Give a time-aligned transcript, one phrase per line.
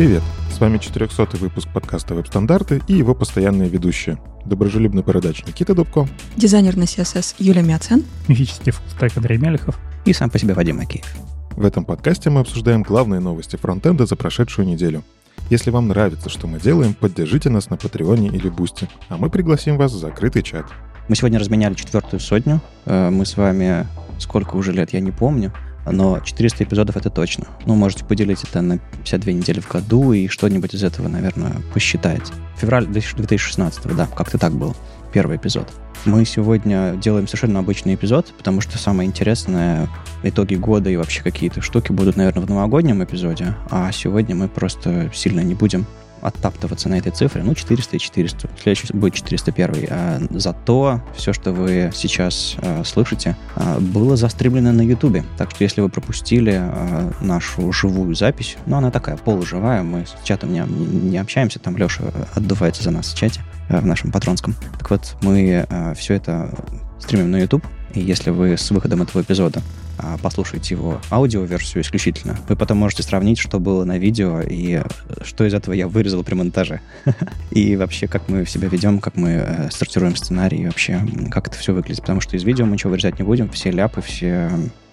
[0.00, 0.22] Привет!
[0.50, 4.18] С вами 400 выпуск подкаста «Веб-стандарты» и его постоянные ведущие.
[4.46, 6.08] Доброжелюбный бородач Никита Дубко.
[6.38, 8.04] Дизайнер на CSS Юлия Миацен.
[8.26, 9.78] Мифический fullstack Андрей Мелихов.
[10.06, 11.04] И сам по себе Вадим Макеев.
[11.50, 15.02] В этом подкасте мы обсуждаем главные новости фронтенда за прошедшую неделю.
[15.50, 19.76] Если вам нравится, что мы делаем, поддержите нас на Патреоне или Boosty, а мы пригласим
[19.76, 20.64] вас в закрытый чат.
[21.08, 22.62] Мы сегодня разменяли четвертую сотню.
[22.86, 23.86] Э, мы с вами
[24.18, 25.52] сколько уже лет, я не помню
[25.86, 27.46] но 400 эпизодов это точно.
[27.66, 32.32] Ну, можете поделить это на 52 недели в году и что-нибудь из этого, наверное, посчитать.
[32.56, 34.74] Февраль 2016, да, как-то так было.
[35.12, 35.68] Первый эпизод.
[36.06, 39.88] Мы сегодня делаем совершенно обычный эпизод, потому что самое интересное
[40.22, 45.10] итоги года и вообще какие-то штуки будут, наверное, в новогоднем эпизоде, а сегодня мы просто
[45.12, 45.86] сильно не будем
[46.20, 47.42] оттаптываться на этой цифре.
[47.42, 48.50] Ну, 400 и 400.
[48.62, 49.86] Следующий будет 401.
[49.90, 55.24] А зато все, что вы сейчас а, слышите, а, было застримлено на YouTube.
[55.36, 60.16] Так что если вы пропустили а, нашу живую запись, ну, она такая полуживая, мы с
[60.24, 64.54] чатом не, не общаемся, там Леша отдувается за нас в чате, а, в нашем патронском.
[64.78, 66.54] Так вот, мы а, все это
[66.98, 69.62] стримим на YouTube, и если вы с выходом этого эпизода
[70.02, 75.24] а, послушаете его аудиоверсию исключительно, вы потом можете сравнить, что было на видео и э,
[75.24, 76.80] что из этого я вырезал при монтаже.
[77.50, 81.74] И вообще, как мы себя ведем, как мы э, сортируем сценарий, вообще, как это все
[81.74, 82.00] выглядит.
[82.00, 84.50] Потому что из видео мы ничего вырезать не будем, все ляпы, все...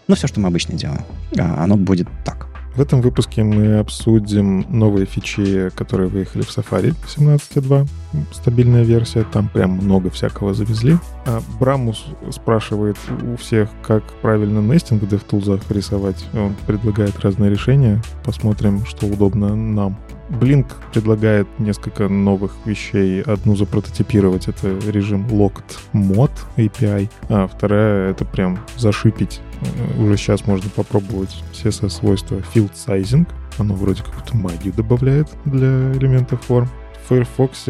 [0.07, 1.03] Ну, все, что мы обычно делаем.
[1.37, 2.47] А оно будет так.
[2.77, 7.87] В этом выпуске мы обсудим новые фичи, которые выехали в Safari 17.2.
[8.31, 10.95] Стабильная версия, там прям много всякого завезли.
[11.25, 12.95] А Брамус спрашивает
[13.33, 16.23] у всех, как правильно нестинг в DevTools рисовать.
[16.35, 17.99] Он предлагает разные решения.
[18.23, 19.97] Посмотрим, что удобно нам.
[20.29, 23.21] Blink предлагает несколько новых вещей.
[23.21, 29.41] Одну запрототипировать— это режим Locked Mod API, а вторая— это прям зашипить.
[29.61, 33.27] Э, уже сейчас можно попробовать все свойства Field Sizing.
[33.57, 36.69] Оно вроде какую-то магию добавляет для элементов форм.
[37.05, 37.63] В Firefox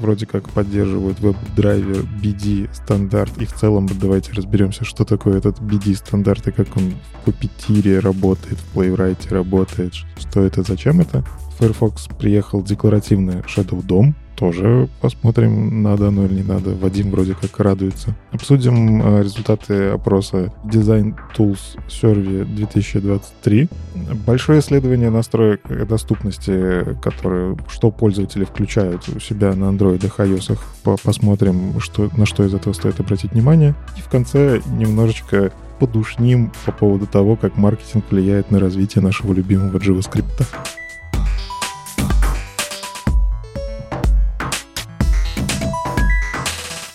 [0.00, 3.30] вроде как поддерживают веб-драйвер BD стандарт.
[3.36, 8.00] И в целом давайте разберемся, что такое этот BD стандарт и как он в Puppeteer
[8.00, 11.22] работает, в Playwright работает, что это, зачем это.
[11.62, 14.14] Firefox приехал декларативный Shadow DOM.
[14.34, 16.70] Тоже посмотрим, надо оно или не надо.
[16.70, 18.16] Вадим вроде как радуется.
[18.32, 23.68] Обсудим э, результаты опроса Design Tools Survey 2023.
[24.26, 30.58] Большое исследование настроек доступности, которые, что пользователи включают у себя на Android и iOS.
[31.04, 33.76] Посмотрим, что, на что из этого стоит обратить внимание.
[33.96, 39.78] И в конце немножечко подушним по поводу того, как маркетинг влияет на развитие нашего любимого
[39.78, 40.44] JavaScript.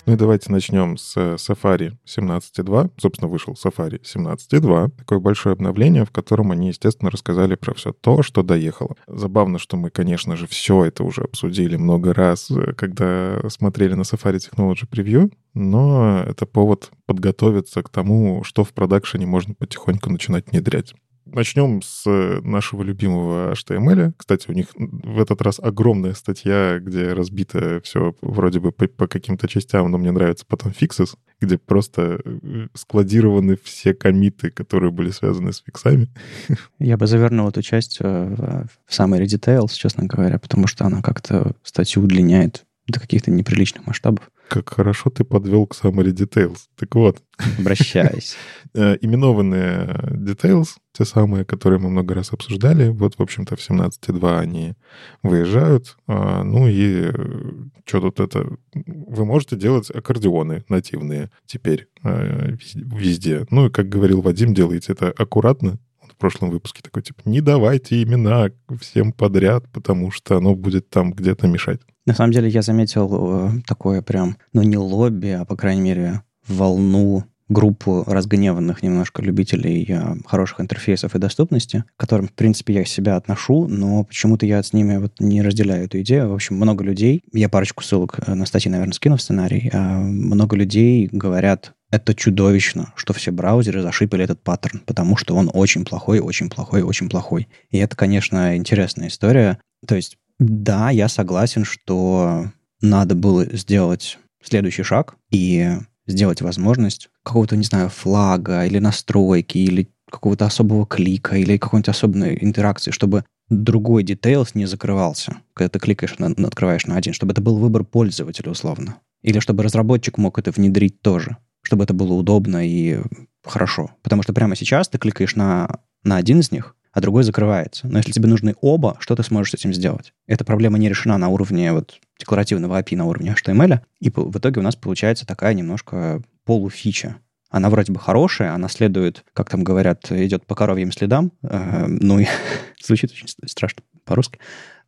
[0.08, 2.92] Ну и давайте начнем с Safari 17.2.
[2.96, 4.90] Собственно, вышел Safari 17.2.
[4.96, 8.96] Такое большое обновление, в котором они, естественно, рассказали про все то, что доехало.
[9.06, 14.38] Забавно, что мы, конечно же, все это уже обсудили много раз, когда смотрели на Safari
[14.38, 20.94] Technology Preview, но это повод подготовиться к тому, что в продакшене можно потихоньку начинать внедрять.
[21.32, 24.12] Начнем с э, нашего любимого HTML.
[24.16, 29.06] Кстати, у них в этот раз огромная статья, где разбито все вроде бы по, по
[29.06, 35.10] каким-то частям, но мне нравится потом fixes, где просто э, складированы все комиты, которые были
[35.10, 36.08] связаны с фиксами.
[36.78, 41.54] Я бы завернул эту часть в, в Summary Details, честно говоря, потому что она как-то
[41.62, 44.30] статью удлиняет до каких-то неприличных масштабов.
[44.48, 46.58] Как хорошо ты подвел к Summary Details.
[46.76, 47.22] Так вот.
[47.58, 48.36] Обращайся.
[48.74, 54.38] Э, именованные Details, те самые, которые мы много раз обсуждали, вот, в общем-то, в 17.2
[54.38, 54.74] они
[55.22, 55.96] выезжают.
[56.06, 57.42] А, ну и э,
[57.86, 58.46] что тут это...
[58.74, 63.46] Вы можете делать аккордеоны нативные теперь э, везде.
[63.50, 65.78] Ну и, как говорил Вадим, делайте это аккуратно,
[66.12, 68.50] в прошлом выпуске такой, типа, не давайте имена
[68.80, 71.80] всем подряд, потому что оно будет там где-то мешать.
[72.08, 76.22] На самом деле я заметил э, такое прям, ну не лобби, а по крайней мере
[76.46, 82.86] волну группу разгневанных немножко любителей э, хороших интерфейсов и доступности, к которым, в принципе, я
[82.86, 86.30] себя отношу, но почему-то я с ними вот не разделяю эту идею.
[86.30, 89.98] В общем, много людей, я парочку ссылок э, на статьи, наверное, скину в сценарий, а
[89.98, 95.84] много людей говорят, это чудовищно, что все браузеры зашипали этот паттерн, потому что он очень
[95.84, 97.48] плохой, очень плохой, очень плохой.
[97.68, 99.58] И это, конечно, интересная история.
[99.86, 102.50] То есть да, я согласен, что
[102.80, 105.76] надо было сделать следующий шаг и
[106.06, 112.38] сделать возможность какого-то, не знаю, флага или настройки, или какого-то особого клика, или какой-нибудь особенной
[112.40, 117.40] интеракции, чтобы другой details не закрывался, когда ты кликаешь, на, открываешь на один, чтобы это
[117.40, 118.96] был выбор пользователя условно.
[119.22, 123.00] Или чтобы разработчик мог это внедрить тоже, чтобы это было удобно и
[123.44, 123.90] хорошо.
[124.02, 127.86] Потому что прямо сейчас ты кликаешь на, на один из них, а другой закрывается.
[127.86, 130.12] Но если тебе нужны оба, что ты сможешь с этим сделать?
[130.26, 134.60] Эта проблема не решена на уровне вот, декларативного API, на уровне HTML, и в итоге
[134.60, 137.16] у нас получается такая немножко полуфича.
[137.50, 142.18] Она вроде бы хорошая, она следует, как там говорят, идет по коровьим следам, э, ну
[142.18, 142.26] и
[142.82, 144.38] звучит очень страшно по-русски,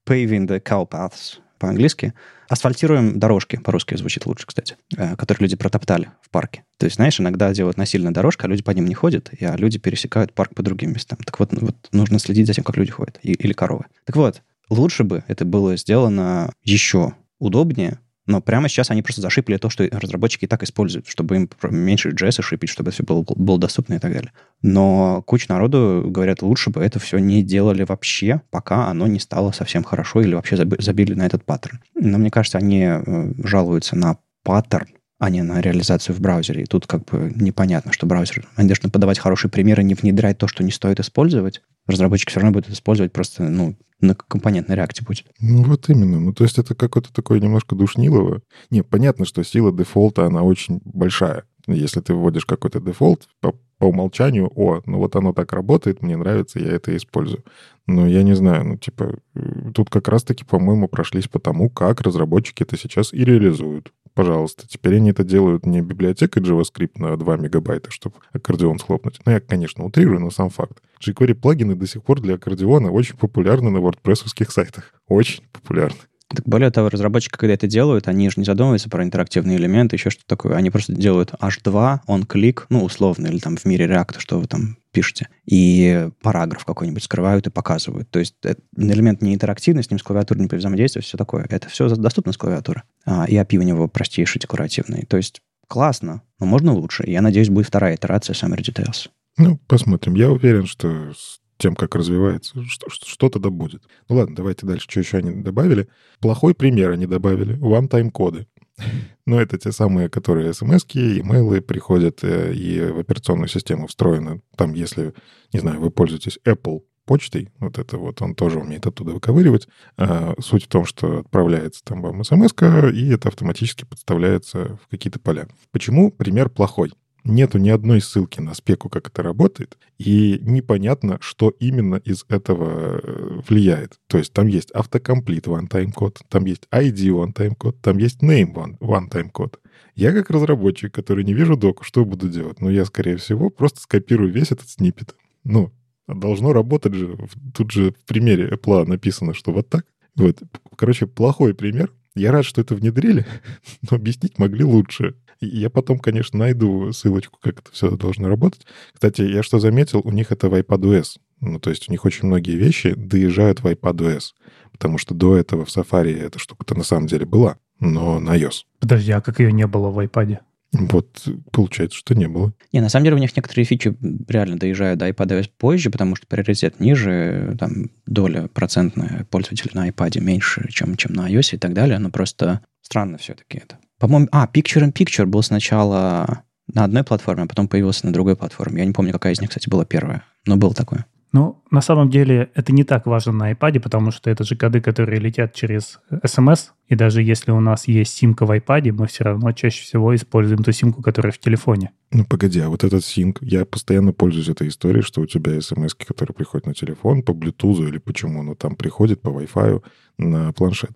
[0.06, 2.14] paving the cow paths по-английски.
[2.48, 6.64] Асфальтируем дорожки, по-русски звучит лучше, кстати, э, которые люди протоптали в парке.
[6.78, 9.78] То есть, знаешь, иногда делают насильно дорожка, а люди по ним не ходят, а люди
[9.78, 11.18] пересекают парк по другим местам.
[11.24, 13.84] Так вот, вот нужно следить за тем, как люди ходят, и, или коровы.
[14.04, 19.56] Так вот, лучше бы это было сделано еще удобнее, но прямо сейчас они просто зашипли
[19.56, 23.58] то, что разработчики и так используют, чтобы им меньше JS шипить, чтобы все было, было
[23.58, 24.32] доступно и так далее.
[24.62, 29.52] Но куча народу говорят, лучше бы это все не делали вообще, пока оно не стало
[29.52, 31.80] совсем хорошо или вообще забили на этот паттерн.
[31.94, 34.88] Но мне кажется, они э, жалуются на паттерн,
[35.18, 36.62] а не на реализацию в браузере.
[36.62, 38.48] И тут как бы непонятно, что браузер...
[38.56, 41.60] Они должны подавать хорошие примеры, не внедрять то, что не стоит использовать.
[41.86, 45.26] Разработчик все равно будет использовать просто, ну, на компонентной реакте будет.
[45.40, 46.20] Ну, вот именно.
[46.20, 48.42] Ну, то есть это какое-то такое немножко душнилово.
[48.70, 51.44] Не, понятно, что сила дефолта, она очень большая.
[51.66, 56.16] Если ты вводишь какой-то дефолт, по, по умолчанию, о, ну вот оно так работает, мне
[56.16, 57.44] нравится, я это использую.
[57.86, 62.00] Но я не знаю, ну, типа, э, тут как раз-таки, по-моему, прошлись по тому, как
[62.00, 63.92] разработчики это сейчас и реализуют.
[64.20, 64.68] Пожалуйста.
[64.68, 69.18] Теперь они это делают не библиотекой JavaScript на 2 мегабайта, чтобы аккордеон схлопнуть.
[69.24, 70.82] Ну, я, конечно, утрирую, но сам факт.
[71.00, 74.92] jQuery плагины до сих пор для аккордеона очень популярны на WordPress сайтах.
[75.08, 75.96] Очень популярны.
[76.34, 80.10] Так более того, разработчики, когда это делают, они же не задумываются про интерактивные элементы, еще
[80.10, 80.54] что-то такое.
[80.54, 84.46] Они просто делают H2, он клик, ну, условно, или там в мире React, что вы
[84.46, 88.10] там пишете, и параграф какой-нибудь скрывают и показывают.
[88.10, 88.34] То есть
[88.76, 91.46] элемент не интерактивный, с ним с клавиатурой не взаимодействие, все такое.
[91.48, 92.82] Это все доступно с клавиатуры.
[93.04, 95.06] А, и API у него простейший, декоративный.
[95.06, 97.04] То есть классно, но можно лучше.
[97.06, 99.08] Я надеюсь, будет вторая итерация Summer Details.
[99.36, 100.14] Ну, посмотрим.
[100.14, 101.12] Я уверен, что
[101.60, 103.82] тем, как развивается, что-то да будет.
[104.08, 104.86] Ну ладно, давайте дальше.
[104.88, 105.88] Что еще они добавили?
[106.18, 107.56] Плохой пример они добавили.
[107.58, 108.46] One-time коды.
[109.26, 114.42] Но это те самые, которые смс-ки, имейлы приходят э, и в операционную систему встроены.
[114.56, 115.14] Там, если,
[115.52, 119.68] не знаю, вы пользуетесь Apple почтой, вот это вот он тоже умеет оттуда выковыривать.
[119.96, 122.52] А суть в том, что отправляется там вам смс
[122.94, 125.48] и это автоматически подставляется в какие-то поля.
[125.72, 126.92] Почему пример плохой?
[127.24, 133.00] Нету ни одной ссылки на спеку, как это работает, и непонятно, что именно из этого
[133.02, 133.98] э, влияет.
[134.06, 138.78] То есть там есть автокомплит one-time код, там есть ID one-time код, там есть name
[138.78, 139.60] one-time код.
[139.94, 142.60] Я как разработчик, который не вижу доку, что буду делать?
[142.60, 145.14] Ну, я, скорее всего, просто скопирую весь этот снипет.
[145.44, 145.72] Ну,
[146.06, 147.18] должно работать же.
[147.54, 149.84] Тут же в примере Apple написано, что вот так.
[150.16, 150.38] Вот.
[150.76, 151.92] Короче, плохой пример.
[152.16, 153.26] Я рад, что это внедрили,
[153.90, 155.14] но объяснить могли лучше.
[155.40, 158.66] Я потом, конечно, найду ссылочку, как это все должно работать.
[158.92, 161.18] Кстати, я что заметил, у них это в iPadOS.
[161.40, 164.32] Ну, то есть у них очень многие вещи доезжают в iPadOS.
[164.72, 168.64] Потому что до этого в Safari эта штука-то на самом деле была, но на iOS.
[168.80, 170.40] Подожди, а как ее не было в iPad?
[170.72, 172.52] Вот, получается, что не было.
[172.72, 173.96] Не, на самом деле у них некоторые фичи
[174.28, 180.20] реально доезжают до iPad позже, потому что приоритет ниже, там доля процентная пользователей на iPad
[180.20, 183.78] меньше, чем, чем на iOS и так далее, но просто странно все-таки это.
[184.00, 186.42] По-моему, а, Picture in Picture был сначала
[186.72, 188.80] на одной платформе, а потом появился на другой платформе.
[188.80, 191.04] Я не помню, какая из них, кстати, была первая, но был такое.
[191.32, 194.80] Ну, на самом деле, это не так важно на iPad, потому что это же коды,
[194.80, 199.22] которые летят через SMS, и даже если у нас есть симка в iPad, мы все
[199.22, 201.92] равно чаще всего используем ту симку, которая в телефоне.
[202.10, 205.94] Ну, погоди, а вот этот синк, я постоянно пользуюсь этой историей, что у тебя смс,
[205.94, 209.84] которые приходят на телефон по Bluetooth или почему, но там приходит по Wi-Fi
[210.18, 210.92] на планшет.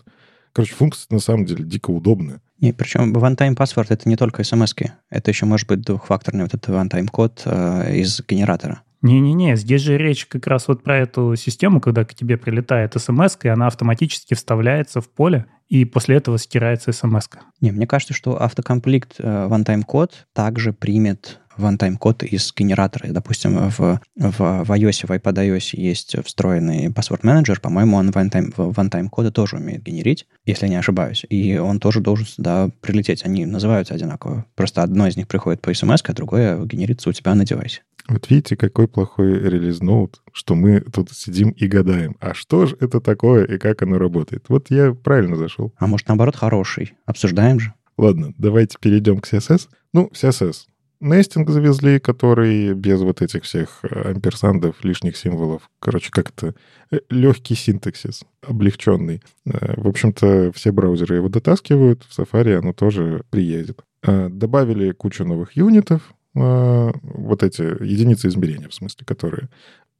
[0.55, 2.41] Короче, функция на самом деле дико удобная.
[2.61, 4.91] И причем one-time password это не только смс -ки.
[5.11, 8.83] это еще может быть двухфакторный вот этот one-time код э, из генератора.
[9.03, 13.37] Не-не-не, здесь же речь как раз вот про эту систему, когда к тебе прилетает смс,
[13.43, 17.27] и она автоматически вставляется в поле, и после этого стирается смс.
[17.29, 17.41] -ка.
[17.61, 23.09] Не, мне кажется, что автокомплект э, one-time код также примет one-time код из генератора.
[23.13, 28.55] Допустим, в, в, в iOS, в iPad iOS есть встроенный password менеджер, по-моему, он one-time,
[28.55, 31.25] one-time коды тоже умеет генерить, если я не ошибаюсь.
[31.29, 33.25] И он тоже должен сюда прилететь.
[33.25, 34.47] Они называются одинаково.
[34.55, 37.83] Просто одно из них приходит по смс, а другое генерится у тебя на девайсе.
[38.09, 43.01] Вот видите, какой плохой релиз-ноут, что мы тут сидим и гадаем, а что же это
[43.01, 44.45] такое и как оно работает.
[44.49, 45.73] Вот я правильно зашел.
[45.79, 46.93] А может, наоборот, хороший.
[47.07, 47.73] Обсуждаем же.
[47.97, 49.69] Ладно, давайте перейдем к CSS.
[49.93, 50.67] Ну, CSS.
[51.05, 55.69] Нестинг завезли, который без вот этих всех э, амперсандов, лишних символов.
[55.79, 56.55] Короче, как-то
[56.91, 59.23] э, легкий синтаксис, облегченный.
[59.45, 63.81] Э, в общем-то, все браузеры его дотаскивают, в Safari оно тоже приедет.
[64.03, 69.49] Добавили кучу новых юнитов, вот эти единицы измерения, в смысле, которые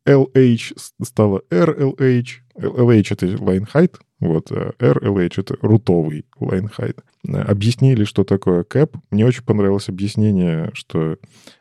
[0.07, 2.29] LH стало RLH.
[2.57, 6.99] LH— это line height, вот, а RLH— это рутовый line height.
[7.27, 8.97] Объяснили, что такое кэп.
[9.11, 11.17] Мне очень понравилось объяснение, что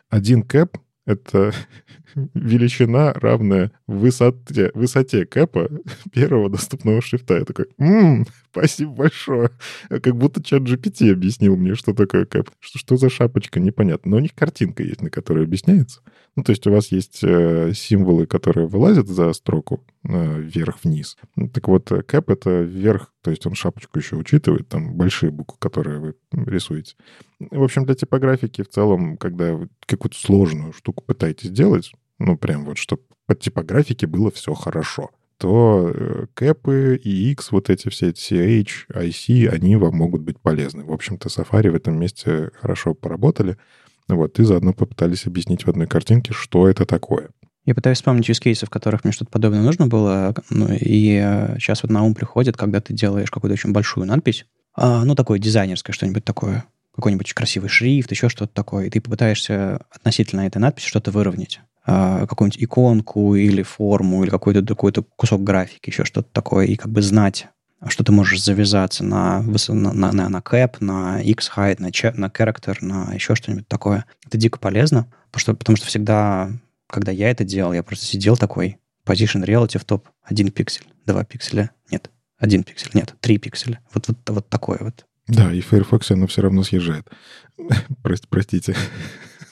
[0.10, 1.54] один кэп— это
[2.34, 5.70] величина, равная высоте, высоте кэпа
[6.12, 7.40] первого доступного шрифта.
[7.40, 9.50] Я такой, м-м, спасибо большое.
[9.90, 12.50] Как будто чат GPT объяснил мне, что такое кэп.
[12.60, 14.12] Что, что за шапочка, непонятно.
[14.12, 16.02] Но у них картинка есть, на которой объясняется.
[16.36, 21.18] Ну, то есть у вас есть э, символы, которые вылазят за строку э, вверх-вниз.
[21.54, 25.58] Так вот, э, кэп— это вверх, то есть он шапочку еще учитывает, там большие буквы,
[25.60, 26.96] которые вы рисуете.
[27.40, 32.66] В общем, для типографики в целом, когда вы какую-то сложную штуку пытаетесь делать, ну, прям
[32.66, 35.12] вот, чтобы по типографике было все хорошо,
[35.44, 40.86] то э, кэпы, EX, вот эти все CH, IC, они вам могут быть полезны.
[40.86, 43.58] В общем-то, Safari в этом месте хорошо поработали.
[44.08, 47.32] Вот, и заодно попытались объяснить в одной картинке, что это такое.
[47.66, 51.20] Я пытаюсь вспомнить use cases, в которых мне что-то подобное нужно было, ну, и
[51.60, 54.46] сейчас вот на ум приходит, когда ты делаешь какую-то очень большую надпись,
[54.76, 56.64] а, ну, такое дизайнерское что-нибудь такое,
[56.96, 61.60] какой-нибудь красивый шрифт, еще что-то такое, и ты попытаешься относительно этой надписи что-то выровнять.
[61.86, 66.90] А, какую-нибудь иконку или форму, или какой-то какой-то кусок графики, еще что-то такое, и как
[66.90, 67.48] бы знать,
[67.90, 73.14] что ты можешь завязаться на, на, на, на cap, на x-height, на, на character, на
[73.14, 74.06] еще что-нибудь такое.
[74.26, 76.52] Это дико полезно, потому что, потому что всегда,
[76.88, 81.72] когда я это делал, я просто сидел такой, position relative top, один пиксель, два пикселя,
[81.92, 83.82] нет, один пиксель, нет, три пикселя.
[83.94, 85.06] Вот, вот, вот такое вот.
[85.28, 87.10] Да, и Firefox оно все равно съезжает.
[88.30, 88.76] Простите.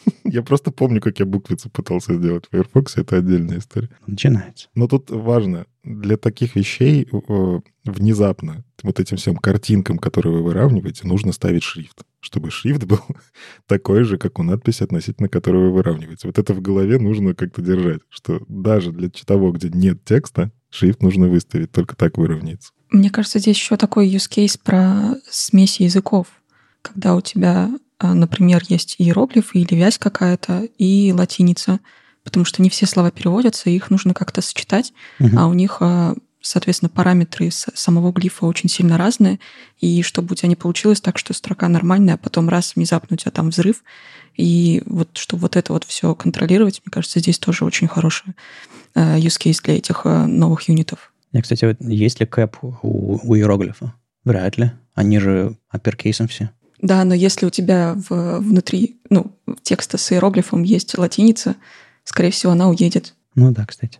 [0.23, 3.89] Я просто помню, как я буквицу пытался сделать в Firefox, это отдельная история.
[4.07, 4.69] Начинается.
[4.75, 11.07] Но тут важно, для таких вещей э, внезапно вот этим всем картинкам, которые вы выравниваете,
[11.07, 12.99] нужно ставить шрифт, чтобы шрифт был
[13.67, 16.27] такой же, как у надписи, относительно которой вы выравниваете.
[16.27, 21.01] Вот это в голове нужно как-то держать, что даже для того, где нет текста, шрифт
[21.01, 22.71] нужно выставить, только так выровняется.
[22.89, 26.27] Мне кажется, здесь еще такой use case про смесь языков,
[26.81, 27.69] когда у тебя
[28.03, 31.79] например, есть иероглифы или вязь какая-то, и латиница,
[32.23, 35.37] потому что не все слова переводятся, их нужно как-то сочетать, угу.
[35.37, 39.39] а у них, а, соответственно, параметры самого глифа очень сильно разные,
[39.79, 43.17] и чтобы у тебя не получилось так, что строка нормальная, а потом раз внезапно у
[43.17, 43.83] тебя там взрыв,
[44.35, 48.33] и вот чтобы вот это вот все контролировать, мне кажется, здесь тоже очень хороший
[48.95, 51.11] а, use case для этих новых юнитов.
[51.31, 53.93] Я, кстати, вот есть ли кэп у, у иероглифа?
[54.23, 54.71] Вряд ли.
[54.93, 56.51] Они же апперкейсом все.
[56.81, 61.55] Да, но если у тебя в, внутри ну, текста с иероглифом есть латиница,
[62.03, 63.13] скорее всего, она уедет.
[63.35, 63.99] Ну да, кстати.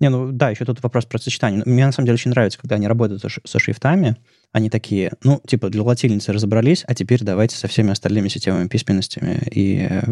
[0.00, 1.62] Не, ну да, еще тут вопрос про сочетание.
[1.64, 4.16] Мне на самом деле очень нравится, когда они работают со, шрифтами.
[4.52, 9.42] Они такие, ну, типа, для латиницы разобрались, а теперь давайте со всеми остальными системами письменностями.
[9.50, 10.02] И э,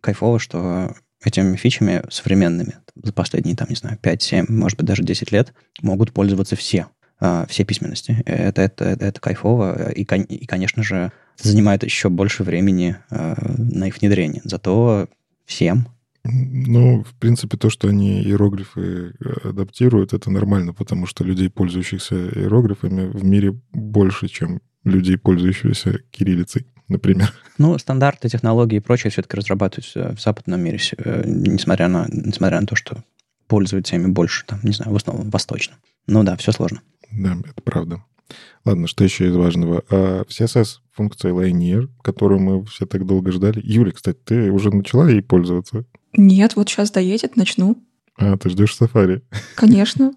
[0.00, 0.94] кайфово, что
[1.24, 6.12] этими фичами современными за последние, там, не знаю, 5-7, может быть, даже 10 лет могут
[6.12, 6.88] пользоваться все.
[7.20, 8.22] Э, все письменности.
[8.26, 9.90] Это, это, это, это кайфово.
[9.92, 14.42] И, и, конечно же, занимает еще больше времени э, на их внедрение.
[14.44, 15.08] Зато
[15.44, 15.88] всем
[16.24, 22.16] ну, в принципе, то, что они иероглифы э, адаптируют, это нормально, потому что людей, пользующихся
[22.16, 27.32] иероглифами, в мире больше, чем людей, пользующихся кириллицей, например.
[27.56, 32.66] Ну, стандарты, технологии и прочее все-таки разрабатываются в западном мире, э, несмотря на, несмотря на
[32.66, 33.02] то, что
[33.46, 35.78] пользуются ими больше, там, не знаю, в основном восточном.
[36.06, 36.82] Ну да, все сложно.
[37.12, 38.02] Да, это правда.
[38.64, 39.82] Ладно, что еще из важного?
[39.90, 43.60] А в CSS функция Linear, которую мы все так долго ждали.
[43.64, 45.84] Юля, кстати, ты уже начала ей пользоваться?
[46.12, 47.82] Нет, вот сейчас доедет, начну.
[48.16, 49.22] А, ты ждешь Safari?
[49.54, 50.12] Конечно.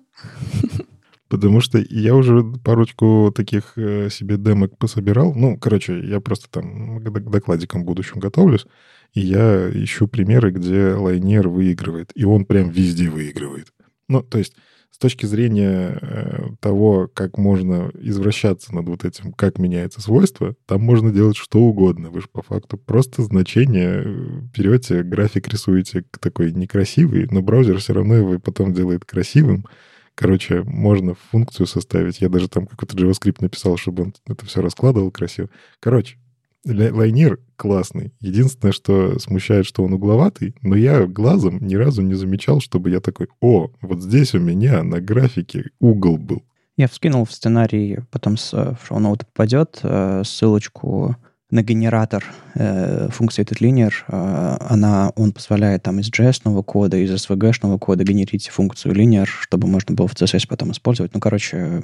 [1.30, 5.34] Потому что я уже парочку таких э, себе демок пособирал.
[5.34, 8.66] Ну, короче, я просто там к докладикам будущем готовлюсь,
[9.14, 12.12] и я ищу примеры, где лайнер выигрывает.
[12.16, 13.72] И он прям везде выигрывает.
[14.10, 14.56] Ну, то есть
[14.92, 20.82] с точки зрения э, того, как можно извращаться над вот этим, как меняется свойство, там
[20.82, 22.10] можно делать что угодно.
[22.10, 27.94] Вы же по факту просто значение э, берете, график рисуете такой некрасивый, но браузер все
[27.94, 29.66] равно его потом делает красивым.
[30.14, 32.22] Короче, можно функцию составить.
[32.22, 35.50] Я даже там какой-то JavaScript написал, чтобы он это все раскладывал красиво.
[35.80, 36.18] Короче,
[36.66, 38.14] Лайнир классный.
[38.20, 43.00] Единственное, что смущает, что он угловатый, но я глазом ни разу не замечал, чтобы я
[43.00, 46.44] такой, о, вот здесь у меня на графике угол был.
[46.78, 51.16] Я вскинул в сценарий, потом с, э, в шоу-ноут попадет э, ссылочку
[51.52, 52.24] на генератор
[52.56, 53.92] э, функции TetLinear.
[54.08, 59.68] Э, она, он позволяет там из JS-нового кода, из SVG-шного кода генерить функцию linear, чтобы
[59.68, 61.14] можно было в CSS потом использовать.
[61.14, 61.82] Ну, короче,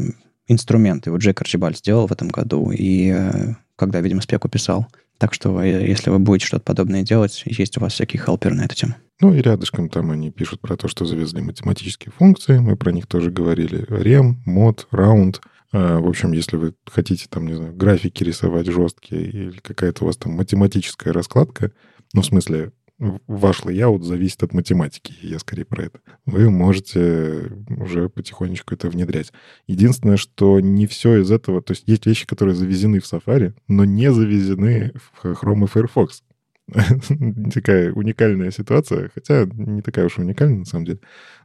[0.47, 1.11] инструменты.
[1.11, 4.87] Вот Джейк Арчибальд сделал в этом году, и э, когда, видимо, спеку писал.
[5.17, 8.65] Так что, э, если вы будете что-то подобное делать, есть у вас всякие хелперы на
[8.65, 8.95] эту тему.
[9.21, 12.59] Ну и рядышком там они пишут про то, что завезли математические функции.
[12.59, 13.85] Мы про них тоже говорили.
[13.87, 15.37] Rem, mod, round.
[15.71, 20.07] А, в общем, если вы хотите там, не знаю, графики рисовать жесткие или какая-то у
[20.07, 21.71] вас там математическая раскладка,
[22.13, 25.99] ну, в смысле, ваш layout зависит от математики, я скорее про это.
[26.25, 29.31] Вы можете уже потихонечку это внедрять.
[29.67, 33.85] Единственное, что не все из этого, то есть есть вещи, которые завезены в Safari, но
[33.85, 36.23] не завезены в Chrome и Firefox.
[37.53, 40.99] такая уникальная ситуация, хотя не такая уж уникальная на самом деле.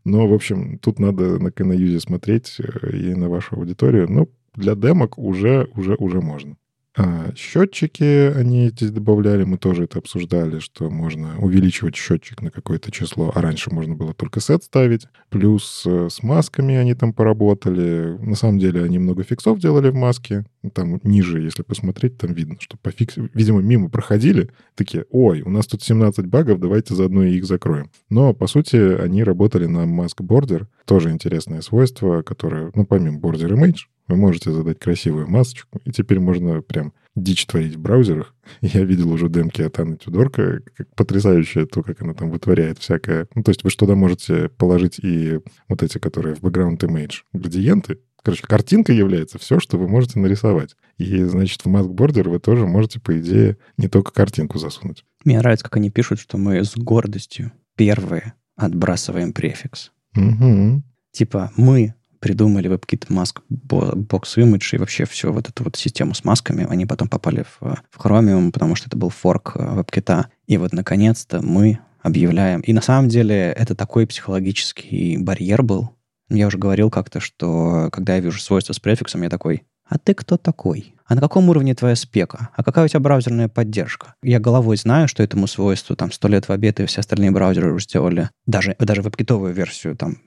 [0.04, 4.10] Но, в общем, тут надо на, на юзе смотреть э, и на вашу аудиторию.
[4.10, 6.56] Но для демок уже, уже, уже можно.
[6.94, 12.90] А, счетчики они здесь добавляли, мы тоже это обсуждали, что можно увеличивать счетчик на какое-то
[12.90, 15.06] число, а раньше можно было только сет ставить.
[15.30, 18.18] Плюс э, с масками они там поработали.
[18.18, 20.44] На самом деле они много фиксов делали в маске.
[20.74, 23.16] Там ниже, если посмотреть, там видно, что по фикс...
[23.32, 27.90] видимо, мимо проходили, такие, ой, у нас тут 17 багов, давайте заодно и их закроем.
[28.10, 33.54] Но, по сути, они работали на Mask Border, тоже интересное свойство, которое, ну, помимо Border
[33.54, 38.34] Image, вы можете задать красивую масочку, и теперь можно прям дичь творить в браузерах.
[38.60, 43.26] Я видел уже демки от Анны Тюдорка, как потрясающее то, как она там вытворяет всякое.
[43.34, 47.22] Ну, то есть вы что туда можете положить и вот эти, которые в background image,
[47.32, 47.98] градиенты.
[48.22, 50.76] Короче, картинка является все, что вы можете нарисовать.
[50.96, 55.04] И, значит, в Border вы тоже можете, по идее, не только картинку засунуть.
[55.24, 59.90] Мне нравится, как они пишут, что мы с гордостью первые отбрасываем префикс.
[60.14, 60.82] Угу.
[61.10, 66.24] Типа мы придумали WebKit Mask Box Image и вообще всю вот эту вот систему с
[66.24, 66.64] масками.
[66.70, 70.26] Они потом попали в, в Chromium, потому что это был форк э, WebKit.
[70.46, 72.60] И вот, наконец-то, мы объявляем.
[72.60, 75.90] И на самом деле это такой психологический барьер был.
[76.30, 80.14] Я уже говорил как-то, что когда я вижу свойства с префиксом, я такой, а ты
[80.14, 80.94] кто такой?
[81.06, 82.50] А на каком уровне твоя спека?
[82.56, 84.14] А какая у тебя браузерная поддержка?
[84.22, 87.74] Я головой знаю, что этому свойству там сто лет в обед и все остальные браузеры
[87.74, 88.30] уже сделали.
[88.46, 90.18] Даже, даже веб-китовую версию там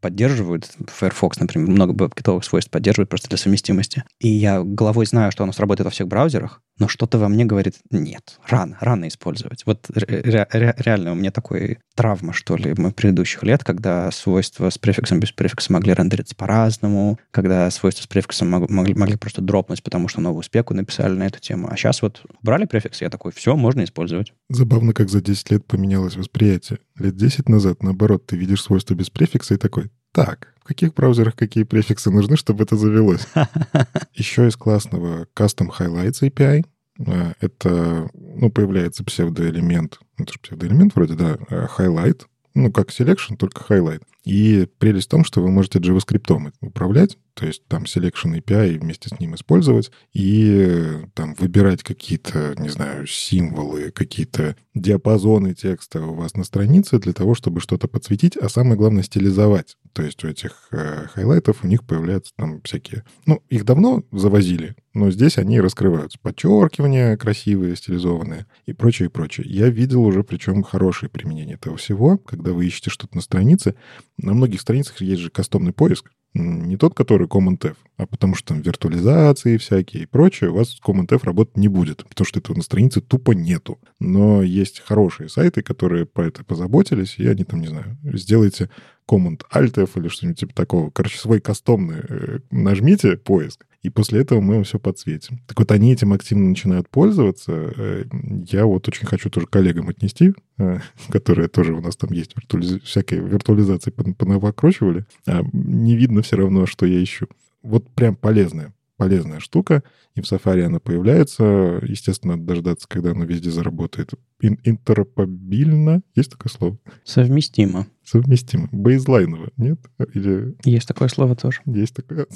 [0.00, 0.70] поддерживают.
[0.86, 4.04] Firefox, например, много веб-китовых свойств поддерживает просто для совместимости.
[4.18, 7.76] И я головой знаю, что оно сработает во всех браузерах, но что-то во мне говорит,
[7.90, 9.64] нет, рано, рано использовать.
[9.66, 14.70] Вот ре- ре- реально у меня такой травма, что ли, мы предыдущих лет, когда свойства
[14.70, 19.82] с префиксом без префикса могли рендериться по-разному, когда свойства с префиксом могли, могли просто дропнуть,
[19.82, 21.68] потому что новую спеку написали на эту тему.
[21.70, 24.32] А сейчас вот брали префикс, я такой, все, можно использовать.
[24.48, 26.78] Забавно, как за 10 лет поменялось восприятие.
[26.98, 31.36] Лет 10 назад, наоборот, ты видишь свойства без префикса и такой, так, в каких браузерах
[31.36, 33.26] какие префиксы нужны, чтобы это завелось?
[34.14, 36.64] Еще из классного Custom Highlights API.
[37.06, 42.22] Э, это, ну, появляется псевдоэлемент, это же псевдоэлемент вроде, да, э, highlight,
[42.54, 44.02] ну, как selection, только highlight.
[44.24, 49.08] И прелесть в том, что вы можете JavaScript управлять, то есть там Selection API вместе
[49.08, 56.34] с ним использовать и там выбирать какие-то, не знаю, символы, какие-то диапазоны текста у вас
[56.34, 59.76] на странице для того, чтобы что-то подсветить, а самое главное стилизовать.
[59.92, 63.04] То есть у этих э, хайлайтов у них появляются там всякие...
[63.26, 66.18] Ну, их давно завозили, но здесь они раскрываются.
[66.20, 69.46] Подчеркивания красивые, стилизованные и прочее, и прочее.
[69.48, 73.74] Я видел уже, причем, хорошее применение этого всего, когда вы ищете что-то на странице.
[74.22, 78.48] На многих страницах есть же кастомный поиск, не тот, который Command F, а потому что
[78.48, 82.56] там виртуализации всякие и прочее, у вас Command F работать не будет, потому что этого
[82.56, 83.78] на странице тупо нету.
[83.98, 88.70] Но есть хорошие сайты, которые про это позаботились, и они там, не знаю, сделайте
[89.08, 90.90] Command Alt F или что-нибудь типа такого.
[90.90, 95.40] Короче, свой кастомный э, нажмите поиск, и после этого мы вам все подсветим.
[95.46, 97.52] Так вот, они этим активно начинают пользоваться.
[97.52, 98.04] Э,
[98.50, 102.82] я вот очень хочу тоже коллегам отнести, э, которые тоже у нас там есть, виртуализ...
[102.82, 107.26] всякие виртуализации понавокручивали, а не видно все равно, что я ищу.
[107.62, 109.82] Вот прям полезная, полезная штука,
[110.14, 111.80] и в Safari она появляется.
[111.82, 114.12] Естественно, надо дождаться, когда она везде заработает.
[114.42, 116.02] Ин интеропабильно?
[116.14, 116.78] Есть такое слово?
[117.02, 117.86] Совместимо.
[118.04, 118.68] Совместимо.
[118.72, 119.80] Бейзлайново, нет?
[120.12, 120.54] Или...
[120.64, 121.62] Есть такое слово тоже.
[121.64, 122.26] Есть такое.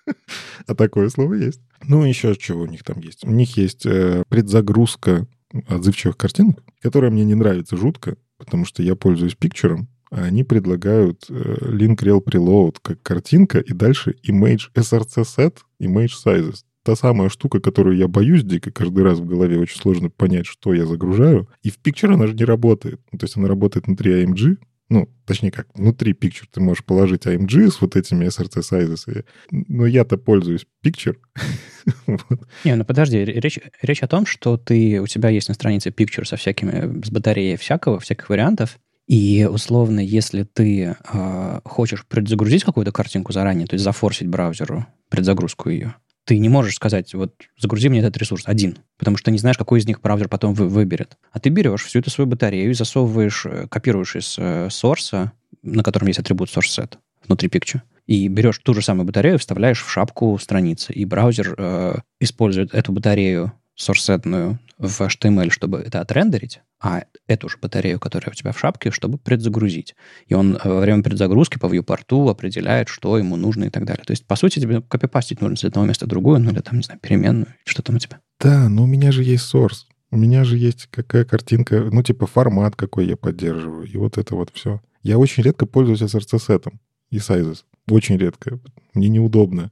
[0.66, 1.62] а такое слово есть.
[1.88, 3.24] Ну, еще чего у них там есть.
[3.24, 5.26] У них есть э, предзагрузка
[5.68, 11.34] отзывчивых картинок, которая мне не нравится жутко, потому что я пользуюсь пикчером, они предлагают э,
[11.34, 17.60] link rel preload как картинка, и дальше image src set, image sizes та самая штука,
[17.60, 19.58] которую я боюсь дико каждый раз в голове.
[19.58, 21.48] Очень сложно понять, что я загружаю.
[21.62, 23.00] И в Picture она же не работает.
[23.12, 24.56] Ну, то есть она работает внутри AMG,
[24.88, 29.24] ну, точнее как, внутри Picture ты можешь положить AMG с вот этими SRC sizes.
[29.50, 31.16] Но я-то пользуюсь Picture.
[32.06, 32.40] вот.
[32.64, 36.24] Не, ну подожди, речь, речь о том, что ты, у тебя есть на странице Picture
[36.24, 42.92] со всякими, с батареей всякого, всяких вариантов, и условно, если ты э, хочешь предзагрузить какую-то
[42.92, 47.98] картинку заранее, то есть зафорсить браузеру предзагрузку ее, ты не можешь сказать, вот загрузи мне
[47.98, 51.18] этот ресурс один, потому что не знаешь, какой из них браузер потом вы, выберет.
[51.32, 55.82] А ты берешь всю эту свою батарею и засовываешь, э, копируешь из э, сорса, на
[55.82, 59.90] котором есть атрибут source set внутри picture, и берешь ту же самую батарею, вставляешь в
[59.90, 67.04] шапку страницы, и браузер э, использует эту батарею сорсетную в HTML, чтобы это отрендерить, а
[67.26, 69.94] эту же батарею, которая у тебя в шапке, чтобы предзагрузить.
[70.26, 74.04] И он э, во время предзагрузки по viewport определяет, что ему нужно и так далее.
[74.04, 76.78] То есть, по сути, тебе копипастить нужно с одного места в другое, ну или там,
[76.78, 77.54] не знаю, переменную.
[77.64, 78.20] Что там у тебя?
[78.40, 79.86] Да, но у меня же есть source.
[80.10, 84.34] У меня же есть какая картинка, ну, типа формат, какой я поддерживаю, и вот это
[84.34, 84.80] вот все.
[85.02, 87.64] Я очень редко пользуюсь SRC-сетом и sizes.
[87.88, 88.60] Очень редко.
[88.94, 89.70] Мне неудобно.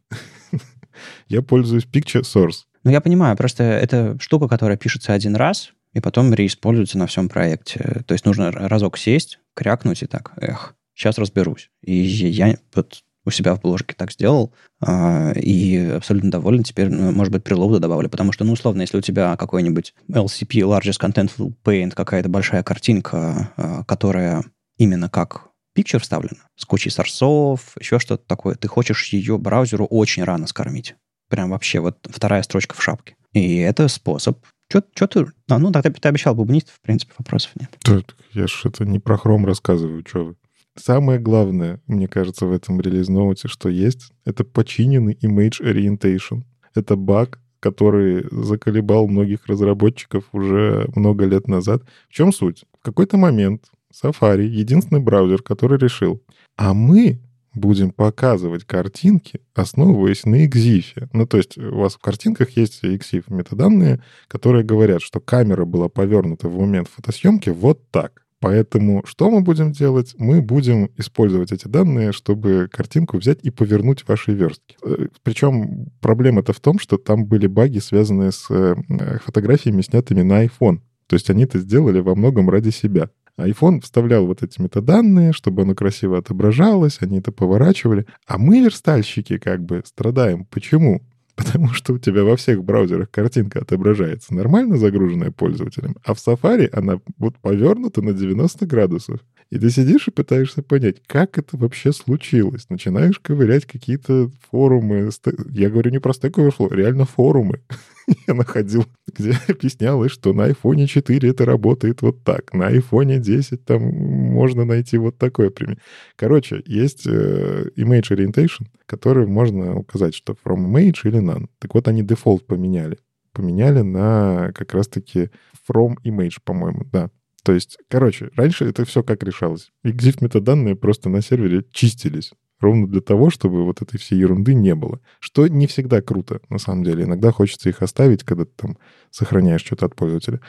[1.28, 2.64] Я пользуюсь Picture Source.
[2.84, 7.28] Ну, я понимаю, просто это штука, которая пишется один раз, и потом реиспользуется на всем
[7.28, 8.02] проекте.
[8.06, 11.70] То есть нужно разок сесть, крякнуть и так, эх, сейчас разберусь.
[11.82, 14.54] И я вот у себя в бложке так сделал,
[14.86, 16.62] э, и абсолютно доволен.
[16.62, 20.62] Теперь, ну, может быть, прилоуды добавлю, потому что, ну, условно, если у тебя какой-нибудь LCP,
[20.62, 24.44] Largest Contentful Paint, какая-то большая картинка, э, которая
[24.78, 30.24] именно как picture вставлена, с кучей сорсов, еще что-то такое, ты хочешь ее браузеру очень
[30.24, 30.96] рано скормить.
[31.30, 33.16] Прям вообще вот вторая строчка в шапке.
[33.32, 34.44] И это способ.
[34.68, 35.26] Что ты...
[35.48, 37.70] А, ну, тогда ты обещал бубнить, в принципе, вопросов нет.
[37.82, 40.36] Тут я же это не про хром рассказываю, что вы.
[40.76, 46.42] Самое главное, мне кажется, в этом релиз-ноуте, что есть, это починенный image orientation.
[46.74, 51.82] Это баг, который заколебал многих разработчиков уже много лет назад.
[52.08, 52.64] В чем суть?
[52.80, 56.22] В какой-то момент Safari— единственный браузер, который решил,
[56.56, 57.20] а мы
[57.54, 61.08] будем показывать картинки, основываясь на EXIF.
[61.12, 65.88] Ну, то есть у вас в картинках есть EXIF метаданные, которые говорят, что камера была
[65.88, 68.24] повернута в момент фотосъемки вот так.
[68.40, 70.14] Поэтому что мы будем делать?
[70.16, 74.76] Мы будем использовать эти данные, чтобы картинку взять и повернуть вашей верстке.
[74.82, 78.76] Э, Причем проблема-то в том, что там были баги, связанные с э,
[79.22, 80.80] фотографиями, снятыми на iPhone.
[81.06, 83.10] То есть они это сделали во многом ради себя
[83.48, 88.06] iPhone вставлял вот эти метаданные, чтобы оно красиво отображалось, они это поворачивали.
[88.26, 90.44] А мы, верстальщики, как бы страдаем.
[90.46, 91.02] Почему?
[91.36, 96.68] Потому что у тебя во всех браузерах картинка отображается нормально загруженная пользователем, а в Safari
[96.72, 99.20] она вот повернута на 90 градусов.
[99.50, 102.66] И ты сидишь и пытаешься понять, как это вообще случилось.
[102.68, 105.10] Начинаешь ковырять какие-то форумы.
[105.50, 107.60] Я говорю не про Stack Overflow, реально форумы.
[108.26, 112.52] Я находил, где объяснялось, что на iPhone 4 это работает вот так.
[112.52, 115.78] На iPhone 10 там можно найти вот такое пример.
[116.16, 121.46] Короче, есть э, image orientation, который можно указать, что from image или none.
[121.58, 122.98] Так вот, они дефолт поменяли.
[123.32, 125.30] Поменяли на как раз-таки
[125.68, 127.10] from image, по-моему, да.
[127.42, 129.70] То есть, короче, раньше это все как решалось.
[129.84, 132.32] Exif метаданные просто на сервере чистились.
[132.60, 135.00] Ровно для того, чтобы вот этой всей ерунды не было.
[135.18, 137.04] Что не всегда круто, на самом деле.
[137.04, 138.78] Иногда хочется их оставить, когда ты там
[139.10, 140.40] сохраняешь что-то от пользователя.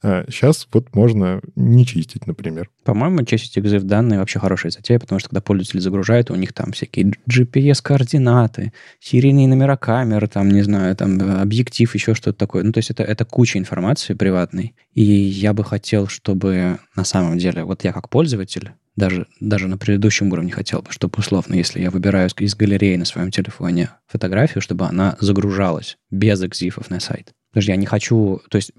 [0.00, 2.70] А сейчас вот можно не чистить, например.
[2.84, 6.72] По-моему, чистить EXIF данные вообще хорошая затея, потому что когда пользователи загружают, у них там
[6.72, 12.62] всякие GPS-координаты, серийные номера камер, там, не знаю, там, объектив, еще что-то такое.
[12.62, 14.74] Ну, то есть это, это куча информации приватной.
[14.94, 19.78] И я бы хотел, чтобы на самом деле, вот я как пользователь, даже, даже на
[19.78, 24.60] предыдущем уровне хотел бы, чтобы условно, если я выбираю из галереи на своем телефоне фотографию,
[24.60, 27.32] чтобы она загружалась без экзифов на сайт.
[27.50, 28.40] Потому что я не хочу...
[28.50, 28.72] То есть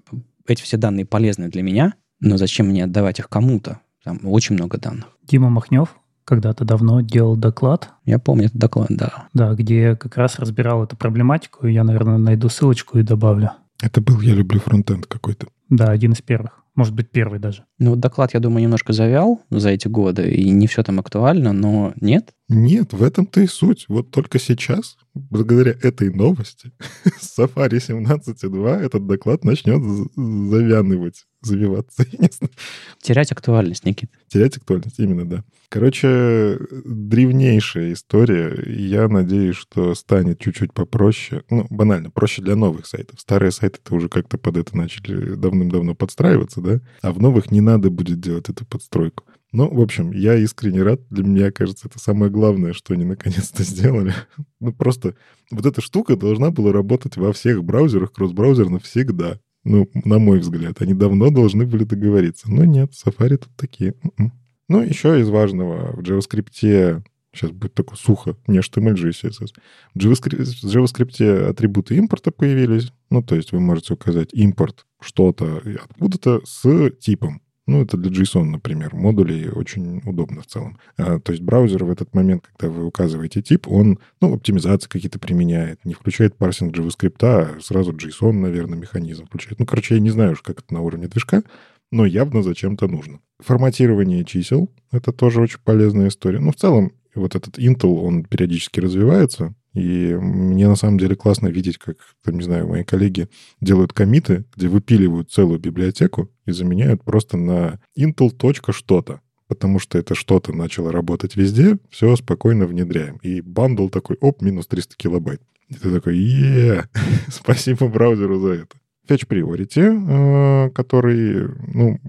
[0.48, 3.80] эти все данные полезны для меня, но зачем мне отдавать их кому-то?
[4.04, 5.08] Там очень много данных.
[5.24, 7.90] Дима Махнев когда-то давно делал доклад.
[8.06, 9.28] Я помню этот доклад, да.
[9.34, 11.66] Да, где как раз разбирал эту проблематику.
[11.66, 13.52] Я, наверное, найду ссылочку и добавлю.
[13.82, 15.48] Это был «Я люблю фронтенд» какой-то.
[15.70, 16.64] Да, один из первых.
[16.80, 17.66] Может быть, первый даже.
[17.78, 21.52] Ну, вот доклад, я думаю, немножко завял за эти годы, и не все там актуально,
[21.52, 22.34] но нет.
[22.48, 23.84] Нет, в этом-то и суть.
[23.90, 26.72] Вот только сейчас, благодаря этой новости,
[27.22, 29.84] Safari 17.2 этот доклад начнет
[30.16, 32.06] завянывать, завиваться.
[33.02, 34.10] Терять актуальность, Никит.
[34.30, 35.44] Терять актуальность, именно, да.
[35.70, 38.64] Короче, древнейшая история.
[38.66, 41.44] Я надеюсь, что станет чуть-чуть попроще.
[41.52, 43.20] Ну, банально, проще для новых сайтов.
[43.20, 46.69] Старые сайты-то уже как-то под это начали давным-давно подстраиваться, да?
[47.02, 49.24] А в новых не надо будет делать эту подстройку.
[49.52, 51.02] Ну, в общем, я искренне рад.
[51.10, 54.14] Для меня, кажется, это самое главное, что они наконец-то сделали.
[54.60, 55.16] ну, просто
[55.50, 59.40] вот эта штука должна была работать во всех браузерах, кросс-браузерно всегда.
[59.64, 60.82] Ну, на мой взгляд.
[60.82, 62.50] Они давно должны были договориться.
[62.52, 63.96] Но нет, Safari тут такие.
[64.18, 64.32] М-м.
[64.68, 67.04] Ну, еще из важного, в JavaScript
[67.34, 69.54] Сейчас будет такое сухо, не HTML, же CSS.
[69.94, 72.92] В JavaScript, в JavaScript атрибуты импорта появились.
[73.10, 78.46] Ну, то есть вы можете указать импорт что-то откуда-то с типом Ну, это для JSON,
[78.46, 80.80] например, модулей очень удобно в целом.
[80.98, 85.20] А, то есть браузер в этот момент, когда вы указываете тип, он, ну, оптимизации какие-то
[85.20, 89.60] применяет, не включает парсинг JavaScript, а сразу JSON, наверное, механизм включает.
[89.60, 91.44] Ну, короче, я не знаю уж, как это на уровне движка,
[91.92, 93.20] но явно зачем-то нужно.
[93.40, 96.40] Форматирование чисел— это тоже очень полезная история.
[96.40, 101.48] Ну, в целом, вот этот Intel, он периодически развивается, и мне на самом деле классно
[101.48, 103.30] видеть, как, там, не знаю, мои коллеги
[103.62, 108.32] делают комиты, где выпиливают целую библиотеку и заменяют просто на Intel.
[108.72, 109.22] что-то.
[109.48, 113.18] Потому что это что-то начало работать везде, все спокойно внедряем.
[113.18, 115.42] И бандл такой, оп, минус 300 килобайт.
[115.70, 116.88] И ты такой, е
[117.30, 118.78] спасибо браузеру за это.
[119.08, 122.00] Fetch Priority, э, который, ну,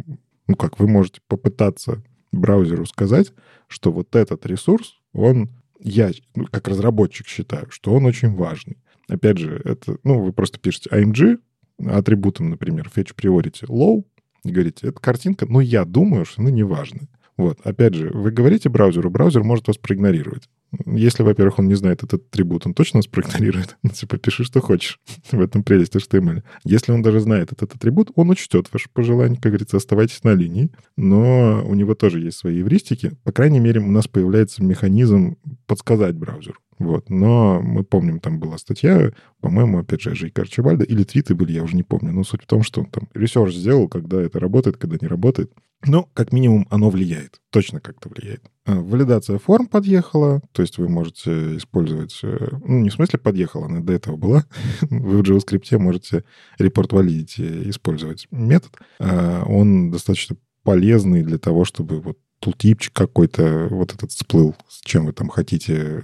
[0.46, 3.32] ну как, вы можете попытаться браузеру сказать,
[3.68, 5.50] что вот этот ресурс, он
[5.82, 8.76] я, ну, как разработчик, считаю, что он очень важный.
[9.08, 11.38] Опять же, это, ну, вы просто пишете IMG,
[11.86, 14.04] атрибутом, например, fetch priority low,
[14.44, 17.08] и говорите, это картинка, но я думаю, что она не важная.
[17.40, 20.48] Вот, опять же, вы говорите браузеру, браузер может вас проигнорировать.
[20.84, 23.78] Если, во-первых, он не знает этот атрибут, он точно нас проигнорирует.
[23.82, 25.00] Ну, типа, пиши, что хочешь.
[25.32, 26.42] В этом прелесть HTML.
[26.64, 30.70] Если он даже знает этот атрибут, он учтет ваше пожелание, как говорится, оставайтесь на линии.
[30.98, 33.12] Но у него тоже есть свои эвристики.
[33.24, 36.58] По крайней мере, у нас появляется механизм подсказать браузеру.
[36.78, 37.08] Вот.
[37.08, 41.62] Но мы помним, там была статья, по-моему, опять же, Джейка Арчибальда, или твиты были, я
[41.62, 42.12] уже не помню.
[42.12, 45.52] Но суть в том, что он там research сделал, когда это работает, когда не работает.
[45.86, 47.40] Ну, как минимум, оно влияет.
[47.50, 48.42] Точно как-то влияет.
[48.66, 52.18] А, валидация форм подъехала, то есть вы можете использовать...
[52.22, 54.44] Э, ну, не в смысле подъехала, она до этого была.
[54.82, 56.24] вы в JavaScript можете
[56.58, 58.72] reportValidity использовать метод.
[58.98, 65.06] А, он достаточно полезный для того, чтобы вот тултипчик какой-то вот этот всплыл, с чем
[65.06, 66.02] вы там хотите.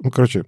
[0.00, 0.44] Ну, короче,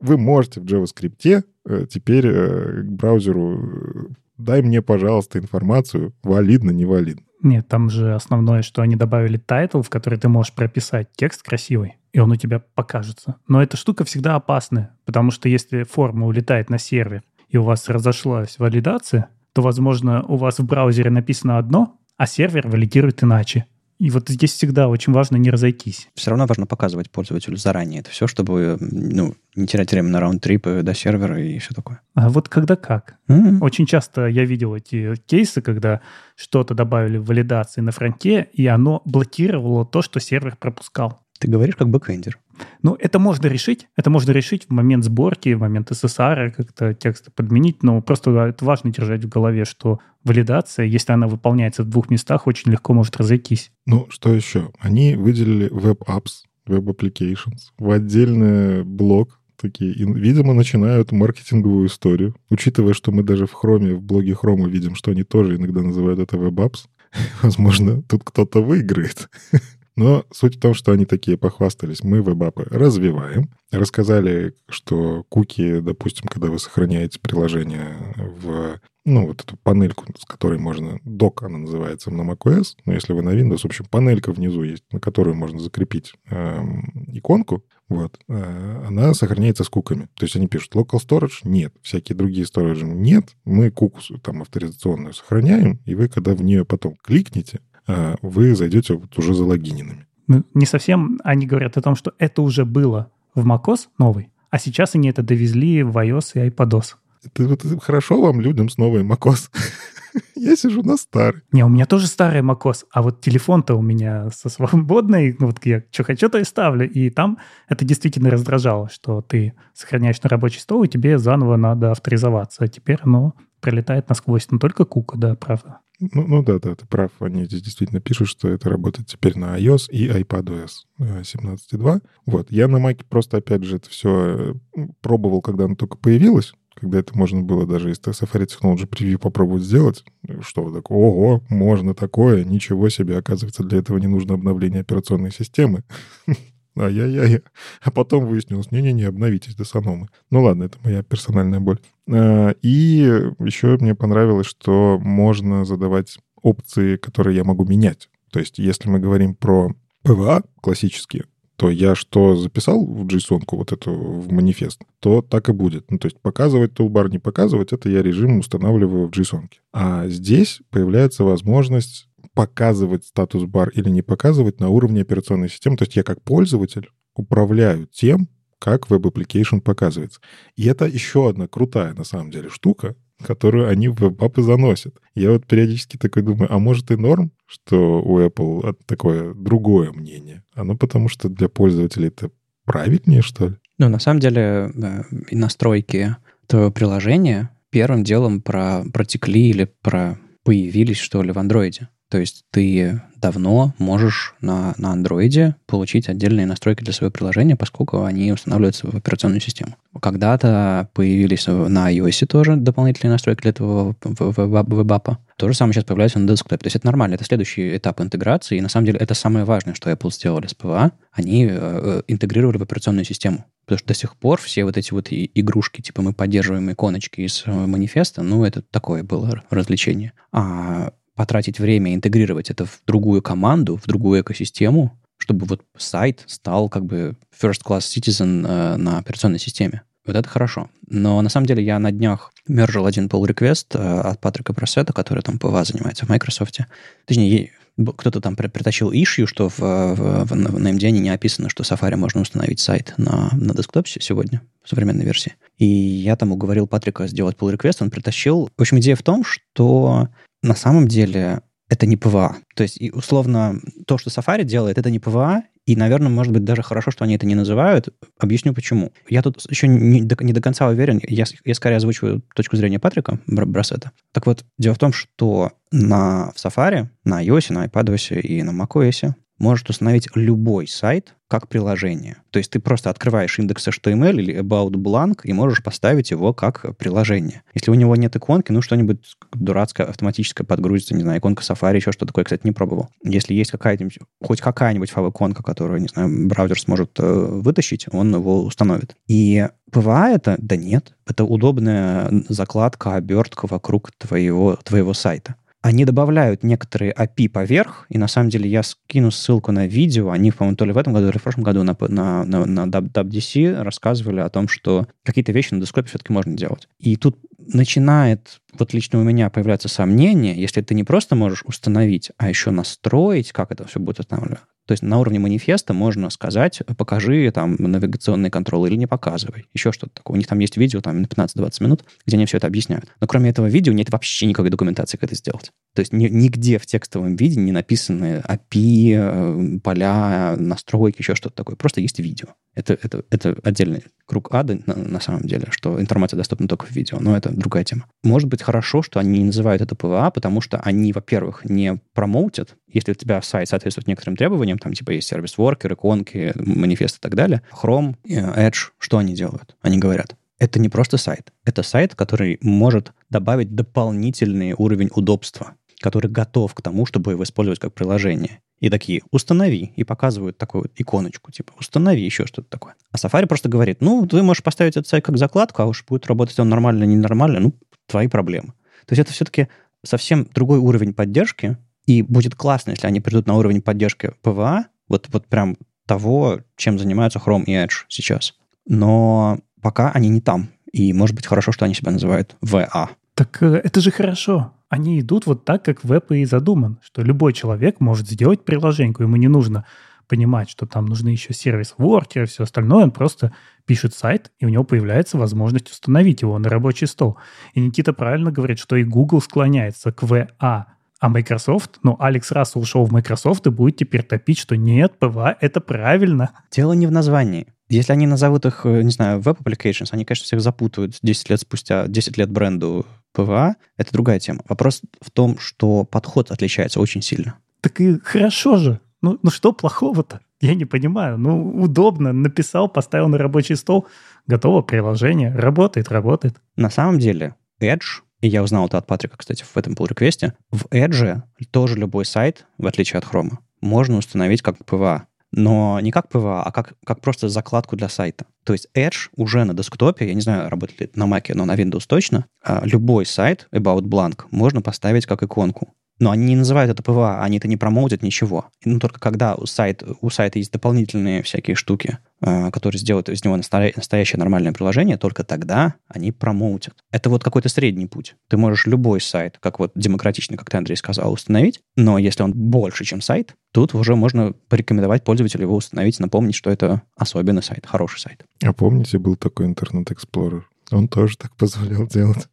[0.00, 7.22] вы можете в JavaScript э, теперь э, к браузеру дай мне, пожалуйста, информацию, валидно, невалидно.
[7.42, 11.96] Нет, там же основное, что они добавили title, в который ты можешь прописать текст красивый,
[12.12, 13.36] и он у тебя покажется.
[13.46, 17.88] Но эта штука всегда опасная, потому что если форма улетает на сервер, и у вас
[17.88, 23.66] разошлась валидация, то, возможно, у вас в браузере написано одно, а сервер валидирует иначе.
[23.98, 26.08] И вот здесь всегда очень важно не разойтись.
[26.14, 30.82] Все равно важно показывать пользователю заранее это все, чтобы ну, не терять время на раунд-трипы
[30.82, 32.00] до сервера и все такое.
[32.14, 33.16] А вот когда как?
[33.28, 33.58] Mm-hmm.
[33.60, 36.00] Очень часто я видел эти кейсы, когда
[36.36, 41.20] что-то добавили в валидации на фронте, и оно блокировало то, что сервер пропускал.
[41.38, 42.38] Ты говоришь как бэкэндер.
[42.82, 43.86] Ну, это можно решить.
[43.96, 47.82] Это можно решить в момент сборки, в момент SSR, как-то текст подменить.
[47.82, 52.46] Но просто это важно держать в голове, что валидация, если она выполняется в двух местах,
[52.46, 53.70] очень легко может разойтись.
[53.86, 54.70] Ну, что еще?
[54.80, 62.34] Они выделили Web Apps, Web Applications в отдельный блок, такие, и, видимо, начинают маркетинговую историю.
[62.50, 66.20] Учитывая, что мы даже в Хроме, в блоге Хрома видим, что они тоже иногда называют
[66.20, 66.86] это Web Apps,
[67.42, 69.28] возможно, тут кто-то выиграет.
[69.98, 72.04] Но суть в том, что они такие похвастались.
[72.04, 73.50] Мы вебапы развиваем.
[73.72, 80.58] Рассказали, что куки, допустим, когда вы сохраняете приложение в ну, вот эту панельку, с которой
[80.58, 81.00] можно...
[81.02, 84.84] Док она называется на macOS, но если вы на Windows, в общем, панелька внизу есть,
[84.92, 90.08] на которую можно закрепить эм, иконку, вот, э, она сохраняется с куками.
[90.14, 91.40] То есть они пишут local storage?
[91.42, 91.74] Нет.
[91.82, 92.84] Всякие другие storage?
[92.84, 93.30] Нет.
[93.44, 97.77] Мы куку там авторизационную сохраняем, и вы, когда в нее потом кликнете, а,
[98.22, 100.06] вы зайдете вот уже залогиненными.
[100.26, 101.18] Ну, не совсем.
[101.24, 105.22] Они говорят о том, что это уже было в macOS новый, а сейчас они это
[105.22, 106.94] довезли в iOS и iPadOS.
[107.24, 109.50] Это, вот, хорошо вам, людям, с новой macOS.
[110.34, 111.42] Я сижу на старый.
[111.52, 115.64] Не, у меня тоже старый macOS, а вот телефон-то у меня со свободной, ну вот
[115.64, 116.88] я что хочу, то и ставлю.
[116.88, 121.90] И там это действительно раздражало, что ты сохраняешь на рабочий стол, и тебе заново надо
[121.92, 122.64] авторизоваться.
[122.64, 124.48] А теперь оно пролетает насквозь.
[124.50, 125.80] Но только кука, да, правда.
[126.00, 127.10] Ну, ну да, да, ты прав.
[127.20, 131.96] Они здесь действительно пишут, что это работает теперь на iOS и iPadOS 17.2.
[131.96, 132.50] Э, вот.
[132.50, 137.00] Я на Mac просто, опять же, это все э, пробовал, когда оно только появилось, когда
[137.00, 140.04] это можно было даже из Safari Technology Preview попробовать сделать.
[140.40, 140.98] Что такое?
[140.98, 143.18] Ого, можно такое, ничего себе.
[143.18, 145.82] Оказывается, для этого не нужно обновление операционной системы.
[146.78, 147.42] Ай-яй-яй.
[147.82, 150.08] А потом выяснилось, не-не-не, обновитесь до Саномы.
[150.30, 151.78] Ну ладно, это моя персональная боль.
[152.10, 158.08] А, и еще мне понравилось, что можно задавать опции, которые я могу менять.
[158.30, 161.24] То есть если мы говорим про PVA классические,
[161.58, 165.90] то я что записал в JSON, вот эту в манифест, то так и будет.
[165.90, 169.48] Ну, то есть показывать тулбар, не показывать, это я режим устанавливаю в JSON.
[169.72, 172.07] А здесь появляется возможность
[172.38, 175.76] показывать статус-бар или не показывать на уровне операционной системы.
[175.76, 178.28] То есть я как пользователь управляю тем,
[178.60, 180.20] как web application показывается.
[180.54, 182.94] И это еще одна крутая, на самом деле, штука,
[183.26, 185.00] которую они в веб-апы заносят.
[185.16, 190.44] Я вот периодически такой думаю, а может и норм, что у Apple такое другое мнение?
[190.54, 192.30] Оно потому что для пользователей это
[192.64, 193.54] правильнее, что ли?
[193.78, 196.14] Ну, на самом деле, э, настройки
[196.46, 201.88] твоего приложения первым делом про, протекли или про появились, что ли, в андроиде.
[202.10, 208.04] То есть ты давно можешь на, на Android получить отдельные настройки для своего приложения, поскольку
[208.04, 209.76] они устанавливаются в операционную систему.
[210.00, 215.18] Когда-то появились на iOS тоже дополнительные настройки для этого веб-апа.
[215.36, 216.56] То же самое сейчас появляется на десктопе.
[216.56, 218.58] То есть это нормально, это следующий этап интеграции.
[218.58, 220.92] И на самом деле это самое важное, что Apple сделали с PWA.
[221.12, 223.44] Они э, э, интегрировали в операционную систему.
[223.64, 227.42] Потому что до сих пор все вот эти вот игрушки, типа мы поддерживаем иконочки из
[227.44, 230.12] э, манифеста, ну, это такое было развлечение.
[230.32, 236.68] А потратить время, интегрировать это в другую команду, в другую экосистему, чтобы вот сайт стал
[236.68, 239.82] как бы first-class citizen э, на операционной системе.
[240.06, 240.70] Вот это хорошо.
[240.86, 244.92] Но на самом деле я на днях мержил один pull request э, от Патрика Броссета,
[244.92, 246.60] который там PWA занимается в Microsoft.
[247.04, 247.50] Точнее,
[247.96, 252.20] кто-то там притащил issue, что в, в, в, на MDN не описано, что Safari можно
[252.20, 255.34] установить сайт на, на десктопе сегодня, в современной версии.
[255.56, 258.50] И я там уговорил Патрика сделать pull request, он притащил.
[258.56, 260.08] В общем, идея в том, что
[260.42, 262.36] на самом деле это не PWA.
[262.54, 266.44] То есть, и условно, то, что Safari делает, это не PWA, и, наверное, может быть,
[266.44, 267.94] даже хорошо, что они это не называют.
[268.18, 268.90] Объясню, почему.
[269.06, 270.98] Я тут еще не до, не до конца уверен.
[271.06, 273.92] Я, я скорее озвучиваю точку зрения Патрика Броссета.
[274.12, 278.50] Так вот, дело в том, что на, в Safari, на iOS, на iPadOS и на
[278.50, 282.16] macOS может установить любой сайт как приложение.
[282.30, 286.76] То есть ты просто открываешь index HTML или about blank и можешь поставить его как
[286.78, 287.42] приложение.
[287.52, 291.92] Если у него нет иконки, ну что-нибудь дурацкое автоматическое подгрузится, не знаю, иконка Safari, еще
[291.92, 292.88] что такое, кстати, не пробовал.
[293.04, 298.42] Если есть какая-нибудь, хоть какая-нибудь фав-иконка, которую, не знаю, браузер сможет э, вытащить, он его
[298.44, 298.96] установит.
[299.06, 300.36] И PWA это?
[300.38, 300.94] Да нет.
[301.06, 308.08] Это удобная закладка, обертка вокруг твоего, твоего сайта они добавляют некоторые API поверх, и на
[308.08, 311.12] самом деле я скину ссылку на видео, они, по-моему, то ли в этом году, то
[311.12, 315.54] ли в прошлом году на, на, на, на WWDC рассказывали о том, что какие-то вещи
[315.54, 316.68] на десктопе все-таки можно делать.
[316.78, 322.12] И тут начинает, вот лично у меня появляться сомнение, если ты не просто можешь установить,
[322.18, 326.60] а еще настроить, как это все будет устанавливаться, то есть на уровне манифеста можно сказать,
[326.76, 329.46] покажи там навигационный контроль или не показывай.
[329.54, 330.16] Еще что-то такое.
[330.16, 332.84] У них там есть видео там на 15-20 минут, где они все это объясняют.
[333.00, 335.52] Но кроме этого видео нет вообще никакой документации, как это сделать.
[335.74, 341.36] То есть ни, нигде в текстовом виде не написаны API, э, поля, настройки, еще что-то
[341.36, 341.56] такое.
[341.56, 342.28] Просто есть видео.
[342.58, 346.72] Это, это, это отдельный круг ада на, на самом деле, что информация доступна только в
[346.72, 347.86] видео, но это другая тема.
[348.02, 352.56] Может быть хорошо, что они не называют это PWA, потому что они, во-первых, не промоутят,
[352.66, 357.14] если у тебя сайт соответствует некоторым требованиям, там типа есть сервис-воркер, иконки, манифест и так
[357.14, 359.54] далее, Chrome, Edge, что они делают?
[359.62, 366.10] Они говорят, это не просто сайт, это сайт, который может добавить дополнительный уровень удобства который
[366.10, 368.40] готов к тому, чтобы его использовать как приложение.
[368.60, 372.74] И такие, установи, и показывают такую вот иконочку, типа, установи еще что-то такое.
[372.90, 376.06] А Safari просто говорит, ну, ты можешь поставить этот сайт как закладку, а уж будет
[376.06, 377.54] работать он нормально, ненормально, ну,
[377.86, 378.48] твои проблемы.
[378.86, 379.48] То есть это все-таки
[379.84, 385.06] совсем другой уровень поддержки, и будет классно, если они придут на уровень поддержки PWA, вот,
[385.12, 388.34] вот прям того, чем занимаются Chrome и Edge сейчас.
[388.66, 390.50] Но пока они не там.
[390.72, 392.88] И может быть хорошо, что они себя называют VA.
[393.14, 397.32] Так э, это же хорошо они идут вот так, как веб и задуман, что любой
[397.32, 399.64] человек может сделать приложеньку, ему не нужно
[400.06, 403.32] понимать, что там нужны еще сервис воркер и все остальное, он просто
[403.66, 407.18] пишет сайт, и у него появляется возможность установить его на рабочий стол.
[407.52, 410.64] И Никита правильно говорит, что и Google склоняется к VA,
[411.00, 415.36] а Microsoft, ну, Алекс Рассел ушел в Microsoft и будет теперь топить, что нет, PWA—
[415.40, 416.30] это правильно.
[416.50, 417.46] Дело не в названии.
[417.68, 421.40] Если они назовут их, э, не знаю, Web Applications, они, конечно, всех запутают 10 лет
[421.40, 424.40] спустя, 10 лет бренду PWA, это другая тема.
[424.48, 427.38] Вопрос в том, что подход отличается очень сильно.
[427.60, 428.80] Так и хорошо же.
[429.02, 430.20] Ну, ну что плохого-то?
[430.40, 431.18] Я не понимаю.
[431.18, 432.12] Ну, удобно.
[432.12, 433.86] Написал, поставил на рабочий стол,
[434.26, 435.34] готово приложение.
[435.34, 436.36] Работает, работает.
[436.56, 440.28] На самом деле, Edge, и я узнал это от Патрика, кстати, в этом pull request
[440.28, 445.78] е в Edge тоже любой сайт, в отличие от Chrome, можно установить как PWA но
[445.80, 448.26] не как PWA, а как, как просто закладку для сайта.
[448.44, 451.54] То есть Edge уже на десктопе, я не знаю, работает ли на Mac, но на
[451.54, 455.74] Windows точно, а, любой сайт About Blank можно поставить как иконку.
[455.98, 458.46] Но они не называют это PWA, они это не промоутят, ничего.
[458.64, 463.24] Ну, только когда у, сайт, у сайта есть дополнительные всякие штуки, э, которые сделают из
[463.24, 466.74] него настоящее нормальное приложение, только тогда они промоутят.
[466.90, 468.14] Это вот какой-то средний путь.
[468.28, 472.32] Ты можешь любой сайт, как вот демократично, как ты, Андрей, сказал, установить, но если он
[472.32, 477.66] больше, чем сайт, тут уже можно порекомендовать пользователю его установить, напомнить, что это особенный сайт,
[477.66, 478.24] хороший сайт.
[478.42, 480.42] А помните, был такой Internet Explorer?
[480.70, 482.28] Он тоже так позволял делать.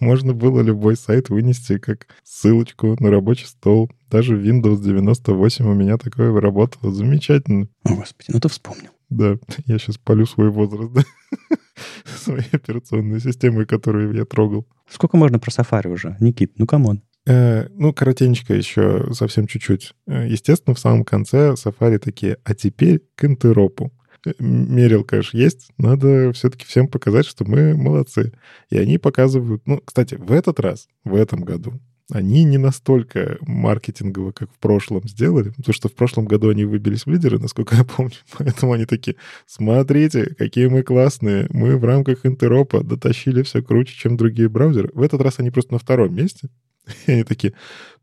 [0.00, 3.90] Можно было любой сайт вынести как ссылочку на рабочий стол.
[4.10, 6.92] Даже Windows 98 у меня такое работало.
[6.92, 7.68] Замечательно.
[7.84, 8.90] О, Господи, ну ты вспомнил.
[9.08, 9.36] Да,
[9.66, 11.02] я сейчас палю свой возраст, да?
[12.16, 14.66] Своей операционной системой, которую я трогал.
[14.88, 16.16] Сколько можно про Safari уже?
[16.20, 17.02] Никит, ну come on.
[17.26, 19.94] Э, ну, коротенько еще, совсем чуть-чуть.
[20.06, 23.92] Э, естественно, в самом конце Safari такие, а теперь к интеропу.
[24.38, 25.68] Мерил, конечно, есть.
[25.78, 28.32] Надо все-таки всем показать, что мы молодцы.
[28.70, 29.62] И они показывают...
[29.66, 31.80] Ну, кстати, в этот раз, в этом году,
[32.12, 37.04] они не настолько маркетингово, как в прошлом сделали, потому что в прошлом году они выбились
[37.04, 38.12] в лидеры, насколько я помню.
[38.38, 39.16] Поэтому они такие,
[39.46, 44.90] смотрите, какие мы классные, мы в рамках интеропа дотащили все круче, чем другие браузеры.
[44.92, 46.48] В этот раз они просто на втором месте.
[47.06, 47.52] И они такие,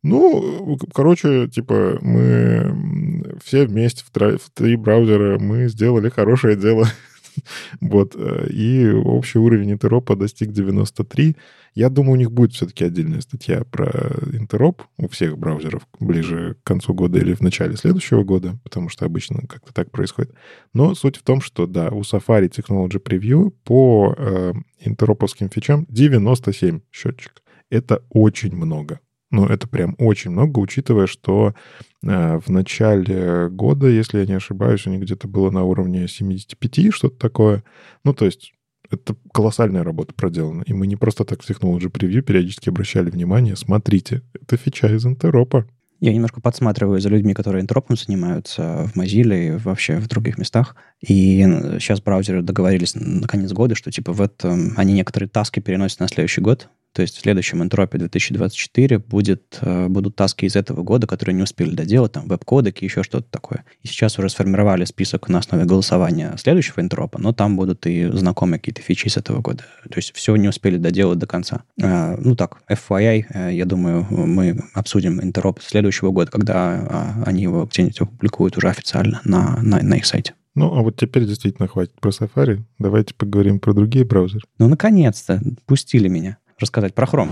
[0.01, 6.87] ну, короче, типа, мы все вместе в, тро- в три браузера, мы сделали хорошее дело.
[7.81, 8.15] вот.
[8.15, 11.35] Э, и общий уровень интеропа достиг 93.
[11.75, 13.89] Я думаю, у них будет все-таки отдельная статья про
[14.33, 19.05] интероп у всех браузеров ближе к концу года или в начале следующего года, потому что
[19.05, 20.33] обычно как-то так происходит.
[20.73, 26.81] Но суть в том, что, да, у Safari Technology Preview по э, интероповским фичам 97
[26.91, 27.42] счетчик.
[27.73, 28.99] Это очень много.
[29.31, 31.55] Ну, это прям очень много, учитывая, что
[32.03, 36.93] э, в начале года, если я не ошибаюсь, у них где-то было на уровне 75,
[36.93, 37.63] что-то такое.
[38.03, 38.53] Ну, то есть
[38.91, 40.61] это колоссальная работа проделана.
[40.67, 43.55] И мы не просто так в Technology Preview периодически обращали внимание.
[43.55, 45.65] Смотрите, это фича из Интеропа.
[45.99, 50.75] Я немножко подсматриваю за людьми, которые интропом занимаются в Mozilla и вообще в других местах.
[51.01, 51.41] И
[51.79, 56.07] сейчас браузеры договорились на конец года, что типа в этом они некоторые таски переносят на
[56.07, 56.69] следующий год.
[56.93, 61.41] То есть в следующем энтропе 2024 будет, э, будут таски из этого года, которые не
[61.41, 63.65] успели доделать, там веб-кодеки, еще что-то такое.
[63.81, 68.59] И сейчас уже сформировали список на основе голосования следующего энтропа, но там будут и знакомые
[68.59, 69.63] какие-то фичи из этого года.
[69.89, 71.63] То есть все не успели доделать до конца.
[71.81, 77.41] А, ну так, FYI, э, я думаю, мы обсудим энтроп следующего года, когда а, они
[77.41, 80.35] его где-нибудь опубликуют уже официально на, на, на их сайте.
[80.55, 82.61] Ну, а вот теперь действительно хватит про Safari.
[82.77, 84.43] Давайте поговорим про другие браузеры.
[84.59, 87.29] Ну, наконец-то, пустили меня рассказать про Chrome.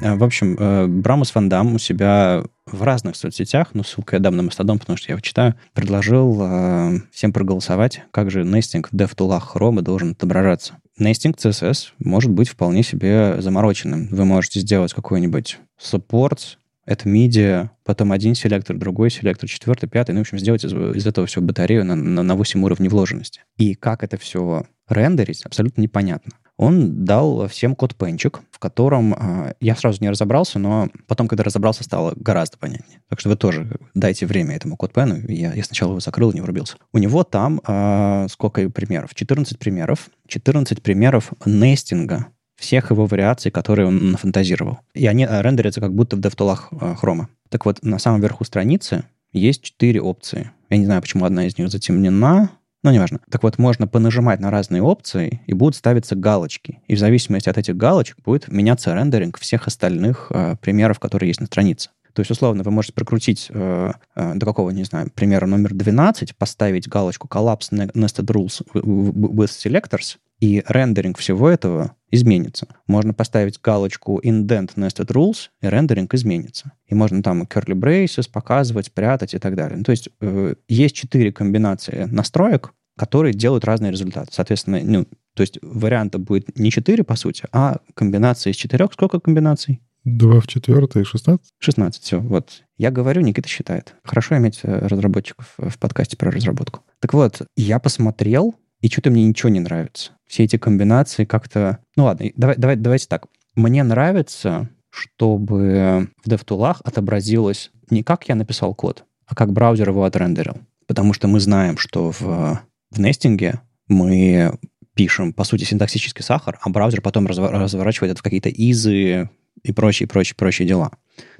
[0.00, 4.36] Э, в общем, э, Брамус Ван у себя в разных соцсетях, ну, ссылку я дам
[4.36, 8.94] на Мастодон, потому что я его читаю, предложил э, всем проголосовать, как же нестинг в
[8.94, 10.74] DevTool'ах Chrome должен отображаться.
[10.98, 14.08] Нестинг CSS может быть вполне себе замороченным.
[14.10, 16.56] Вы можете сделать какой-нибудь support
[16.88, 20.12] это MIDI, потом один селектор, другой селектор, четвертый, пятый.
[20.12, 23.42] Ну, в общем, сделать из, из этого все батарею на, на, на 8 уровней вложенности.
[23.58, 26.32] И как это все рендерить, абсолютно непонятно.
[26.56, 31.44] Он дал всем код пенчик, в котором э, я сразу не разобрался, но потом, когда
[31.44, 33.00] разобрался, стало гораздо понятнее.
[33.08, 35.18] Так что вы тоже дайте время этому код пену.
[35.28, 36.76] Я, я сначала его закрыл, не врубился.
[36.92, 39.14] У него там э, сколько примеров?
[39.14, 40.08] 14 примеров.
[40.26, 42.28] 14 примеров нестинга
[42.58, 44.80] всех его вариаций, которые он нафантазировал.
[44.94, 47.26] И они э, рендерятся как будто в DevTool'ах Chrome.
[47.48, 50.50] Так вот, на самом верху страницы есть четыре опции.
[50.70, 52.50] Я не знаю, почему одна из них затемнена,
[52.82, 53.20] но неважно.
[53.30, 56.80] Так вот, можно понажимать на разные опции, и будут ставиться галочки.
[56.86, 61.40] И в зависимости от этих галочек будет меняться рендеринг всех остальных э, примеров, которые есть
[61.40, 61.90] на странице.
[62.12, 66.36] То есть, условно, вы можете прокрутить э, э, до какого, не знаю, примера номер 12,
[66.36, 72.68] поставить галочку Collapse Nested Rules with Selectors, и рендеринг всего этого изменится.
[72.86, 76.72] Можно поставить галочку Indent Nested Rules, и рендеринг изменится.
[76.86, 79.78] И можно там curly braces показывать, прятать и так далее.
[79.78, 84.28] Ну, то есть э, есть четыре комбинации настроек, которые делают разные результаты.
[84.32, 88.92] Соответственно, ну, то есть варианта будет не 4, по сути, а комбинация из четырех.
[88.92, 89.80] Сколько комбинаций?
[90.04, 91.46] 2 в четвертой, 16?
[91.58, 92.62] 16, все, вот.
[92.76, 93.94] Я говорю, Никита считает.
[94.04, 96.80] Хорошо иметь э, разработчиков в подкасте про разработку.
[97.00, 100.12] Так вот, я посмотрел, и что-то мне ничего не нравится.
[100.26, 101.78] Все эти комбинации как-то...
[101.96, 103.26] Ну ладно, давай, давай, давайте так.
[103.54, 110.04] Мне нравится, чтобы в DevTool'ах отобразилось не как я написал код, а как браузер его
[110.04, 110.58] отрендерил.
[110.86, 112.60] Потому что мы знаем, что в,
[112.90, 114.58] в нестинге мы
[114.94, 119.30] пишем, по сути, синтаксический сахар, а браузер потом разворачивает это в какие-то изы
[119.62, 120.90] и прочие, прочие, прочие дела.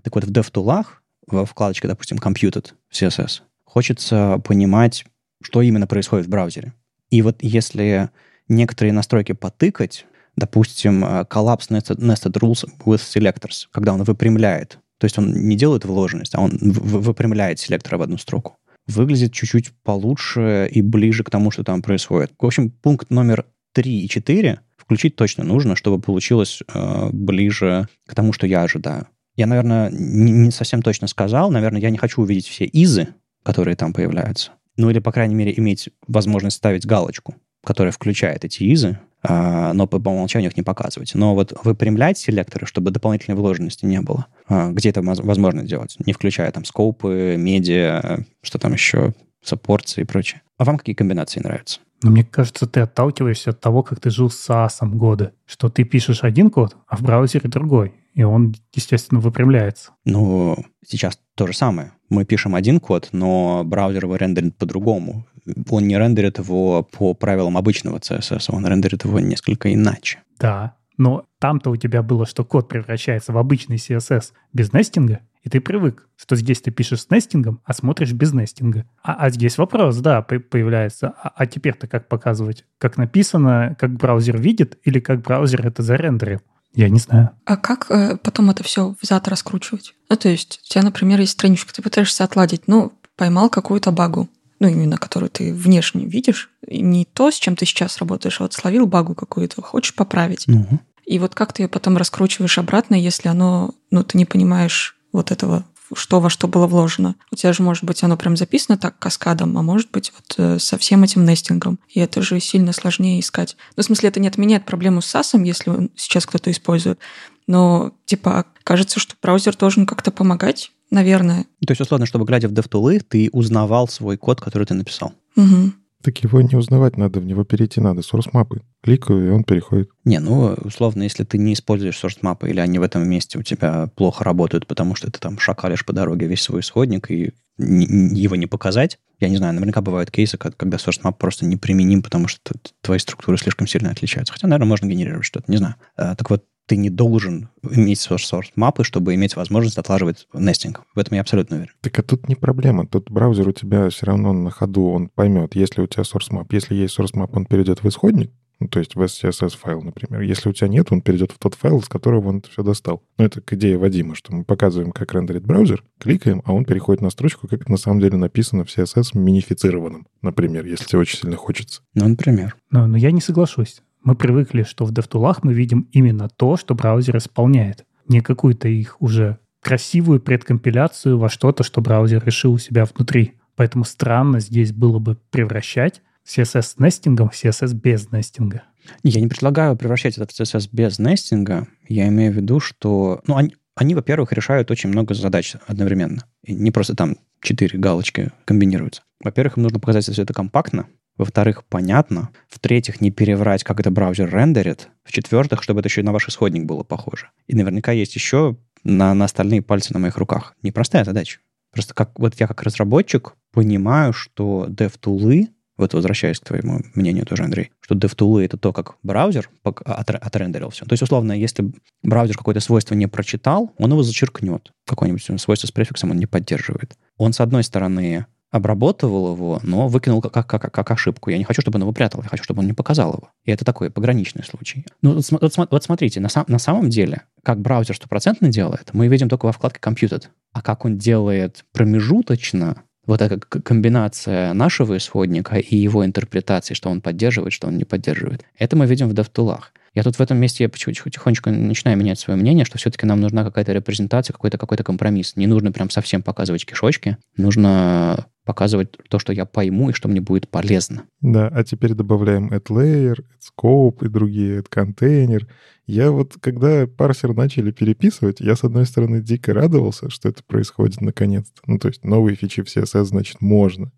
[0.02, 5.04] Так вот, в DevTool'ах, во вкладочке, допустим, Computed CSS, хочется понимать,
[5.42, 6.72] что именно происходит в браузере.
[7.10, 8.10] И вот если
[8.48, 10.06] некоторые настройки потыкать,
[10.36, 15.56] допустим, э, collapse nested, nested rules with selectors, когда он выпрямляет, то есть он не
[15.56, 18.56] делает вложенность, а он выпрямляет селектора в одну строку,
[18.86, 22.32] выглядит чуть-чуть получше и ближе к тому, что там происходит.
[22.38, 28.14] В общем, пункт номер 3 и 4 включить точно нужно, чтобы получилось э, ближе к
[28.14, 29.06] тому, что я ожидаю.
[29.36, 31.50] Я, наверное, не, не совсем точно сказал.
[31.50, 33.08] Наверное, я не хочу увидеть все изы,
[33.44, 34.52] которые там появляются.
[34.78, 39.86] Ну или, по крайней мере, иметь возможность ставить галочку, которая включает эти изы, а, но
[39.88, 41.14] по, по умолчанию их не показывать.
[41.14, 46.12] Но вот выпрямлять селекторы, чтобы дополнительной вложенности не было, а, где это возможно делать, не
[46.12, 49.12] включая там скопы, медиа, что там еще,
[49.42, 50.42] саппорты и прочее.
[50.56, 51.80] А вам какие комбинации нравятся?
[52.02, 55.84] Но мне кажется, ты отталкиваешься от того, как ты жил с SaaS годы, что ты
[55.84, 59.92] пишешь один код, а в браузере другой, и он, естественно, выпрямляется.
[60.04, 61.92] Ну, сейчас то же самое.
[62.08, 65.26] Мы пишем один код, но браузер его рендерит по-другому.
[65.70, 70.20] Он не рендерит его по правилам обычного CSS, он рендерит его несколько иначе.
[70.38, 75.50] Да, но там-то у тебя было, что код превращается в обычный CSS без нестинга, и
[75.50, 78.84] ты привык, что здесь ты пишешь с нестингом, а смотришь без нестинга.
[79.02, 81.14] А, а здесь вопрос, да, появляется.
[81.22, 82.66] А, а теперь-то как показывать?
[82.76, 86.40] Как написано, как браузер видит, или как браузер это зарендерил?
[86.74, 87.30] Я не знаю.
[87.46, 89.94] А как э, потом это все взад раскручивать?
[90.10, 94.28] Ну, то есть, у тебя, например, есть страничка, ты пытаешься отладить, ну, поймал какую-то багу,
[94.60, 98.52] ну, именно которую ты внешне видишь, не то, с чем ты сейчас работаешь, а вот
[98.52, 100.46] словил багу какую-то, хочешь поправить.
[100.46, 100.78] Угу.
[101.06, 105.30] И вот как ты ее потом раскручиваешь обратно, если оно, ну, ты не понимаешь вот
[105.30, 107.14] этого что во что было вложено.
[107.30, 110.58] У тебя же, может быть, оно прям записано так каскадом, а может быть, вот э,
[110.58, 111.78] со всем этим нестингом.
[111.88, 113.56] И это же сильно сложнее искать.
[113.76, 116.98] Ну, в смысле, это не отменяет проблему с САСом, если сейчас кто-то использует.
[117.46, 121.44] Но, типа, кажется, что браузер должен как-то помогать, наверное.
[121.66, 125.14] То есть, условно, чтобы, глядя в DevTools, ты узнавал свой код, который ты написал.
[125.36, 125.72] Угу.
[126.02, 128.02] Так его не узнавать надо, в него перейти надо.
[128.02, 128.62] Source мапы.
[128.82, 129.90] Кликаю, и он переходит.
[130.04, 133.42] Не, ну, условно, если ты не используешь source мапы, или они в этом месте у
[133.42, 138.36] тебя плохо работают, потому что ты там шакалишь по дороге весь свой исходник, и его
[138.36, 142.54] не показать, я не знаю, наверняка бывают кейсы, когда source map просто неприменим, потому что
[142.80, 144.32] твои структуры слишком сильно отличаются.
[144.32, 145.74] Хотя, наверное, можно генерировать что-то, не знаю.
[145.96, 150.82] А, так вот, ты не должен иметь source мапы, чтобы иметь возможность отлаживать нестинг.
[150.94, 151.72] В этом я абсолютно уверен.
[151.80, 152.86] Так а тут не проблема.
[152.86, 156.46] Тут браузер у тебя все равно на ходу, он поймет, если у тебя source map.
[156.50, 160.20] Если есть source map, он перейдет в исходник, ну, то есть в SCSS файл, например.
[160.22, 163.04] Если у тебя нет, он перейдет в тот файл, с которого он это все достал.
[163.16, 167.00] Ну, это к идее Вадима, что мы показываем, как рендерит браузер, кликаем, а он переходит
[167.00, 171.18] на строчку, как это на самом деле написано в CSS минифицированном, например, если тебе очень
[171.18, 171.82] сильно хочется.
[171.94, 172.56] Ну, например.
[172.70, 173.80] Но, но я не соглашусь.
[174.02, 177.84] Мы привыкли, что в DevTools мы видим именно то, что браузер исполняет.
[178.06, 183.34] Не какую-то их уже красивую предкомпиляцию во что-то, что браузер решил у себя внутри.
[183.56, 188.62] Поэтому странно здесь было бы превращать CSS с нестингом в CSS без нестинга.
[189.02, 191.66] Я не предлагаю превращать это в CSS без нестинга.
[191.88, 193.20] Я имею в виду, что...
[193.26, 196.24] Ну, они, они во-первых, решают очень много задач одновременно.
[196.44, 199.02] И не просто там четыре галочки комбинируются.
[199.22, 200.86] Во-первых, им нужно показать, что все это компактно,
[201.18, 202.30] во-вторых, понятно.
[202.48, 204.88] В-третьих, не переврать, как это браузер рендерит.
[205.04, 207.30] В-четвертых, чтобы это еще и на ваш исходник было похоже.
[207.48, 210.54] И наверняка есть еще на, на остальные пальцы на моих руках.
[210.62, 211.40] Непростая задача.
[211.72, 217.42] Просто как вот я как разработчик понимаю, что DevTools, вот возвращаясь к твоему мнению тоже,
[217.42, 220.84] Андрей, что DevTools— это то, как браузер от, отрендерил все.
[220.84, 224.72] То есть, условно, если браузер какое-то свойство не прочитал, он его зачеркнет.
[224.86, 226.96] Какое-нибудь свойство с префиксом он не поддерживает.
[227.16, 231.30] Он, с одной стороны, обработывал его, но выкинул как, как, как ошибку.
[231.30, 233.30] Я не хочу, чтобы он его прятал, я хочу, чтобы он не показал его.
[233.44, 234.86] И это такой пограничный случай.
[235.02, 239.08] Ну, вот, вот, вот смотрите, на, сам, на самом деле, как браузер стопроцентно делает, мы
[239.08, 240.24] видим только во вкладке Computed.
[240.52, 247.00] А как он делает промежуточно, вот эта комбинация нашего исходника и его интерпретации, что он
[247.00, 249.62] поддерживает, что он не поддерживает, это мы видим в DevTools.
[249.94, 253.44] Я тут в этом месте я потихонечку начинаю менять свое мнение, что все-таки нам нужна
[253.44, 255.36] какая-то репрезентация, какой-то какой компромисс.
[255.36, 257.16] Не нужно прям совсем показывать кишочки.
[257.36, 261.02] Нужно показывать то, что я пойму и что мне будет полезно.
[261.20, 265.46] Да, а теперь добавляем add layer, add scope и другие, add container.
[265.86, 271.00] Я вот, когда парсер начали переписывать, я, с одной стороны, дико радовался, что это происходит
[271.00, 271.60] наконец-то.
[271.66, 273.90] Ну, то есть новые фичи в CSS, значит, можно.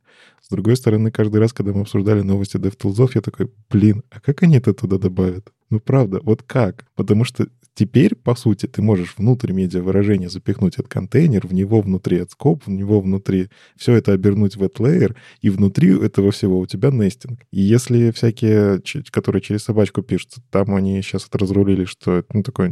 [0.42, 4.42] С другой стороны, каждый раз, когда мы обсуждали новости DevTools, я такой, блин, а как
[4.42, 5.52] они это туда добавят?
[5.70, 6.86] Ну, правда, вот как?
[6.96, 11.80] Потому что теперь, по сути, ты можешь внутрь медиа выражения запихнуть этот контейнер, в него
[11.80, 16.30] внутри этот скоп, в него внутри все это обернуть в этот layer, и внутри этого
[16.30, 17.40] всего у тебя нестинг.
[17.52, 22.42] И если всякие, которые через собачку пишутся, там они сейчас это разрулили, что это ну,
[22.42, 22.70] такое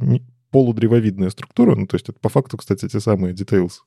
[0.51, 3.81] полудревовидная структура, ну, то есть это по факту, кстати, те самые details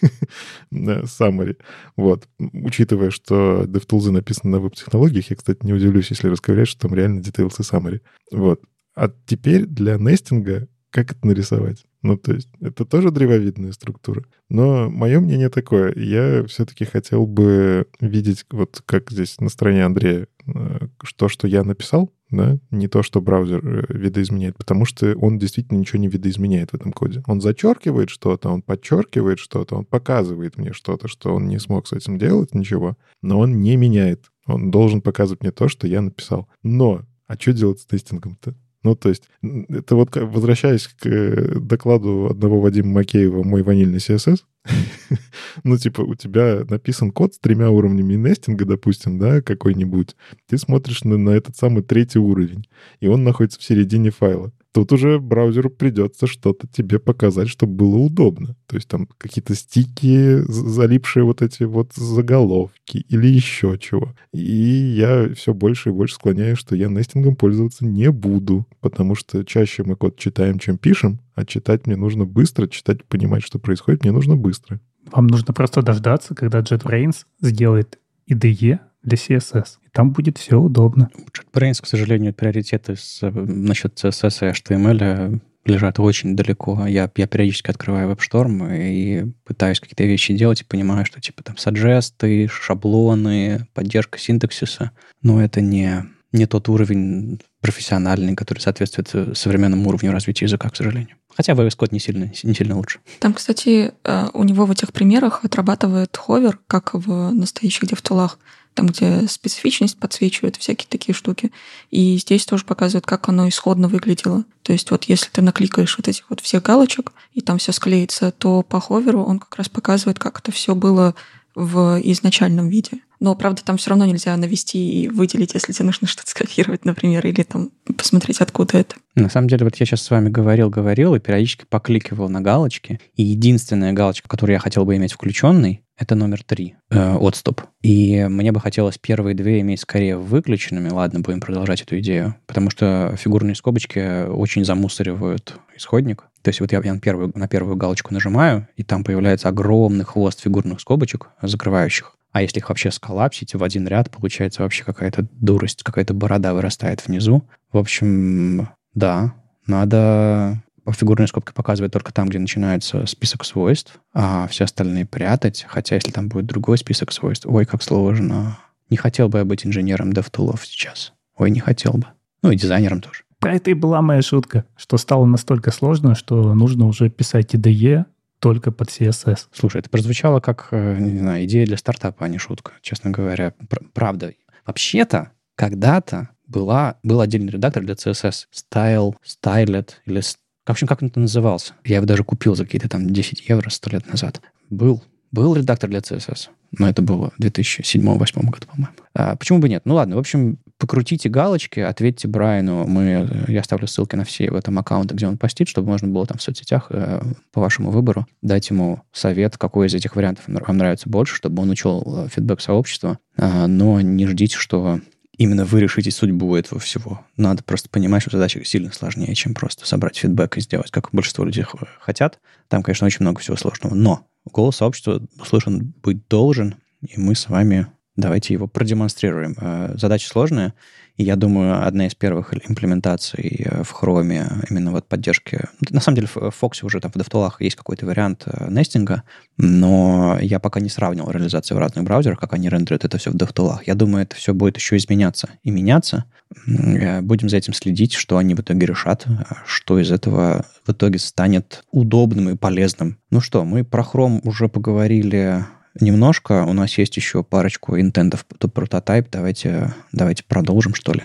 [0.72, 1.56] summary.
[1.96, 2.28] Вот.
[2.38, 7.20] Учитывая, что DevTools написаны на веб-технологиях, я, кстати, не удивлюсь, если рассказать, что там реально
[7.20, 8.00] details и summary.
[8.30, 8.62] Вот.
[8.94, 11.84] А теперь для нестинга как это нарисовать?
[12.04, 14.24] Ну, то есть это тоже древовидная структура.
[14.50, 15.94] Но мое мнение такое.
[15.96, 21.64] Я все-таки хотел бы видеть, вот как здесь на стороне Андрея, э, то, что я
[21.64, 26.72] написал, да, не то, что браузер э, видоизменяет, потому что он действительно ничего не видоизменяет
[26.72, 27.22] в этом коде.
[27.26, 31.94] Он зачеркивает что-то, он подчеркивает что-то, он показывает мне что-то, что он не смог с
[31.94, 34.30] этим делать, ничего, но он не меняет.
[34.46, 36.48] Он должен показывать мне то, что я написал.
[36.62, 38.54] Но, а что делать с тестингом-то?
[38.84, 44.40] Ну, то есть, это вот возвращаясь к э, докладу одного Вадима Макеева «Мой ванильный CSS»,
[45.64, 50.16] ну, типа, у тебя написан код с тремя уровнями нестинга, допустим, да, какой-нибудь.
[50.48, 52.68] Ты смотришь на, на этот самый третий уровень,
[53.00, 54.52] и он находится в середине файла.
[54.74, 58.56] Тут уже браузеру придется что-то тебе показать, чтобы было удобно.
[58.66, 64.16] То есть там какие-то стики, залипшие вот эти вот заголовки или еще чего.
[64.32, 69.44] И я все больше и больше склоняюсь, что я нестингом пользоваться не буду, потому что
[69.44, 74.02] чаще мы код читаем, чем пишем, а читать мне нужно быстро, читать, понимать, что происходит,
[74.02, 74.80] мне нужно быстро.
[75.12, 79.78] Вам нужно просто дождаться, когда JetBrains сделает IDE для CSS.
[79.82, 81.10] И там будет все удобно.
[81.14, 86.86] У JetBrains, к сожалению, приоритеты с, насчет CSS и HTML лежат очень далеко.
[86.86, 91.56] Я, я периодически открываю WebStorm и пытаюсь какие-то вещи делать и понимаю, что типа там
[91.56, 94.90] саджесты, шаблоны, поддержка синтаксиса.
[95.22, 101.16] Но это не, не тот уровень профессиональный, который соответствует современному уровню развития языка, к сожалению.
[101.34, 103.00] Хотя VS Code не сильно, не сильно лучше.
[103.20, 108.38] Там, кстати, э, у него в этих примерах отрабатывает ховер, как в настоящих девтулах
[108.74, 111.52] там, где специфичность подсвечивает, всякие такие штуки.
[111.90, 114.44] И здесь тоже показывает, как оно исходно выглядело.
[114.62, 118.32] То есть вот если ты накликаешь вот этих вот всех галочек, и там все склеится,
[118.32, 121.14] то по ховеру он как раз показывает, как это все было
[121.54, 123.00] в изначальном виде.
[123.20, 127.26] Но, правда, там все равно нельзя навести и выделить, если тебе нужно что-то скопировать, например,
[127.26, 128.96] или там посмотреть, откуда это.
[129.14, 133.00] На самом деле, вот я сейчас с вами говорил, говорил и периодически покликивал на галочки.
[133.14, 137.62] И единственная галочка, которую я хотел бы иметь включенной, это номер три, э, отступ.
[137.82, 140.88] И мне бы хотелось первые две иметь скорее выключенными.
[140.88, 142.34] Ладно, будем продолжать эту идею.
[142.46, 146.24] Потому что фигурные скобочки очень замусоривают исходник.
[146.42, 150.04] То есть вот я, я на, первую, на первую галочку нажимаю, и там появляется огромный
[150.04, 152.13] хвост фигурных скобочек, закрывающих.
[152.34, 157.06] А если их вообще сколлапсить в один ряд, получается вообще какая-то дурость, какая-то борода вырастает
[157.06, 157.44] внизу.
[157.70, 159.34] В общем, да,
[159.68, 165.64] надо фигурные скобки показывать только там, где начинается список свойств, а все остальные прятать.
[165.68, 168.58] Хотя если там будет другой список свойств, ой, как сложно.
[168.90, 171.12] Не хотел бы я быть инженером DevTools сейчас.
[171.36, 172.06] Ой, не хотел бы.
[172.42, 173.22] Ну и дизайнером тоже.
[173.38, 178.06] Про это и была моя шутка, что стало настолько сложно, что нужно уже писать IDE
[178.44, 179.46] только под CSS.
[179.54, 183.54] Слушай, это прозвучало как, э, не знаю, идея для стартапа, а не шутка, честно говоря.
[183.94, 184.34] Правда.
[184.66, 188.48] Вообще-то, когда-то была, был отдельный редактор для CSS.
[188.52, 191.72] Style, Stylet или в общем, как он это назывался?
[191.86, 194.42] Я его даже купил за какие-то там 10 евро сто лет назад.
[194.68, 195.02] Был.
[195.32, 196.48] Был редактор для CSS.
[196.78, 198.94] Но это было в 2007-2008 году, по-моему.
[199.14, 199.82] А, почему бы нет?
[199.86, 202.86] Ну ладно, в общем, покрутите галочки, ответьте Брайану.
[202.86, 206.26] Мы, я оставлю ссылки на все в этом аккаунте, где он постит, чтобы можно было
[206.26, 207.22] там в соцсетях э,
[207.52, 211.70] по вашему выбору дать ему совет, какой из этих вариантов вам нравится больше, чтобы он
[211.70, 213.18] учел э, фидбэк сообщества.
[213.38, 215.00] А, но не ждите, что
[215.38, 217.22] именно вы решите судьбу этого всего.
[217.38, 221.46] Надо просто понимать, что задача сильно сложнее, чем просто собрать фидбэк и сделать, как большинство
[221.46, 221.64] людей
[221.98, 222.40] хотят.
[222.68, 223.94] Там, конечно, очень много всего сложного.
[223.94, 227.86] Но голос сообщества услышан быть должен, и мы с вами
[228.16, 229.56] давайте его продемонстрируем.
[229.60, 230.74] Э, задача сложная,
[231.16, 235.68] и я думаю, одна из первых имплементаций э, в Chrome именно вот поддержки...
[235.90, 239.22] На самом деле в Fox уже там в DevTools есть какой-то вариант э, нестинга,
[239.56, 243.36] но я пока не сравнивал реализацию в разных браузерах, как они рендерят это все в
[243.36, 243.82] DevTools.
[243.86, 246.24] Я думаю, это все будет еще изменяться и меняться.
[246.66, 249.24] Э, будем за этим следить, что они в итоге решат,
[249.66, 253.18] что из этого в итоге станет удобным и полезным.
[253.30, 255.64] Ну что, мы про Chrome уже поговорили
[256.00, 256.64] немножко.
[256.64, 259.28] У нас есть еще парочку интендов прототип.
[259.30, 261.22] Давайте, давайте продолжим, что ли.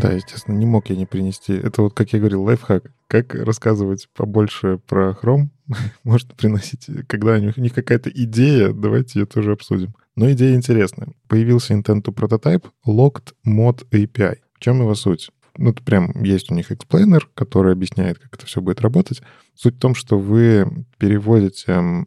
[0.00, 1.54] Да, естественно, не мог я не принести.
[1.54, 2.92] Это вот, как я говорил, лайфхак.
[3.08, 5.48] Как рассказывать побольше про Chrome,
[6.04, 9.94] можно приносить, когда у них какая-то идея, давайте ее тоже обсудим.
[10.14, 11.08] Но идея интересная.
[11.26, 14.38] Появился intent to prototype Locked Mod API.
[14.54, 15.30] В чем его суть?
[15.56, 19.22] Ну, это прям есть у них explainer, который объясняет, как это все будет работать.
[19.54, 22.06] Суть в том, что вы переводите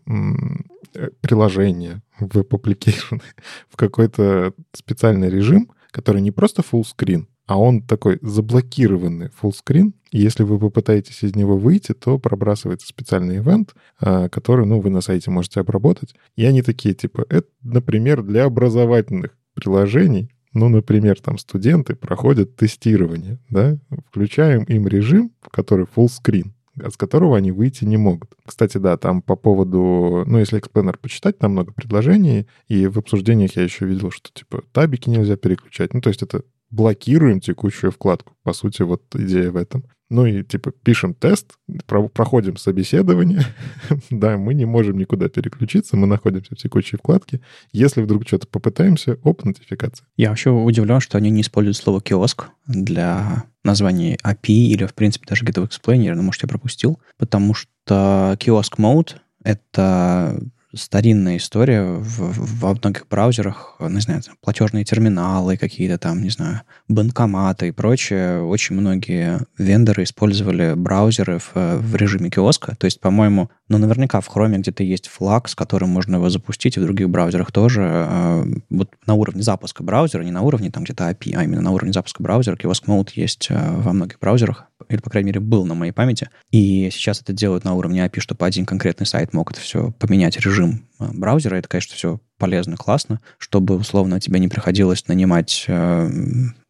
[0.95, 3.17] э, приложение, web application
[3.69, 9.93] в какой-то специальный режим, который не просто full screen, а он такой заблокированный full screen.
[10.11, 14.89] И если вы попытаетесь из него выйти, то пробрасывается специальный event, э, который, ну, вы
[14.89, 16.15] на сайте можете обработать.
[16.35, 23.39] И они такие, типа, это, например, для образовательных приложений Ну, например, там студенты проходят тестирование,
[23.49, 23.77] да,
[24.09, 28.35] включаем им режим, который full screen, с которого они выйти не могут.
[28.45, 33.55] Кстати, да, там по поводу, ну, если explainer почитать, там много предложений, и в обсуждениях
[33.55, 35.93] я еще видел, что, типа, табики нельзя переключать.
[35.93, 38.33] Ну, то есть это блокируем текущую вкладку.
[38.43, 39.85] По сути, вот идея в этом.
[40.11, 41.53] Ну и типа пишем тест,
[41.85, 43.45] про проходим собеседование.
[44.09, 47.39] да, мы не можем никуда переключиться, мы находимся в текущей вкладке.
[47.71, 50.05] Если вдруг что-то попытаемся, оп, нотификация.
[50.17, 55.27] Я вообще удивлен, что они не используют слово киоск для названия API или, в принципе,
[55.29, 60.43] даже GitHub Explainer, но, может, я пропустил, потому что киоск mode— это
[60.73, 66.61] старинная история в, во многих браузерах, не знаю, там, платежные терминалы какие-то там, не знаю,
[66.87, 68.41] банкоматы и прочее.
[68.41, 72.75] Очень многие вендоры использовали браузеры в, в режиме киоска.
[72.75, 76.75] То есть, по-моему, ну, наверняка в Chrome где-то есть флаг, с которым можно его запустить,
[76.75, 77.81] и в других браузерах тоже.
[77.83, 81.71] А, вот на уровне запуска браузера, не на уровне там где-то API, а именно на
[81.71, 85.65] уровне запуска браузера, киоск Mode есть а, во многих браузерах или, по крайней мере, был
[85.65, 86.29] на моей памяти.
[86.51, 90.37] И сейчас это делают на уровне API, чтобы один конкретный сайт мог это все поменять
[90.37, 91.55] режим э, браузера.
[91.55, 96.09] Это, конечно, все полезно, классно, чтобы, условно, тебе не приходилось нанимать э,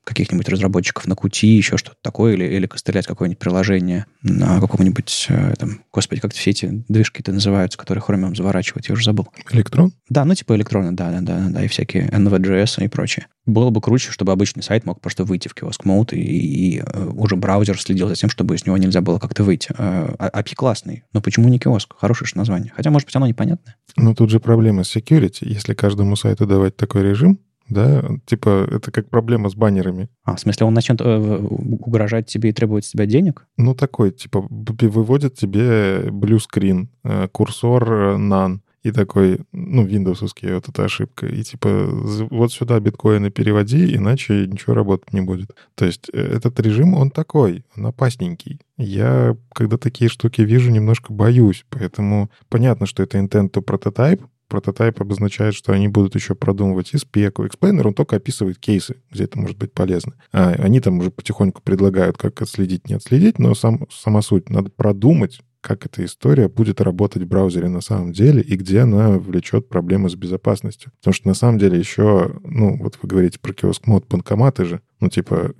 [0.04, 5.54] каких-нибудь разработчиков на кути, еще что-то такое, или, или костылять какое-нибудь приложение на каком-нибудь, э,
[5.58, 9.28] там, господи, как все эти движки-то называются, которые Chromium заворачивает, я уже забыл.
[9.52, 9.93] Электрон?
[10.10, 13.28] Да, ну типа электрона, да, да, да, да, и всякие NVJS и прочее.
[13.45, 17.06] Было бы круче, чтобы обычный сайт мог просто выйти в киоск мод, и, и, э,
[17.14, 19.72] уже браузер следил за тем, чтобы из него нельзя было как-то выйти.
[19.72, 21.95] API э, а, классный, но почему не киоск?
[21.97, 22.72] Хорошее же название.
[22.76, 23.76] Хотя, может быть, оно непонятное.
[23.97, 25.39] Ну, тут же проблема с security.
[25.41, 27.39] Если каждому сайту давать такой режим,
[27.72, 30.09] да, типа это как проблема с баннерами.
[30.24, 33.47] А, в смысле, он начнет э, угрожать тебе и требовать с тебя денег?
[33.57, 40.53] Ну, такой, типа, выводит тебе blue screen, э, курсор э, none, и такой, ну, виндовсовский,
[40.53, 41.28] вот эта ошибка.
[41.28, 41.88] И типа,
[42.32, 45.51] вот сюда биткоины переводи, иначе ничего работать не будет.
[45.76, 48.59] То есть этот режим, он такой, он опасненький.
[48.78, 51.63] Я, когда такие штуки вижу, немножко боюсь.
[51.69, 56.97] Поэтому понятно, что это intent to prototype, прототайп обозначает, что они будут еще продумывать и
[56.97, 57.45] спеку.
[57.45, 60.16] Explainer, он только описывает кейсы, где это может быть полезно.
[60.34, 64.49] А они там уже потихоньку предлагают, как отследить, не отследить, но сам, сама суть.
[64.49, 69.12] Надо продумать, как эта история будет работать в браузере на самом деле и где она
[69.12, 70.91] влечет проблемы с безопасностью.
[70.99, 74.82] Потому что на самом деле еще, ну, вот вы говорите про киоск мод банкоматы же,
[75.02, 75.54] ну, типа,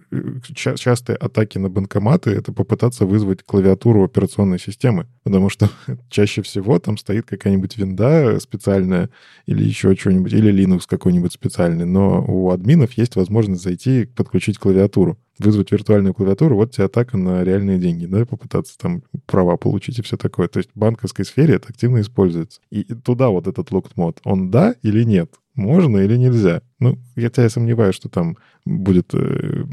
[0.54, 5.70] ча- частые атаки на банкоматы— это попытаться вызвать клавиатуру операционной системы, потому что
[6.10, 9.10] чаще всего там стоит какая-нибудь винда специальная
[9.48, 14.58] или еще что-нибудь, или Linux какой-нибудь специальный, но у админов есть возможность зайти и подключить
[14.58, 19.98] клавиатуру вызвать виртуальную клавиатуру, вот тебе атака на реальные деньги, да, попытаться там права получить
[19.98, 20.48] и все такое.
[20.48, 22.62] То есть в банковской сфере это активно используется.
[22.70, 25.34] И туда вот этот locked мод, он да или нет?
[25.56, 26.62] Можно или нельзя?
[26.80, 29.14] Ну, хотя я сомневаюсь, что там будет...
[29.14, 29.66] Э,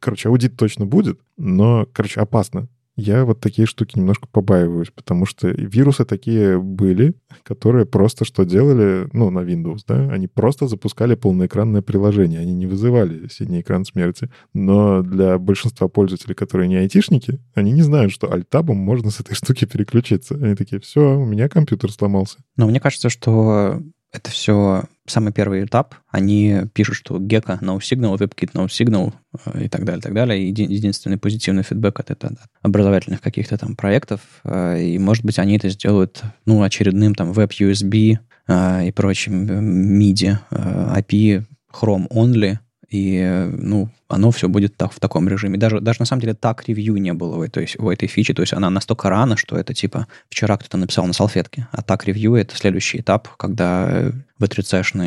[0.00, 5.46] короче, аудит точно будет, но, короче, опасно я вот такие штуки немножко побаиваюсь, потому что
[5.46, 7.14] вирусы такие были,
[7.44, 12.66] которые просто что делали, ну, на Windows, да, они просто запускали полноэкранное приложение, они не
[12.66, 14.28] вызывали синий экран смерти.
[14.52, 19.34] Но для большинства пользователей, которые не айтишники, они не знают, что альтабом можно с этой
[19.34, 20.34] штуки переключиться.
[20.34, 22.38] Они такие, все, у меня компьютер сломался.
[22.56, 25.94] Но мне кажется, что это все самый первый этап.
[26.08, 29.12] Они пишут, что гека no signal, WebKit no signal
[29.44, 30.42] э, и так далее, и так далее.
[30.42, 34.20] И единственный позитивный фидбэк от этого образовательных каких-то там проектов.
[34.44, 40.38] Э, и, может быть, они это сделают, ну, очередным там веб-USB э, и прочим MIDI,
[40.50, 45.58] API, Chrome only, и, ну, оно все будет так, в таком режиме.
[45.58, 48.32] Даже, даже на самом деле так ревью не было в этой, в этой фиче.
[48.32, 51.68] То есть она настолько рано, что это типа вчера кто-то написал на салфетке.
[51.70, 54.64] А так ревью— это следующий этап, когда в 3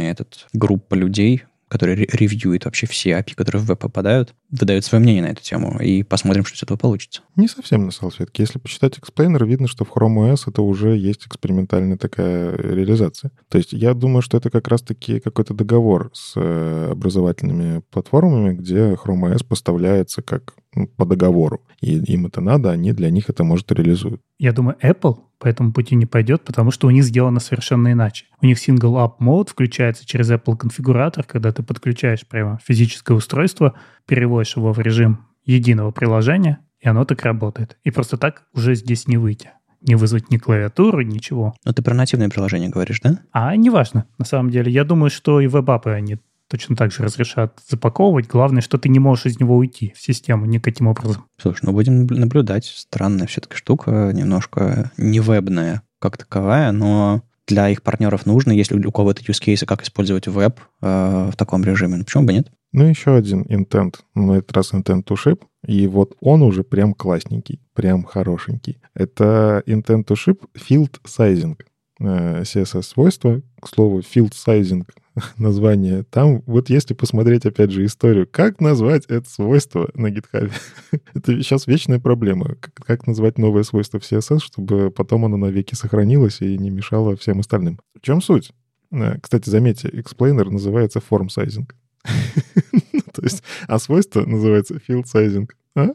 [0.08, 5.24] этот группа людей который ревьюет вообще все API, которые в веб попадают, выдает свое мнение
[5.24, 7.22] на эту тему, и посмотрим, что из этого получится.
[7.38, 8.44] Не совсем на салфетке.
[8.44, 13.32] Если почитать explainer, видно, что в Chrome OS это уже есть экспериментальная такая реализация.
[13.48, 18.96] То есть я думаю, что это как раз-таки какой-то договор с э, образовательными платформами, где
[18.96, 21.62] Chrome OS поставляется как ну, по договору.
[21.80, 24.20] И им это надо, они для них это, может, реализуют.
[24.38, 28.28] Я думаю, Apple по этому пути не пойдет, потому что у них сделано совершенно иначе.
[28.42, 33.74] У них Single App Mode включается через Apple Configurator, когда ты подключаешь прямо физическое устройство,
[34.06, 37.78] переводишь его в режим единого приложения, и оно так работает.
[37.84, 39.50] И просто так уже здесь не выйти
[39.82, 41.56] не вызвать ни клавиатуру, ничего.
[41.66, 43.20] Но ты про нативное приложение говоришь, да?
[43.32, 44.72] А, неважно, на самом деле.
[44.72, 46.18] Я думаю, что и веб-апы они
[46.52, 48.28] точно так же разрешат запаковывать.
[48.28, 51.24] Главное, что ты не можешь из него уйти в систему никаким образом.
[51.38, 52.66] Слушай, ну будем наблюдать.
[52.66, 58.92] Странная все-таки штука, немножко не вебная как таковая, но для их партнеров нужно, если у
[58.92, 61.98] кого-то use case, как использовать веб э, в таком режиме.
[61.98, 62.52] Ну, почему бы нет?
[62.74, 66.94] Ну, еще один intent, на этот раз intent to ship, и вот он уже прям
[66.94, 68.80] классненький, прям хорошенький.
[68.94, 71.58] Это intent to ship field sizing.
[72.00, 74.86] Э, CSS-свойства, к слову, field sizing
[75.38, 76.04] название.
[76.04, 80.52] Там вот если посмотреть, опять же, историю, как назвать это свойство на GitHub?
[81.14, 82.56] это сейчас вечная проблема.
[82.60, 87.16] Как, как назвать новое свойство в CSS, чтобы потом оно навеки сохранилось и не мешало
[87.16, 87.80] всем остальным.
[87.96, 88.52] В чем суть?
[88.92, 91.70] Э, кстати, заметьте, explainer называется form sizing.
[93.14, 95.48] То есть, а свойство называется field sizing.
[95.76, 95.90] А?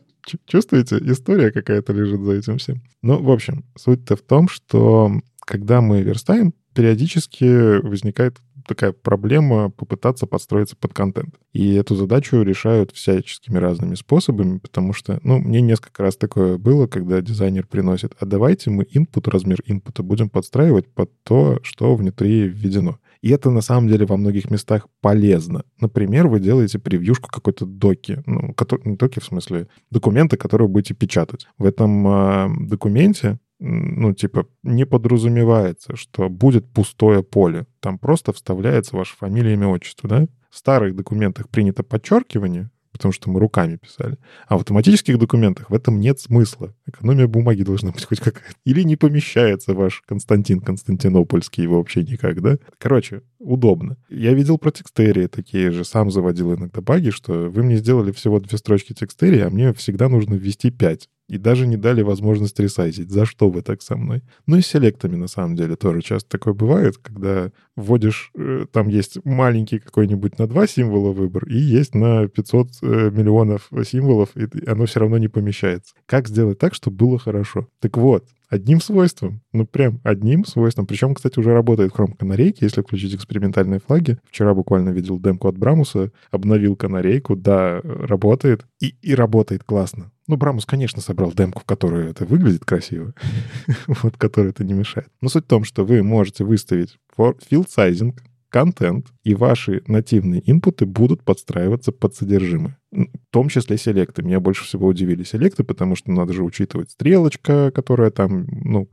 [0.47, 0.99] Чувствуете?
[0.99, 2.83] История какая-то лежит за этим всем.
[3.03, 10.27] Ну, в общем, суть-то в том, что когда мы верстаем, периодически возникает такая проблема попытаться
[10.27, 11.35] подстроиться под контент.
[11.53, 16.87] И эту задачу решают всяческими разными способами, потому что, ну, мне несколько раз такое было,
[16.87, 22.49] когда дизайнер приносит, а давайте мы input, размер инпута будем подстраивать под то, что внутри
[22.49, 22.99] введено.
[23.23, 25.65] И это на самом деле во многих местах полезно.
[25.81, 30.95] Например, вы делаете превьюшку какой-то доки, ну, который, не доки в смысле документа, который будете
[30.95, 31.49] печатать.
[31.59, 37.67] В этом э, документе ну, типа, не подразумевается, что будет пустое поле.
[37.81, 40.27] Там просто вставляется ваша фамилия, имя, отчество, да?
[40.51, 44.19] В старых документах принято подчеркивание, потому что мы руками писали.
[44.49, 46.75] А в автоматических документах в этом нет смысла.
[46.87, 48.57] Экономия бумаги должна быть хоть какая-то.
[48.65, 52.59] Или не помещается ваш Константин Константинопольский его вообще никак, да?
[52.79, 53.97] Короче, удобно.
[54.09, 58.41] Я видел про текстерии такие же, сам заводил иногда баги, что вы мне сделали всего
[58.41, 63.11] две строчки текстерии, а мне всегда нужно ввести пять и даже не дали возможность ресайзить.
[63.11, 64.23] За что вы так со мной?
[64.47, 68.89] Ну и с селектами, на самом деле, тоже часто такое бывает, когда вводишь, э, там
[68.89, 74.49] есть маленький какой-нибудь на два символа выбор, и есть на 500 э, миллионов символов, и
[74.67, 75.95] оно все равно не помещается.
[76.07, 77.69] Как сделать так, чтобы было хорошо?
[77.81, 79.43] Так вот, Одним свойством.
[79.53, 80.87] Ну, прям одним свойством.
[80.87, 84.19] Причем, кстати, уже работает Chrome канарейки, если включить экспериментальные флаги.
[84.25, 88.65] Вчера буквально видел демку от Брамуса, обновил канарейку, да, работает.
[88.81, 90.13] И, и работает классно.
[90.29, 93.15] Ну, Брамус, конечно, собрал демку, в которой это выглядит красиво,
[93.87, 95.09] вот, которая это не мешает.
[95.21, 98.19] Но суть в том, что вы можете выставить field sizing,
[98.49, 102.79] контент, и ваши нативные инпуты будут подстраиваться под содержимое.
[102.91, 104.23] В том числе селекты.
[104.23, 108.89] Меня больше всего удивили селекты, потому что надо же учитывать стрелочка, которая там, ну,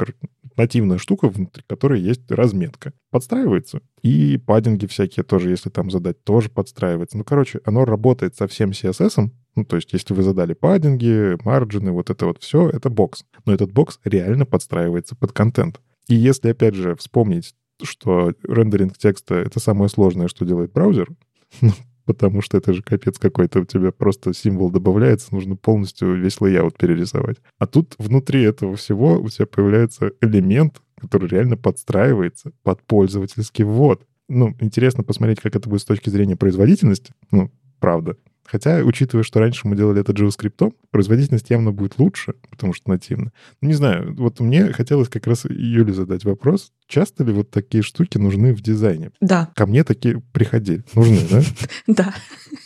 [0.58, 2.94] нативная штука, внутри которой есть разметка.
[3.12, 3.82] Подстраивается.
[4.02, 7.18] И паддинги всякие тоже, если там задать, тоже подстраивается.
[7.18, 11.92] Ну, короче, оно работает со всем CSS, ну, то есть, если вы задали паддинги, марджины,
[11.92, 13.24] вот это вот все, это бокс.
[13.46, 15.80] Но этот бокс реально подстраивается под контент.
[16.08, 21.10] И если, опять же, вспомнить что рендеринг текста— это самое сложное, что делает браузер,
[21.62, 21.72] ну,
[22.06, 26.78] потому что это же капец какой-то, у тебя просто символ добавляется, нужно полностью весь layout
[26.78, 27.38] перерисовать.
[27.60, 34.06] А тут внутри этого всего у тебя появляется элемент, который реально подстраивается под пользовательский ввод.
[34.30, 38.18] Ну, интересно посмотреть, как это будет с точки зрения производительности, ну, правда.
[38.46, 43.32] Хотя, учитывая, что раньше мы делали это JavaScript, производительность явно будет лучше, потому что нативно.
[43.62, 46.72] Ну, не знаю, вот мне хотелось как раз Юле задать вопрос.
[46.88, 49.12] Часто ли вот такие штуки нужны в дизайне?
[49.22, 49.50] Да.
[49.56, 50.84] Ко мне такие приходили.
[50.94, 51.42] Нужны, да?
[51.88, 52.14] Да.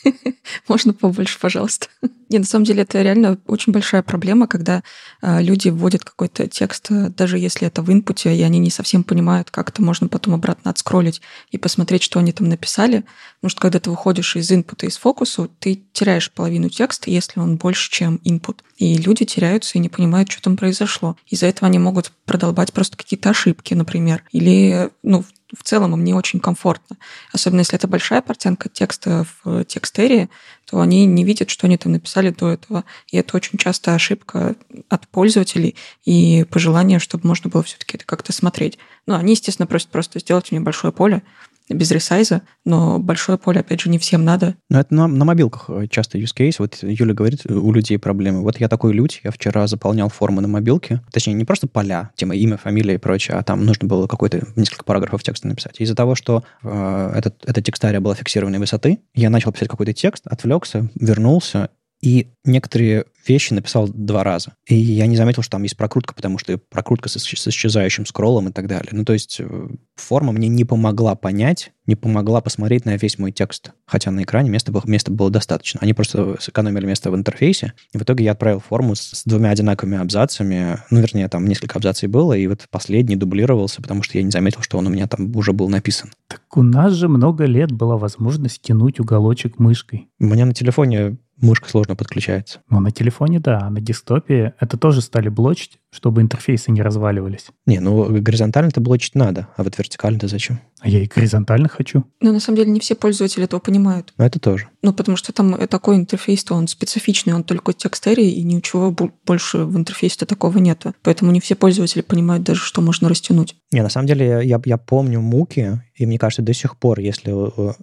[0.68, 1.88] Можно побольше, пожалуйста.
[2.30, 4.84] Не, на самом деле это реально очень большая проблема, когда
[5.22, 9.04] э, люди вводят какой-то текст, э, даже если это в инпуте, и они не совсем
[9.04, 13.06] понимают, как это можно потом обратно отскроллить и посмотреть, что они там написали.
[13.38, 17.56] Потому что когда ты выходишь из инпута, из фокуса, ты теряешь половину текста, если он
[17.56, 18.58] больше, чем input.
[18.78, 21.16] И люди теряются и не понимают, что там произошло.
[21.28, 24.07] Из-за этого они могут продолбать просто какие-то ошибки, например.
[24.32, 25.24] Или, ну,
[25.56, 26.98] в целом им не очень комфортно.
[27.32, 30.30] Особенно если это большая портянка текста в текстерии,
[30.66, 32.84] то они не видят, что они там написали до этого.
[33.12, 34.56] И это очень часто ошибка
[34.90, 38.78] от пользователей и пожелание, чтобы можно было все-таки это как-то смотреть.
[39.06, 41.24] Ну, они, естественно, просят просто сделать мне большое поле,
[41.70, 44.56] без ресайза, но большое поле, опять же, не всем надо.
[44.70, 46.56] Но это на, на мобилках э, часто use case.
[46.60, 48.42] Вот Юля говорит, э, у людей проблемы.
[48.42, 51.02] Вот я такой людь, я вчера заполнял форму на мобилке.
[51.12, 54.86] Точнее, не просто поля, тема имя, фамилия и прочее, а там нужно было какой-то несколько
[54.86, 55.80] параграфов текста написать.
[55.80, 60.26] Из-за того, что э, этот, эта текстария была фиксированной высоты, я начал писать какой-то текст,
[60.28, 61.70] отвлекся, вернулся,
[62.02, 64.54] и некоторые вещи написал два раза.
[64.68, 68.50] И я не заметил, что там есть прокрутка, потому что прокрутка с, с исчезающим скроллом
[68.50, 68.90] и так далее.
[68.92, 73.32] Ну, то есть э, форма мне не помогла понять, не помогла посмотреть на весь мой
[73.32, 73.72] текст.
[73.86, 75.80] Хотя на экране места было, места было достаточно.
[75.82, 77.74] Они просто сэкономили место в интерфейсе.
[77.94, 80.80] И в итоге я отправил форму с, с двумя одинаковыми абзацами.
[80.92, 84.62] Ну, вернее, там несколько абзаций было, и вот последний дублировался, потому что я не заметил,
[84.62, 86.12] что он у меня там уже был написан.
[86.28, 90.10] Так у нас же много лет была возможность тянуть уголочек мышкой.
[90.20, 92.62] У меня на телефоне мышка сложно подключается.
[92.70, 93.60] Ну, на телефоне, да.
[93.62, 97.48] А на десктопе это тоже стали блочить, чтобы интерфейсы не разваливались.
[97.66, 100.60] Не, ну горизонтально-то блочить надо, а вот вертикально-то зачем?
[100.80, 102.06] А я и горизонтально хочу.
[102.22, 104.14] Но на самом деле не все пользователи этого понимают.
[104.18, 104.70] Но это тоже.
[104.84, 109.60] Ну, потому что там такой интерфейс, то он специфичный, он только текст-эрии, и ничего больше
[109.60, 110.94] в интерфейсе-то такого нету.
[111.02, 113.56] Поэтому не все пользователи понимают даже, что можно растянуть.
[113.72, 117.34] Не, на самом деле я, я помню муки, и мне кажется, до сих пор, если...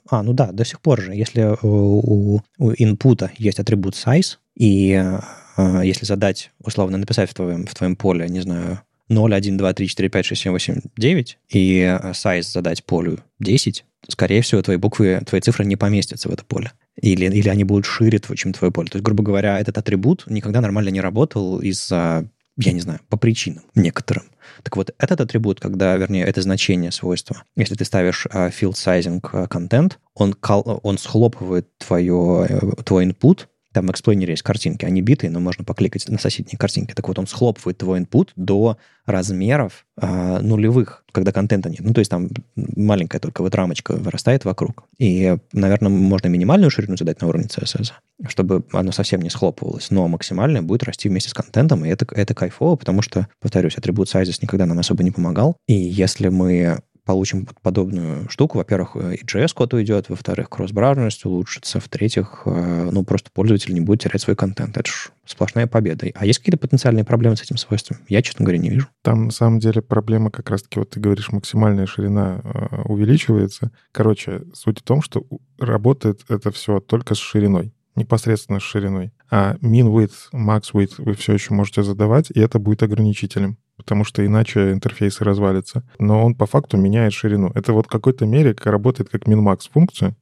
[0.08, 4.92] А, ну да, до сих пор же, если у, у инпута есть атрибут size, и
[5.56, 9.74] э, если задать, условно, написать в твоем, в твоем поле, не знаю, 0, 1, 2,
[9.74, 14.76] 3, 4, 5, 6, 7, 8, 9, и size задать полю 10, скорее всего, твои
[14.76, 16.72] буквы, твои цифры не поместятся в это поле.
[17.00, 18.88] Или, или они будут шире, чем твое поле.
[18.88, 23.16] То есть, грубо говоря, этот атрибут никогда нормально не работал из-за, я не знаю, по
[23.16, 24.24] причинам некоторым.
[24.62, 29.20] Так вот, этот атрибут, когда, вернее, это значение свойства, если ты ставишь uh, field sizing
[29.20, 30.36] uh, content, он,
[30.82, 32.46] он схлопывает твое,
[32.84, 36.94] твой input там в эксплойнере есть картинки, они битые, но можно покликать на соседние картинки.
[36.94, 41.80] Так вот, он схлопывает твой input до размеров э, нулевых, когда контента нет.
[41.80, 44.84] Ну, то есть там маленькая только вот рамочка вырастает вокруг.
[44.98, 47.92] И, наверное, можно минимальную ширину задать на уровне CSS,
[48.28, 52.34] чтобы оно совсем не схлопывалось, но максимальная будет расти вместе с контентом, и это, это
[52.34, 55.56] кайфово, потому что, повторюсь, атрибут sizes никогда нам особо не помогал.
[55.66, 58.58] И если мы получим подобную штуку.
[58.58, 64.22] Во-первых, и JS-код уйдет, во-вторых, кросс-браузерность улучшится, в-третьих, э, ну, просто пользователь не будет терять
[64.22, 64.76] свой контент.
[64.76, 66.06] Это же сплошная победа.
[66.14, 67.98] А есть какие-то потенциальные проблемы с этим свойством?
[68.08, 68.88] Я, честно говоря, не вижу.
[69.02, 73.70] Там, на самом деле, проблема как раз-таки, вот ты говоришь, максимальная ширина э, увеличивается.
[73.92, 75.26] Короче, суть в том, что
[75.58, 79.12] работает это все только с шириной непосредственно с шириной.
[79.30, 84.04] А min width, max width вы все еще можете задавать, и это будет ограничителем потому
[84.04, 85.82] что иначе интерфейсы развалится.
[85.98, 87.50] Но он по факту меняет ширину.
[87.54, 90.16] Это вот в какой-то мере работает как min-max функция,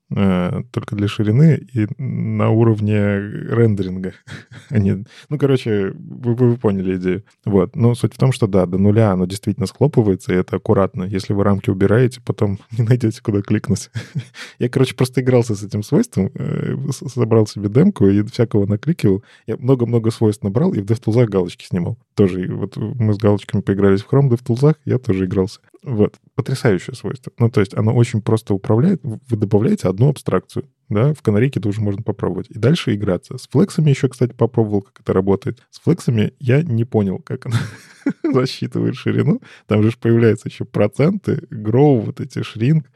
[0.70, 4.14] только для ширины и на уровне рендеринга.
[4.70, 7.24] Они, ну, короче, вы, вы поняли идею.
[7.44, 7.76] Вот.
[7.76, 11.04] Но суть в том, что да, до нуля оно действительно схлопывается, и это аккуратно.
[11.04, 13.90] Если вы рамки убираете, потом не найдете, куда кликнуть.
[14.58, 19.22] Я, короче, просто игрался с этим свойством, э, собрал себе демку и всякого накликивал.
[19.46, 21.98] Я много-много свойств набрал и в DevTools галочки снимал.
[22.14, 25.60] Тоже вот мы с галочками поигрались в Chrome DevTools, я тоже игрался.
[25.82, 26.20] Вот.
[26.34, 27.32] Потрясающее свойство.
[27.38, 29.00] Ну, то есть оно очень просто управляет.
[29.02, 32.46] Вы добавляете одну абстракцию, да, в канарике тоже можно попробовать.
[32.50, 33.38] И дальше играться.
[33.38, 35.62] С флексами еще, кстати, попробовал, как это работает.
[35.70, 37.56] С флексами я не понял, как оно
[38.32, 39.40] засчитывает ширину.
[39.66, 42.90] Там же появляются еще проценты, grow, вот эти shrink.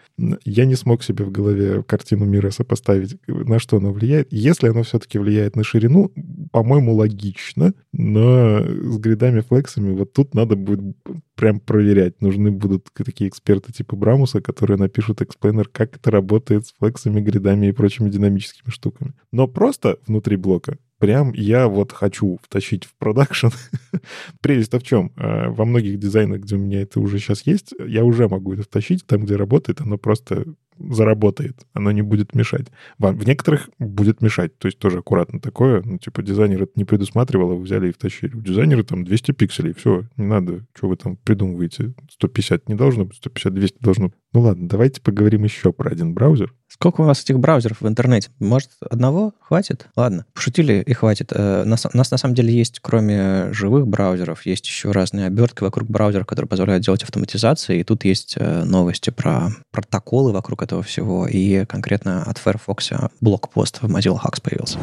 [0.45, 4.33] Я не смог себе в голове картину мира сопоставить, на что оно влияет.
[4.33, 6.11] Если оно все-таки влияет на ширину,
[6.53, 10.97] по-моему, логично, но с гридами флексами вот тут надо будет
[11.35, 12.23] прям проверять.
[12.23, 17.67] Нужны будут такие эксперты типа Брамуса, которые напишут explainer, как это работает с флексами, гридами
[17.67, 19.15] и прочими динамическими штуками.
[19.31, 23.49] Но просто внутри блока прям я вот хочу втащить в продакшн.
[24.41, 25.13] Прелесть-то в чем?
[25.17, 28.65] А, во многих дизайнах, где у меня это уже сейчас есть, я уже могу это
[28.65, 29.07] втащить.
[29.07, 30.47] Там, где работает, оно просто
[30.79, 32.67] заработает, оно не будет мешать.
[32.99, 37.53] В некоторых будет мешать, то есть тоже аккуратно такое, ну, типа, дизайнер это не предусматривал,
[37.53, 38.35] а вы взяли и втащили.
[38.35, 43.07] У дизайнера там 200 пикселей, все, не надо, что вы там придумываете, 150 не должно
[43.07, 44.17] быть, 150, 200 должно быть.
[44.37, 46.53] Ну ладно, давайте поговорим еще про один браузер.
[46.69, 48.29] Сколько у вас этих браузеров в интернете?
[48.39, 49.89] Может, одного хватит?
[49.97, 51.33] Ладно, пошутили и хватит.
[51.35, 55.89] Э, у нас, на самом деле есть, кроме живых браузеров, есть еще разные обертки вокруг
[55.89, 57.81] браузеров, которые позволяют делать автоматизацию.
[57.81, 61.27] И тут есть э, новости про протоколы вокруг этого всего.
[61.27, 62.91] И конкретно от Firefox
[63.23, 64.79] блокпост в Mozilla Hacks появился.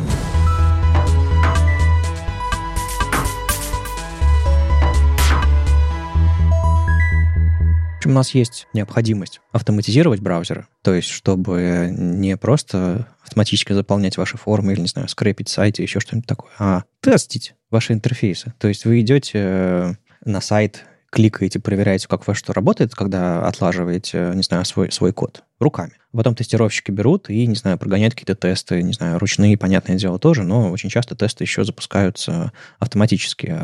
[8.03, 14.37] Общем, у нас есть необходимость автоматизировать браузеры, то есть чтобы не просто автоматически заполнять ваши
[14.37, 18.53] формы или, не знаю, скрепить сайт или еще что-нибудь такое, а тестить ваши интерфейсы.
[18.59, 19.93] То есть вы идете э,
[20.25, 20.83] на сайт
[21.13, 25.93] кликаете, проверяете, как ваше что работает, когда отлаживаете, не знаю, свой, свой код руками.
[26.11, 30.43] Потом тестировщики берут и, не знаю, прогоняют какие-то тесты, не знаю, ручные, понятное дело, тоже,
[30.43, 33.55] но очень часто тесты еще запускаются автоматически.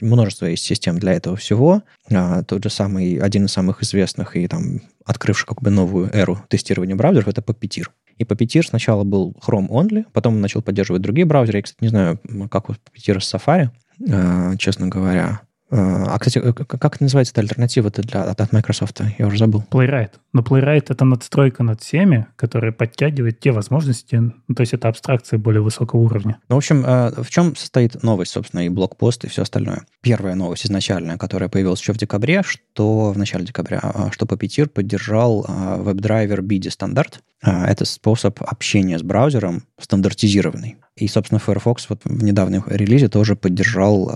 [0.00, 1.82] Множество есть систем для этого всего.
[2.10, 6.42] А, тот же самый, один из самых известных и там открывший как бы новую эру
[6.48, 7.88] тестирования браузеров, это Puppeteer.
[8.16, 11.58] И Puppeteer сначала был Chrome only, потом начал поддерживать другие браузеры.
[11.58, 12.18] Я, кстати, не знаю,
[12.50, 13.68] как у Puppeteer с Safari,
[14.10, 15.42] а, честно говоря.
[15.70, 19.00] А, а, кстати, как это называется эта альтернатива-то для, от, Microsoft?
[19.18, 19.64] Я уже забыл.
[19.70, 20.10] Playwright.
[20.32, 25.38] Но Playwright— это надстройка над всеми, которая подтягивает те возможности, ну, то есть это абстракция
[25.38, 26.38] более высокого уровня.
[26.48, 29.86] Ну, в общем, а, в чем состоит новость, собственно, и блокпост, и все остальное?
[30.02, 34.68] Первая новость изначальная, которая появилась еще в декабре, что в начале декабря, а, что Puppeteer
[34.68, 37.20] поддержал WebDriver BIDI стандарт.
[37.42, 40.76] Это способ общения с браузером стандартизированный.
[40.96, 44.10] И, собственно, Firefox вот в недавнем релизе тоже поддержал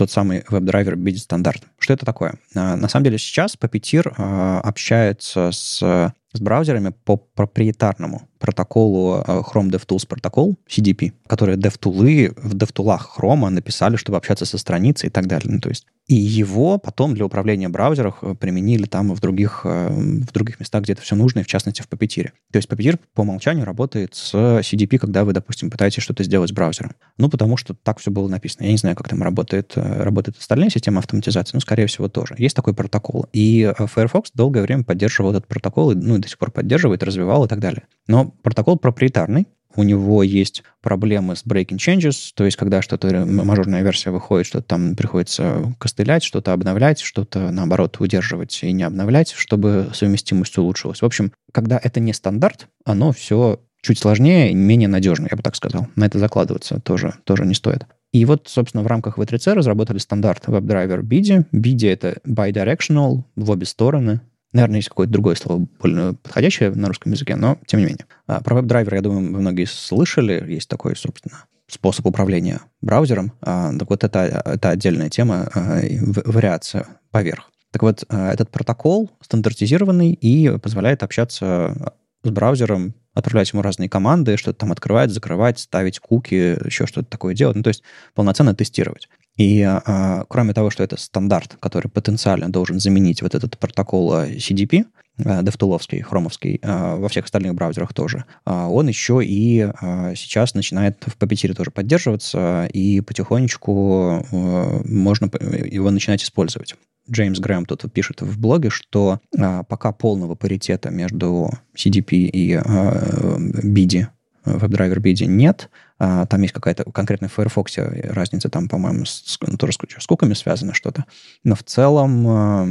[0.00, 1.62] тот самый WebDriver BIDI стандарт.
[1.90, 2.34] Что это такое?
[2.54, 4.14] На самом деле сейчас Puppeteer
[4.62, 12.54] общается с с браузерами по проприетарному протоколу э, Chrome DevTools протокол, CDP, которые DevTools в
[12.54, 15.52] DevTools Chrome написали, чтобы общаться со страницей и так далее.
[15.52, 19.88] Ну, то есть и его потом для управления браузеров э, применили там в других, э,
[19.90, 22.30] в других местах, где это все нужно, и в частности в Puppeteer.
[22.52, 26.52] То есть Puppeteer по умолчанию работает с CDP, когда вы, допустим, пытаетесь что-то сделать с
[26.52, 26.92] браузером.
[27.18, 28.64] Ну, потому что так все было написано.
[28.64, 32.34] Я не знаю, как там работает, работает остальная система автоматизации, но, скорее всего, тоже.
[32.38, 33.26] Есть такой протокол.
[33.32, 37.48] И Firefox долгое время поддерживал этот протокол, ну, и до сих пор поддерживает, развивал и
[37.48, 37.84] так далее.
[38.06, 43.82] Но протокол проприетарный, у него есть проблемы с breaking changes, то есть когда что-то, мажорная
[43.82, 49.90] версия выходит, что-то там приходится костылять, что-то обновлять, что-то, наоборот, удерживать и не обновлять, чтобы
[49.94, 51.02] совместимость улучшилась.
[51.02, 55.56] В общем, когда это не стандарт, оно все чуть сложнее, менее надежно, я бы так
[55.56, 55.88] сказал.
[55.96, 57.86] На это закладываться тоже, тоже не стоит.
[58.12, 61.46] И вот, собственно, в рамках V3C разработали стандарт WebDriver BIDI.
[61.52, 64.20] BIDI— это bidirectional в обе стороны.
[64.52, 68.06] Наверное, есть какое-то другое слово более подходящее на русском языке, но тем не менее.
[68.26, 70.44] А, про веб-драйвер, я думаю, многие слышали.
[70.52, 73.32] Есть такой, собственно, способ управления браузером.
[73.42, 75.80] А, так вот, это, это отдельная тема, а,
[76.24, 77.52] вариация поверх.
[77.70, 84.60] Так вот, этот протокол стандартизированный и позволяет общаться с браузером, отправлять ему разные команды, что-то
[84.60, 87.56] там открывать, закрывать, ставить куки, еще что-то такое делать.
[87.56, 87.82] Ну, то есть
[88.14, 89.08] полноценно тестировать.
[89.40, 94.26] И а, кроме того, что это стандарт, который потенциально должен заменить вот этот протокол а,
[94.26, 94.84] CDP,
[95.24, 99.66] а, DevTools, хромовский, а, во всех остальных браузерах тоже, он еще и
[100.14, 105.30] сейчас начинает в Puppeteer тоже поддерживаться, и потихонечку можно
[105.64, 106.74] его начинать использовать.
[107.10, 114.08] Джеймс Грэм тут пишет в блоге, что пока полного паритета между CDP и BIDI
[114.44, 115.70] WebDriver BIDI нет.
[116.02, 120.32] А, там есть какая-то конкретная в Firefox разница, там, по-моему, с, ну, тоже с куками
[120.32, 121.04] связано что-то.
[121.44, 122.68] Но в целом а,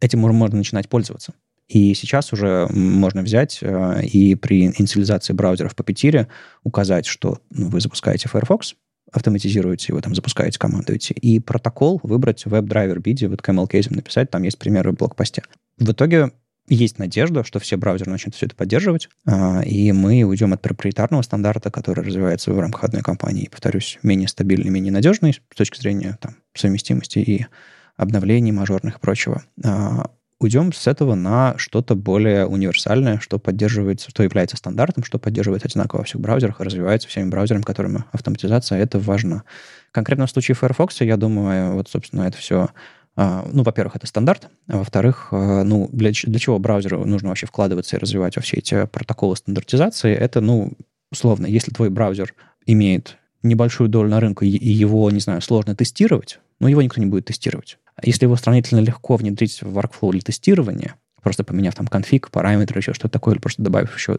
[0.00, 1.34] этим можно начинать пользоваться.
[1.66, 6.28] И сейчас уже можно взять а, и при инициализации браузера в Puppeteer
[6.62, 8.76] указать, что ну, вы запускаете Firefox,
[9.10, 14.58] автоматизируете его, там, запускаете, командуете, и протокол выбрать WebDriver BIDI, вот camel-кейсом написать, там есть
[14.58, 15.42] примеры в блокпосте.
[15.78, 16.30] В итоге
[16.68, 21.22] есть надежда, что все браузеры начнут все это поддерживать, а, и мы уйдем от проприетарного
[21.22, 26.18] стандарта, который развивается в рамках одной компании, повторюсь, менее стабильный, менее надежный с точки зрения
[26.20, 27.46] там, совместимости и
[27.96, 29.42] обновлений мажорных и прочего.
[29.64, 30.10] А,
[30.40, 36.00] уйдем с этого на что-то более универсальное, что поддерживается, что является стандартом, что поддерживается одинаково
[36.00, 39.42] во всех браузерах и развивается всеми браузерами, которыми автоматизация, это важно.
[39.90, 42.68] Конкретно в случае Firefox, я думаю, вот, собственно, это все
[43.18, 47.96] ну, во-первых, это стандарт, а во-вторых, а, ну, для, для чего браузеру нужно вообще вкладываться
[47.96, 50.72] и развивать во все эти протоколы стандартизации, это, ну,
[51.10, 52.32] условно, если твой браузер
[52.64, 57.06] имеет небольшую долю на рынке и его, не знаю, сложно тестировать, ну, его никто не
[57.06, 57.78] будет тестировать.
[58.04, 62.94] Если его сравнительно легко внедрить в workflow для тестирования, просто поменяв там конфиг, параметры, еще
[62.94, 64.16] что-то такое, или просто добавив еще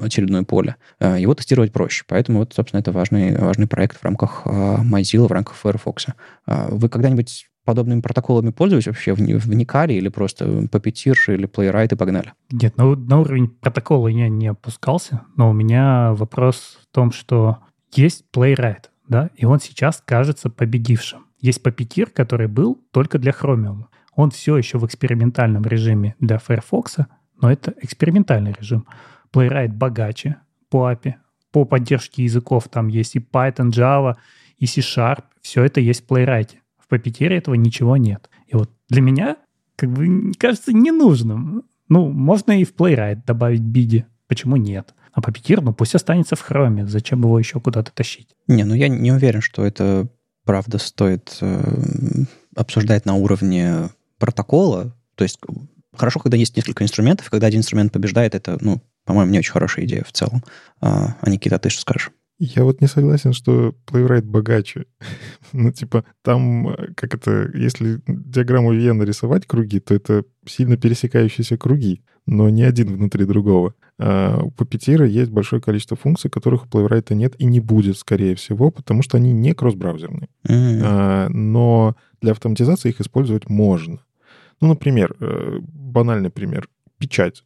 [0.00, 2.04] очередное поле, его тестировать проще.
[2.06, 6.06] Поэтому вот, собственно, это важный, важный проект в рамках Mozilla, в рамках Firefox.
[6.46, 12.32] Вы когда-нибудь подобными протоколами пользуюсь вообще, вникали или просто Puppeteer или Playwright и погнали?
[12.50, 17.58] Нет, на, на уровень протокола я не опускался, но у меня вопрос в том, что
[17.92, 21.26] есть Playwright, да, и он сейчас кажется победившим.
[21.40, 23.84] Есть Puppeteer, который был только для Chromium.
[24.14, 26.96] Он все еще в экспериментальном режиме для Firefox,
[27.42, 28.86] но это экспериментальный режим.
[29.32, 30.36] Playwright богаче
[30.70, 31.16] по API,
[31.52, 34.16] по поддержке языков там есть и Python, Java,
[34.58, 35.24] и C-Sharp.
[35.42, 36.50] Все это есть в Playwright.
[36.88, 38.30] В Puppeteer этого ничего нет.
[38.46, 39.36] И вот для меня,
[39.76, 41.64] как бы, кажется ненужным.
[41.88, 44.06] Ну, можно и в Playwright добавить биди.
[44.28, 44.94] Почему нет?
[45.12, 46.86] А Puppeteer, ну, пусть останется в хроме.
[46.86, 48.28] Зачем его еще куда-то тащить?
[48.48, 50.08] Не, ну я не уверен, что это
[50.44, 52.24] правда стоит э,
[52.54, 54.94] обсуждать на уровне протокола.
[55.14, 55.38] То есть
[55.94, 59.84] хорошо, когда есть несколько инструментов, когда один инструмент побеждает, это, ну, по-моему, не очень хорошая
[59.86, 60.44] идея в целом.
[60.80, 62.10] А, а Никита, ты что скажешь?
[62.38, 64.86] Я вот не согласен, что Playwright богаче.
[65.52, 71.56] ну, типа, там, э, как это, если диаграмму Вена рисовать круги, то это сильно пересекающиеся
[71.56, 73.74] круги, но не один внутри другого.
[73.98, 78.34] А у Puppeteer есть большое количество функций, которых у Playwright нет и не будет, скорее
[78.34, 80.28] всего, потому что они не кросс-браузерные.
[80.46, 80.80] Mm-hmm.
[80.84, 84.00] А, но для автоматизации их использовать можно.
[84.60, 86.68] Ну, например, э, банальный пример.
[86.98, 87.44] Печать.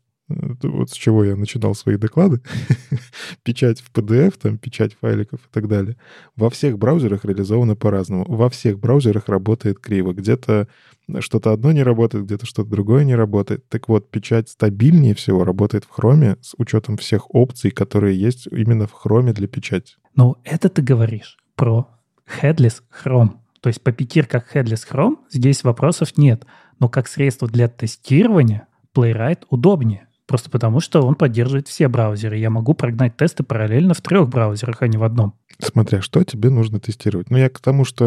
[0.62, 2.40] Вот с чего я начинал свои доклады.
[3.42, 5.96] печать в PDF, там, печать файликов и так далее.
[6.36, 8.24] Во всех браузерах реализовано по-разному.
[8.28, 10.12] Во всех браузерах работает криво.
[10.12, 10.68] Где-то
[11.18, 13.68] что-то одно не работает, где-то что-то другое не работает.
[13.68, 18.86] Так вот, печать стабильнее всего работает в Chrome с учетом всех опций, которые есть именно
[18.86, 19.96] в Chrome для печати.
[20.14, 21.88] Ну, это ты говоришь про
[22.40, 23.38] headless Chrome.
[23.60, 26.46] То есть Puppeteer как headless Chrome, здесь вопросов нет.
[26.78, 30.08] Но как средство для тестирования Playwright удобнее.
[30.30, 32.38] Просто потому, что он поддерживает все браузеры.
[32.38, 35.34] Я могу прогнать тесты параллельно в трех браузерах, а не в одном.
[35.58, 37.30] Смотря что тебе нужно тестировать.
[37.30, 38.06] Ну, я к тому, что,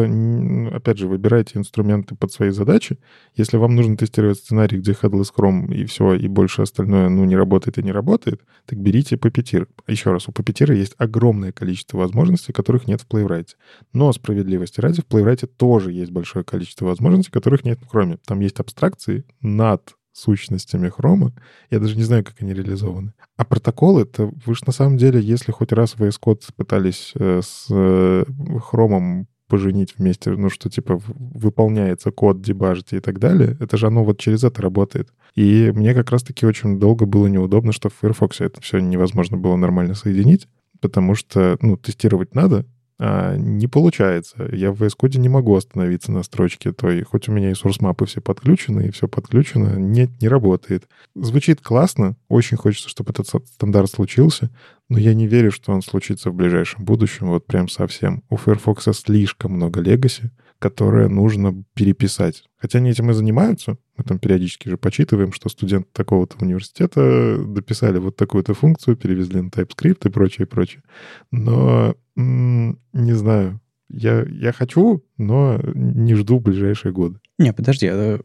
[0.72, 2.98] опять же, выбирайте инструменты под свои задачи.
[3.36, 7.36] Если вам нужно тестировать сценарий, где Headless Chrome и все, и больше остальное, ну, не
[7.36, 9.68] работает и не работает, так берите Puppeteer.
[9.86, 13.48] Еще раз, у Puppeteer есть огромное количество возможностей, которых нет в Playwright.
[13.92, 18.18] Но справедливости ради, в Playwright тоже есть большое количество возможностей, которых нет Chrome.
[18.24, 21.32] Там есть абстракции над сущностями хрома.
[21.70, 23.12] Я даже не знаю, как они реализованы.
[23.36, 27.40] А протоколы, это вы же на самом деле, если хоть раз VS Code пытались э,
[27.42, 28.24] с э,
[28.62, 34.02] хромом поженить вместе, ну что типа выполняется код, дебажите и так далее, это же оно
[34.02, 35.10] вот через это работает.
[35.34, 39.56] И мне как раз-таки очень долго было неудобно, что в Firefox это все невозможно было
[39.56, 40.48] нормально соединить,
[40.80, 42.66] потому что, ну, тестировать надо,
[42.98, 44.48] а, не получается.
[44.52, 48.06] Я в VS Code не могу остановиться на строчке той, хоть у меня и source
[48.06, 50.88] все подключены, и все подключено, нет, не работает.
[51.14, 54.50] Звучит классно, очень хочется, чтобы этот стандарт случился,
[54.88, 58.22] но я не верю, что он случится в ближайшем будущем, вот прям совсем.
[58.30, 60.30] У Firefox слишком много легаси,
[60.64, 62.44] которое нужно переписать.
[62.56, 63.76] Хотя они этим и занимаются.
[63.98, 69.48] Мы там периодически же почитываем, что студенты такого-то университета дописали вот такую-то функцию, перевезли на
[69.48, 70.82] TypeScript и прочее, прочее.
[71.30, 73.60] Но не знаю.
[73.90, 77.20] Я, я хочу, но не жду ближайшие годы.
[77.38, 78.20] Не, подожди, э,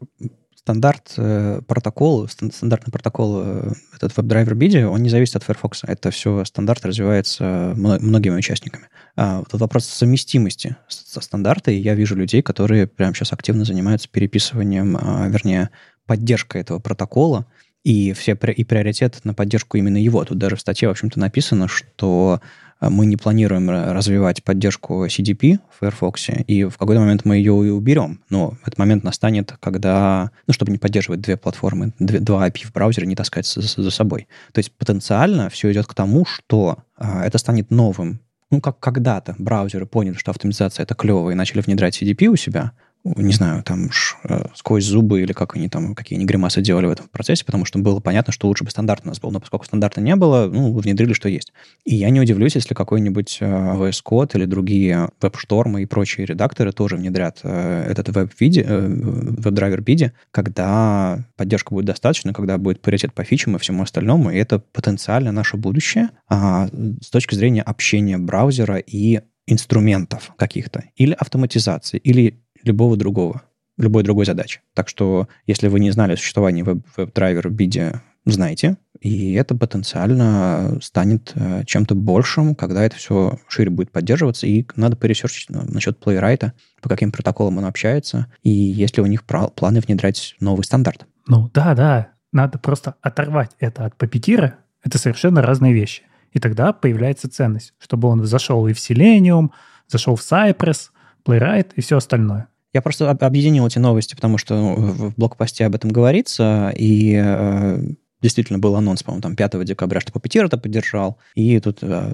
[0.60, 5.84] стандарт э, протокол, стандартный протокол, э, этот WebDriver BIDI, он не зависит от Firefox.
[5.84, 8.88] Это все стандарт развивается многими участниками.
[9.16, 14.98] А этот вопрос совместимости со стандарта, я вижу людей, которые прямо сейчас активно занимаются переписыванием,
[15.00, 15.70] а, вернее,
[16.04, 17.46] поддержкой этого протокола,
[17.82, 20.22] и все и приоритет на поддержку именно его.
[20.26, 22.40] Тут даже в статье, в общем-то, написано, что
[22.80, 27.70] мы не планируем развивать поддержку CDP в Firefox, и в какой-то момент мы ее и
[27.70, 28.20] уберем.
[28.30, 32.72] Но этот момент настанет, когда, ну, чтобы не поддерживать две платформы, две, два API в
[32.72, 34.28] браузере, не таскать за, за собой.
[34.52, 38.20] То есть потенциально все идет к тому, что а, это станет новым.
[38.50, 42.72] Ну, как когда-то браузеры поняли, что автоматизация это клево, и начали внедрять CDP у себя,
[43.04, 46.86] не знаю, там ш, э, сквозь зубы или как они там, какие они гримасы делали
[46.86, 49.30] в этом процессе, потому что было понятно, что лучше бы стандарт у нас был.
[49.30, 51.52] Но поскольку стандарта не было, ну, внедрили, что есть.
[51.84, 56.72] И я не удивлюсь, если какой-нибудь э, VS Code или другие веб-штормы и прочие редакторы
[56.72, 63.24] тоже внедрят э, этот веб-виде, веб-драйвер биди, когда поддержка будет достаточно, когда будет паритет по
[63.24, 66.68] фичам и всему остальному, и это потенциально наше будущее а,
[67.00, 73.42] с точки зрения общения браузера и инструментов каких-то, или автоматизации, или любого другого,
[73.76, 74.60] любой другой задачи.
[74.74, 80.78] Так что, если вы не знали о существовании веб-драйвера в биде, знайте, и это потенциально
[80.82, 86.52] станет э, чем-то большим, когда это все шире будет поддерживаться, и надо поресерчить насчет плейрайта,
[86.82, 91.06] по каким протоколам он общается, и есть ли у них планы внедрять новый стандарт.
[91.26, 96.02] Ну да, да, надо просто оторвать это от папетира, это совершенно разные вещи.
[96.32, 99.50] И тогда появляется ценность, чтобы он зашел и в Selenium,
[99.88, 100.90] зашел в Cypress,
[101.24, 102.48] Playwright и все остальное.
[102.72, 107.82] Я просто объединил эти новости, потому что ну, в блокпосте об этом говорится, и э,
[108.22, 112.12] действительно был анонс, по-моему, там 5 декабря, что Puppeteer это поддержал, и тут э,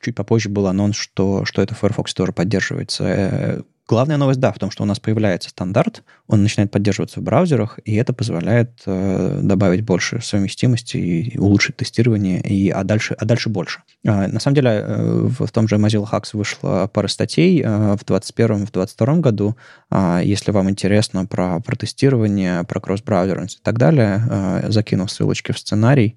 [0.00, 3.04] чуть попозже был анонс, что, что это Firefox тоже поддерживается.
[3.04, 3.62] Э,
[3.92, 7.78] Главная новость, да, в том, что у нас появляется стандарт, он начинает поддерживаться в браузерах,
[7.84, 13.50] и это позволяет э, добавить больше совместимости и улучшить тестирование, и, а, дальше, а дальше
[13.50, 13.82] больше.
[14.02, 17.66] Э, на самом деле, э, в, в том же Mozilla Hacks вышла пара статей э,
[17.68, 19.56] в 2021 в 2022 году.
[19.90, 25.52] Э, если вам интересно про, про тестирование, про кросс-браузерность и так далее, э, закинул ссылочки
[25.52, 26.16] в сценарий,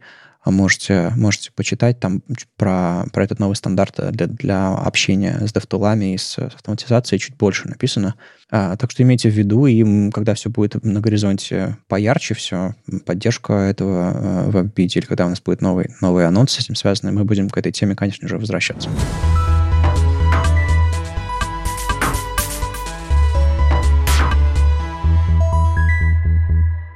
[0.52, 2.22] можете, можете почитать там
[2.58, 7.68] про, про этот новый стандарт для, для общения с DevTool'ами и с, автоматизацией чуть больше
[7.68, 8.16] написано.
[8.52, 13.54] А, так что имейте в виду, и когда все будет на горизонте поярче все, поддержка
[13.54, 17.26] этого э, веб-бит, или когда у нас будет новый, новый анонс с этим связанный, мы
[17.26, 18.90] будем к этой теме, конечно же, возвращаться.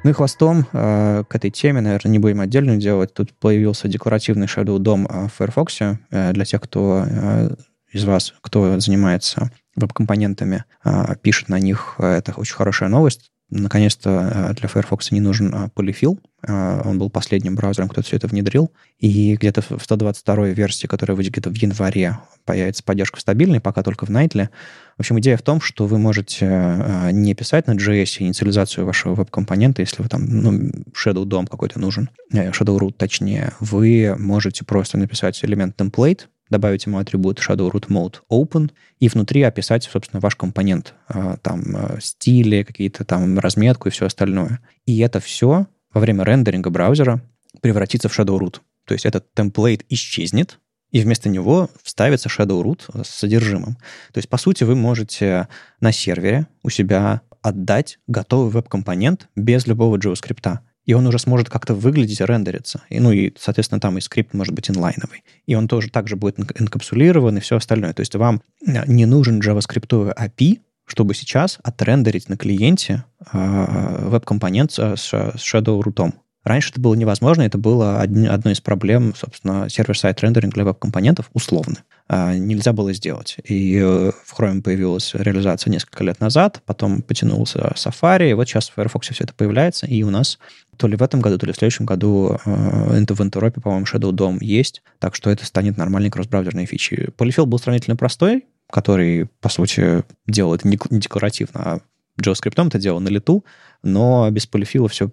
[0.04, 3.14] Ну и хвостом э, к этой теме, наверное, не будем отдельно делать.
[3.14, 5.78] Тут появился декларативный Shadow DOM э, в Firefox.
[5.82, 7.50] Э, для тех, кто э,
[7.92, 13.30] из вас, кто занимается веб-компонентами, э, пишет на них, э, это очень хорошая новость.
[13.52, 16.20] Наконец-то э, для Firefox не нужен э, полифил.
[16.48, 18.72] Э, он был последним браузером, кто все это внедрил.
[19.00, 24.06] И где-то в 122 версии, которая выйдет где-то в январе, появится поддержка стабильной, пока только
[24.06, 24.50] в Nightly.
[24.98, 29.82] В общем, идея в том, что вы можете не писать на JS инициализацию вашего веб-компонента,
[29.82, 30.52] если вы там, ну,
[30.94, 36.98] Shadow DOM какой-то нужен, Shadow Root точнее, вы можете просто написать элемент template, добавить ему
[36.98, 42.64] атрибут Shadow Root Mode Open и внутри описать, собственно, ваш компонент, а, там а, стили,
[42.64, 44.60] какие-то там разметку и все остальное.
[44.86, 47.22] И это все во время рендеринга браузера
[47.62, 48.62] превратится в Shadow Root.
[48.86, 50.60] То есть этот темплейт исчезнет,
[50.92, 53.76] и вместо него вставится Shadow Root с содержимым.
[54.12, 55.48] То есть, по сути, вы можете
[55.80, 60.60] на сервере у себя отдать готовый веб-компонент без любого JavaScript.
[60.90, 62.82] И он уже сможет как-то выглядеть рендериться.
[62.90, 65.24] И, ну и, соответственно, там и скрипт может быть инлайновый.
[65.46, 67.94] И он тоже также будет инкапсулирован и все остальное.
[67.94, 74.80] То есть вам не нужен JavaScript API, чтобы сейчас отрендерить на клиенте э, веб-компонент с,
[74.80, 76.12] с Shadow Root.
[76.44, 81.76] Раньше это было невозможно, это было одной из проблем, собственно, сервер-сайт рендеринг для веб-компонентов условно.
[82.12, 83.38] А, нельзя было сделать.
[83.44, 88.70] И э, в Chrome появилась реализация несколько лет назад, потом потянулся Safari, и вот сейчас
[88.70, 90.40] в Firefox все это появляется, и у нас
[90.78, 94.12] то ли в этом году, то ли в следующем году э, в Интеропе, по-моему, Shadow
[94.12, 97.10] DOM есть, так что это станет нормальной кросс-браузерной фичей.
[97.16, 101.80] Polyfill был сравнительно простой, который, по сути, делал это не декларативно, а
[102.20, 103.46] JavaScript это делал на лету,
[103.84, 105.12] но без полифила все,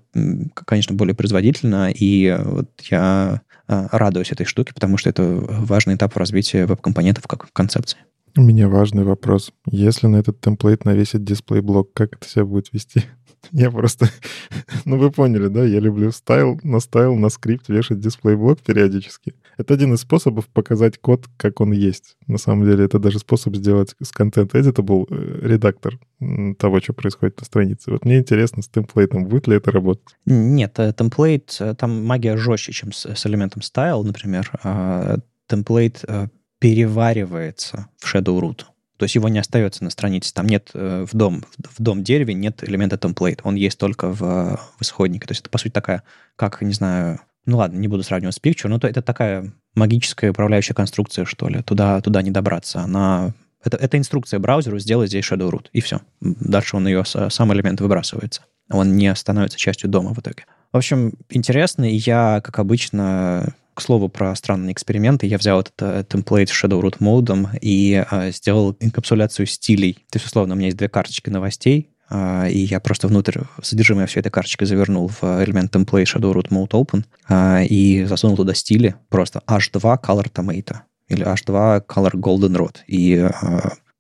[0.55, 6.67] конечно, более производительно, и вот я радуюсь этой штуке, потому что это важный этап развития
[6.67, 7.99] веб-компонентов как концепции.
[8.37, 9.53] У меня важный вопрос.
[9.67, 13.05] Если на этот темплейт навесить дисплей-блок, как это себя будет вести?
[13.53, 14.09] Я просто...
[14.85, 15.65] ну, вы поняли, да?
[15.65, 19.35] Я люблю style, на style, на скрипт вешать display: block периодически.
[19.59, 22.17] Это один из способов показать код, как он есть.
[22.27, 25.99] На самом деле, это даже способ сделать с contenteditable э, редактор
[26.59, 27.91] того, что происходит на странице.
[27.91, 30.17] Вот мне интересно, с темплейтом будет ли это работать?
[30.27, 34.51] Нет, э, template, э, там магия жестче, чем с, с элементом style, например.
[34.63, 36.05] А template
[36.59, 38.65] переваривается в Shadow Root.
[38.97, 40.33] То есть его не остается на странице.
[40.33, 43.41] Там нет в дом, в дом дереве нет элемента template.
[43.43, 45.27] Он есть только в, в исходнике.
[45.27, 46.03] То есть это, по сути, такая,
[46.37, 50.75] как, не знаю, ну ладно, не буду сравнивать с Picture, но это такая магическая управляющая
[50.75, 51.63] конструкция, что ли.
[51.63, 52.81] Туда, туда не добраться.
[52.81, 53.35] Она
[53.67, 56.01] это, это инструкция браузеру сделать здесь shadow root, и все.
[56.21, 58.43] Дальше он ее, сам элемент выбрасывается.
[58.71, 60.45] Он не становится частью дома в итоге.
[60.73, 65.75] В общем, интересно, и я, как обычно, к слову про странные эксперименты, я взял этот
[65.81, 69.95] э, темплейт с Shadow модом и э, сделал инкапсуляцию стилей.
[70.11, 74.07] То есть, условно, у меня есть две карточки новостей, а, и я просто внутрь содержимое
[74.07, 78.55] всей этой карточки завернул в элемент template Shadow Root Mode Open а, и засунул туда
[78.55, 78.95] стили.
[79.09, 80.77] Просто H2 Color Tomato
[81.09, 82.77] или H2 Color Golden Rod.
[82.87, 83.29] И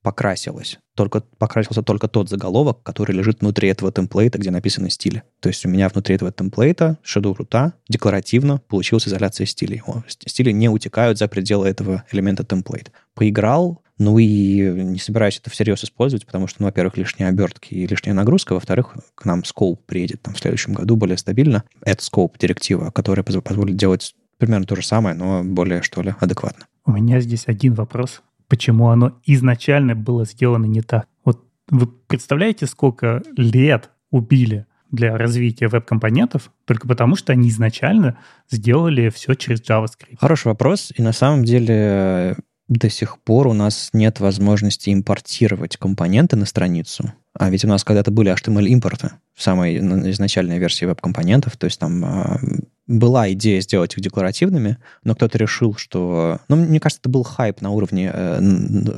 [0.06, 0.78] покрасилось.
[0.94, 5.24] Только, покрасился только тот заголовок, который лежит внутри этого темплейта, где написаны стили.
[5.40, 9.82] То есть у меня внутри этого темплейта Shadow Root декларативно получилась изоляция стилей.
[9.84, 12.92] О, стили не утекают за пределы этого элемента темплейт.
[13.14, 17.84] Поиграл, ну и не собираюсь это всерьез использовать, потому что, ну, во-первых, лишние обертки и
[17.84, 21.64] лишняя нагрузка, во-вторых, к нам Scope приедет там в следующем году более стабильно.
[21.82, 26.66] Это Scope директива, которая позволит делать примерно то же самое, но более, что ли, адекватно.
[26.84, 28.22] У меня здесь один вопрос.
[28.48, 31.06] Почему оно изначально было сделано не так?
[31.24, 38.18] Вот вы представляете, сколько лет убили для развития веб-компонентов только потому, что они изначально
[38.50, 40.16] сделали все через JavaScript?
[40.18, 40.92] Хороший вопрос.
[40.96, 42.36] И на самом деле
[42.68, 47.12] до сих пор у нас нет возможности импортировать компоненты на страницу.
[47.34, 49.78] А ведь у нас когда-то были HTML-импорты в самой
[50.10, 51.56] изначальной версии веб-компонентов.
[51.56, 52.38] То есть там э,
[52.86, 56.40] была идея сделать их декларативными, но кто-то решил, что...
[56.48, 58.40] Ну, мне кажется, это был хайп на уровне э,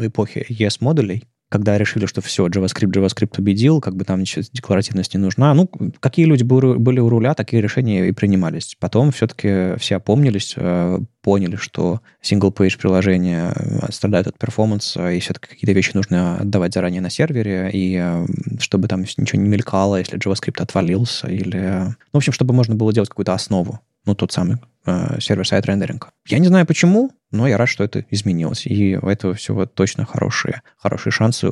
[0.07, 5.21] эпохи ES-модулей, когда решили, что все, JavaScript, JavaScript победил, как бы там ничего, декларативность не
[5.21, 5.55] нужна.
[5.55, 5.69] Ну,
[6.01, 8.77] какие люди были у руля, такие решения и принимались.
[8.79, 10.99] Потом все-таки все опомнились, э,
[11.29, 17.03] поняли, что single-page приложения э, страдают от перформанса, и все-таки какие-то вещи нужно отдавать заранее
[17.03, 18.27] на сервере, и э,
[18.59, 21.59] чтобы там ничего не мелькало, если JavaScript отвалился, или...
[21.85, 24.57] Ну, в общем, чтобы можно было делать какую-то основу ну, тот самый
[24.87, 26.09] э, сервер-сайт рендеринг.
[26.27, 28.67] Я не знаю почему, но я рад, что это изменилось.
[28.67, 31.51] И у этого всего точно хорошие, хорошие шансы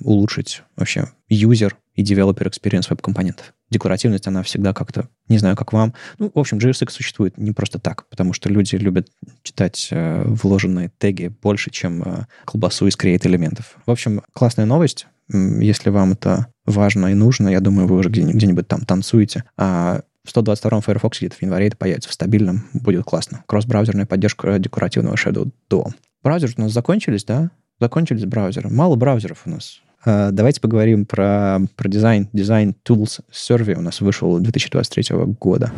[0.00, 3.53] улучшить вообще юзер и developer experience веб-компонентов.
[3.70, 5.94] Декоративность, она всегда как-то, не знаю, как вам.
[6.18, 9.08] Ну, в общем, JSX существует не просто так, потому что люди любят
[9.42, 13.76] читать э, вложенные теги больше, чем э, колбасу из create элементов.
[13.86, 15.06] В общем, классная новость.
[15.30, 19.44] Если вам это важно и нужно, я думаю, вы уже где-нибудь там танцуете.
[19.56, 23.44] А в 122 Firefox где-то в январе это появится в стабильном, будет классно.
[23.46, 25.92] Кросс-браузерная поддержка декоративного Shadow DOM.
[26.22, 27.50] Браузеры у нас закончились, да?
[27.80, 28.70] Закончились браузеры.
[28.70, 29.82] Мало браузеров у нас.
[30.06, 32.28] Uh, давайте поговорим про, про дизайн.
[32.32, 35.72] Дизайн Tools Survey у нас вышел 2023 года.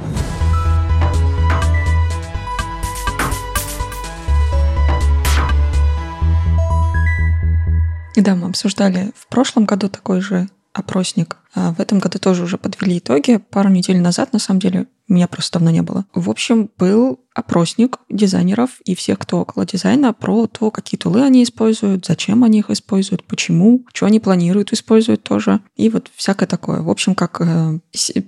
[8.17, 10.49] И да, мы обсуждали в прошлом году такой же
[10.79, 11.37] опросник.
[11.55, 13.39] А в этом году тоже уже подвели итоги.
[13.39, 16.05] Пару недель назад, на самом деле, Меня просто давно не было.
[16.15, 21.45] В общем, был опросник дизайнеров и всех, кто около дизайна, про то, какие тулы они
[21.45, 25.61] используют, зачем они их используют, почему, что они планируют использовать тоже.
[25.77, 26.81] И вот всякое такое.
[26.83, 27.79] В общем, как э,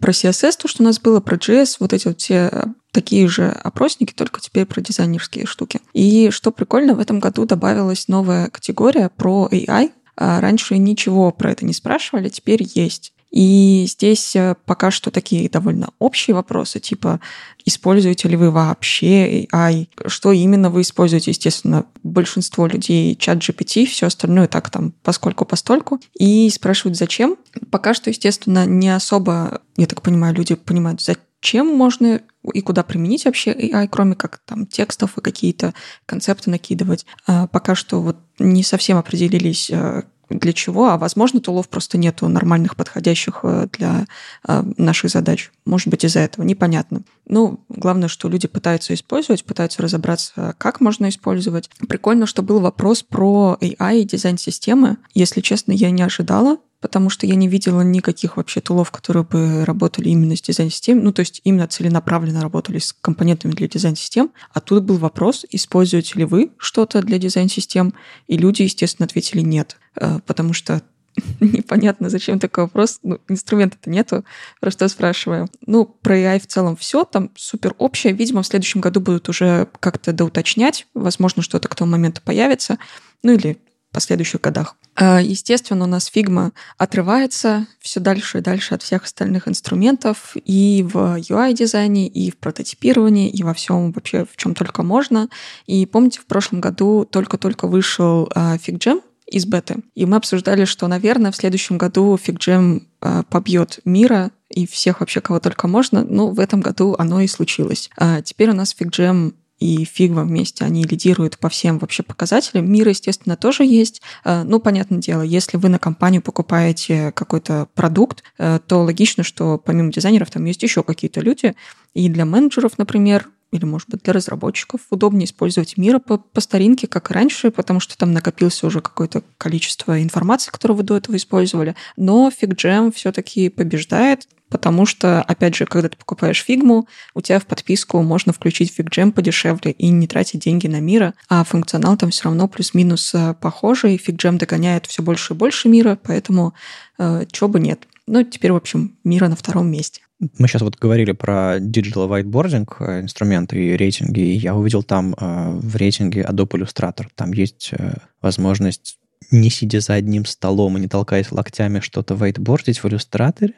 [0.00, 3.48] про CSS, то, что у нас было, про JS, вот эти вот все такие же
[3.50, 5.80] опросники, только теперь про дизайнерские штуки.
[5.92, 9.90] И что прикольно, в этом году добавилась новая категория про AI.
[10.20, 13.12] А раньше ничего про это не спрашивали, теперь есть.
[13.30, 17.20] И здесь э, пока что такие довольно общие вопросы, типа,
[17.64, 24.06] используете ли вы вообще AI, что именно вы используете, естественно, большинство людей чат GPT, все
[24.06, 27.36] остальное так там поскольку постольку, и спрашивают, зачем.
[27.70, 33.24] Пока что, естественно, не особо, я так понимаю, люди понимают, зачем можно и куда применить
[33.24, 35.74] вообще AI, кроме как там текстов и какие-то
[36.06, 37.06] концепты накидывать.
[37.26, 42.28] А пока что вот не совсем определились, э, для чего, а возможно, тулов просто нету
[42.28, 44.06] нормальных, подходящих э, для
[44.46, 45.50] э, наших задач.
[45.64, 47.02] Может быть, из-за этого, непонятно.
[47.26, 51.70] Ну, главное, что люди пытаются использовать, пытаются разобраться, как можно использовать.
[51.88, 54.98] Прикольно, что был вопрос про AI и дизайн-системы.
[55.14, 59.64] Если честно, я не ожидала, потому что я не видела никаких вообще тулов, которые бы
[59.64, 64.30] работали именно с дизайн-системой, ну, то есть именно целенаправленно работали с компонентами для дизайн-систем.
[64.52, 67.94] А тут был вопрос, используете ли вы что-то для дизайн-систем,
[68.26, 70.82] и люди, естественно, ответили нет, э, потому что
[71.40, 73.00] непонятно, зачем такой вопрос.
[73.02, 74.24] Ну, инструмента-то нету,
[74.60, 75.48] про что спрашиваю.
[75.66, 78.12] Ну, про AI в целом все, там супер общее.
[78.12, 80.86] Видимо, в следующем году будут уже как-то доуточнять.
[80.94, 82.78] Возможно, что-то к тому моменту появится.
[83.22, 83.58] Ну, или
[83.92, 84.76] последующих годах.
[84.94, 90.86] А, естественно, у нас Figma отрывается все дальше и дальше от всех остальных инструментов и
[90.88, 95.28] в UI-дизайне, и в прототипировании, и во всем вообще, в чем только можно.
[95.66, 99.76] И помните, в прошлом году только-только вышел а, FigJam, из беты.
[99.94, 105.20] И мы обсуждали, что, наверное, в следующем году FigJam а, побьет мира и всех вообще,
[105.20, 106.02] кого только можно.
[106.02, 107.90] Но в этом году оно и случилось.
[108.24, 112.70] Теперь у нас FigJam и Figma вместе, они лидируют по всем вообще показателям.
[112.70, 114.00] Мира, естественно, тоже есть.
[114.24, 119.58] Э, ну, понятное дело, если вы на компанию покупаете какой-то продукт, э, то логично, что
[119.58, 121.54] помимо дизайнеров там есть еще какие-то люди.
[121.98, 126.86] И для менеджеров, например, или, может быть, для разработчиков удобнее использовать мира по, по старинке,
[126.86, 131.16] как и раньше, потому что там накопился уже какое-то количество информации, которую вы до этого
[131.16, 131.74] использовали.
[131.96, 137.46] Но FigJam все-таки побеждает, потому что, опять же, когда ты покупаешь фигму, у тебя в
[137.46, 142.26] подписку можно включить фигджем подешевле и не тратить деньги на мира, а функционал там все
[142.26, 146.54] равно плюс-минус э, похожий, фигджем догоняет все больше и больше мира, поэтому
[146.96, 147.88] э, чего бы нет.
[148.06, 150.02] Ну, теперь, в общем, мира на втором месте.
[150.20, 155.14] Мы сейчас вот говорили про digital whiteboarding, э, инструменты и рейтинги, и я увидел там
[155.14, 158.98] э, в рейтинге Adobe Illustrator, там есть э, возможность
[159.30, 163.54] не сидя за одним столом и не толкаясь локтями что-то вейтбордить в иллюстраторе?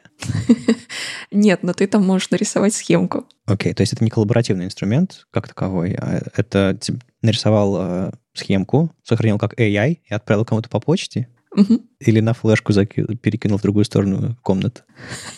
[1.31, 3.25] Нет, но ты там можешь нарисовать схемку.
[3.45, 6.77] Окей, то есть это не коллаборативный инструмент как таковой, а это
[7.21, 11.27] нарисовал э, схемку, сохранил как AI и отправил кому-то по почте?
[11.55, 11.81] Угу.
[11.99, 14.83] Или на флешку заки- перекинул в другую сторону комнаты.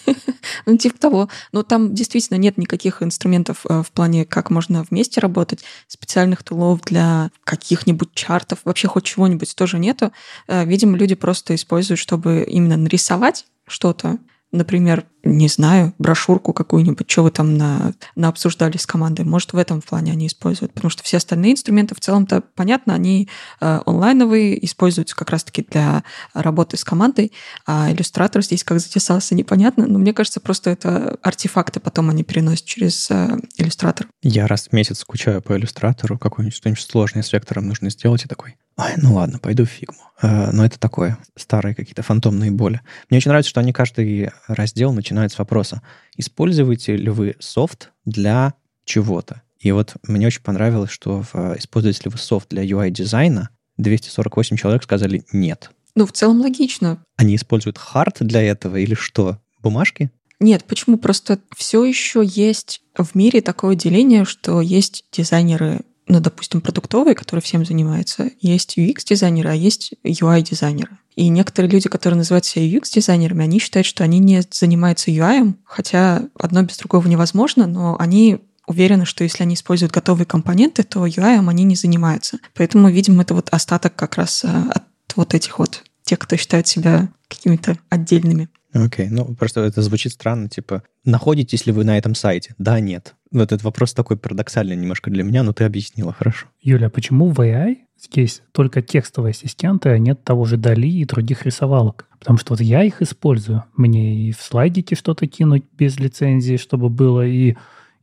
[0.66, 1.30] ну, типа того.
[1.52, 5.64] Но там действительно нет никаких инструментов э, в плане, как можно вместе работать.
[5.88, 10.12] Специальных тулов для каких-нибудь чартов, вообще хоть чего-нибудь тоже нету.
[10.48, 14.20] Э, видимо, люди просто используют, чтобы именно нарисовать что-то,
[14.52, 19.24] например, не знаю, брошюрку какую-нибудь, что вы там на, на обсуждали с командой.
[19.24, 20.74] Может, в этом плане они используют.
[20.74, 23.30] Потому что все остальные инструменты в целом-то, понятно, они
[23.62, 27.32] э, онлайновые, используются как раз-таки для работы с командой,
[27.66, 29.88] а иллюстратор здесь как затесался, непонятно.
[29.88, 34.08] Но мне кажется, просто это артефакты потом они переносят через э, иллюстратор.
[34.22, 38.28] Я раз в месяц скучаю по иллюстратору, какой-нибудь что-нибудь сложное с вектором нужно сделать, и
[38.28, 40.02] такой, Ой, ну ладно, пойду в фигму.
[40.22, 42.82] Э, но это такое, старые какие-то фантомные боли.
[43.10, 45.82] Мне очень нравится, что они каждый раздел начинают с вопроса,
[46.18, 48.54] используете ли вы софт для
[48.86, 49.42] чего-то?
[49.60, 54.84] И вот мне очень понравилось, что в, используете ли вы софт для UI-дизайна, 248 человек
[54.84, 55.72] сказали нет.
[55.96, 57.04] Ну, в целом логично.
[57.18, 59.40] Они используют хард для этого или что?
[59.62, 60.12] Бумажки?
[60.40, 60.98] Нет, почему?
[60.98, 67.42] Просто все еще есть в мире такое деление, что есть дизайнеры ну, допустим, продуктовые, которые
[67.42, 70.98] всем занимаются, есть UX-дизайнеры, а есть UI-дизайнеры.
[71.16, 76.24] И некоторые люди, которые называют себя UX-дизайнерами, они считают, что они не занимаются UI, хотя
[76.38, 81.48] одно без другого невозможно, но они уверены, что если они используют готовые компоненты, то UI
[81.48, 82.40] они не занимаются.
[82.54, 84.84] Поэтому, видимо, это вот остаток как раз э, от
[85.16, 88.50] вот этих вот тех, кто считает себя какими-то отдельными.
[88.74, 89.10] Окей, okay.
[89.12, 92.56] ну просто это звучит странно, типа, находитесь ли вы на этом сайте?
[92.58, 93.16] Да, нет.
[93.34, 96.48] Вот этот вопрос такой парадоксальный немножко для меня, но ты объяснила, хорошо.
[96.62, 101.06] Юля, а почему в AI здесь только текстовые ассистенты, а нет того же Дали и
[101.06, 102.08] других рисовалок?
[102.20, 103.64] Потому что вот я их использую.
[103.76, 107.56] Мне и в слайдике что-то кинуть без лицензии, чтобы было, и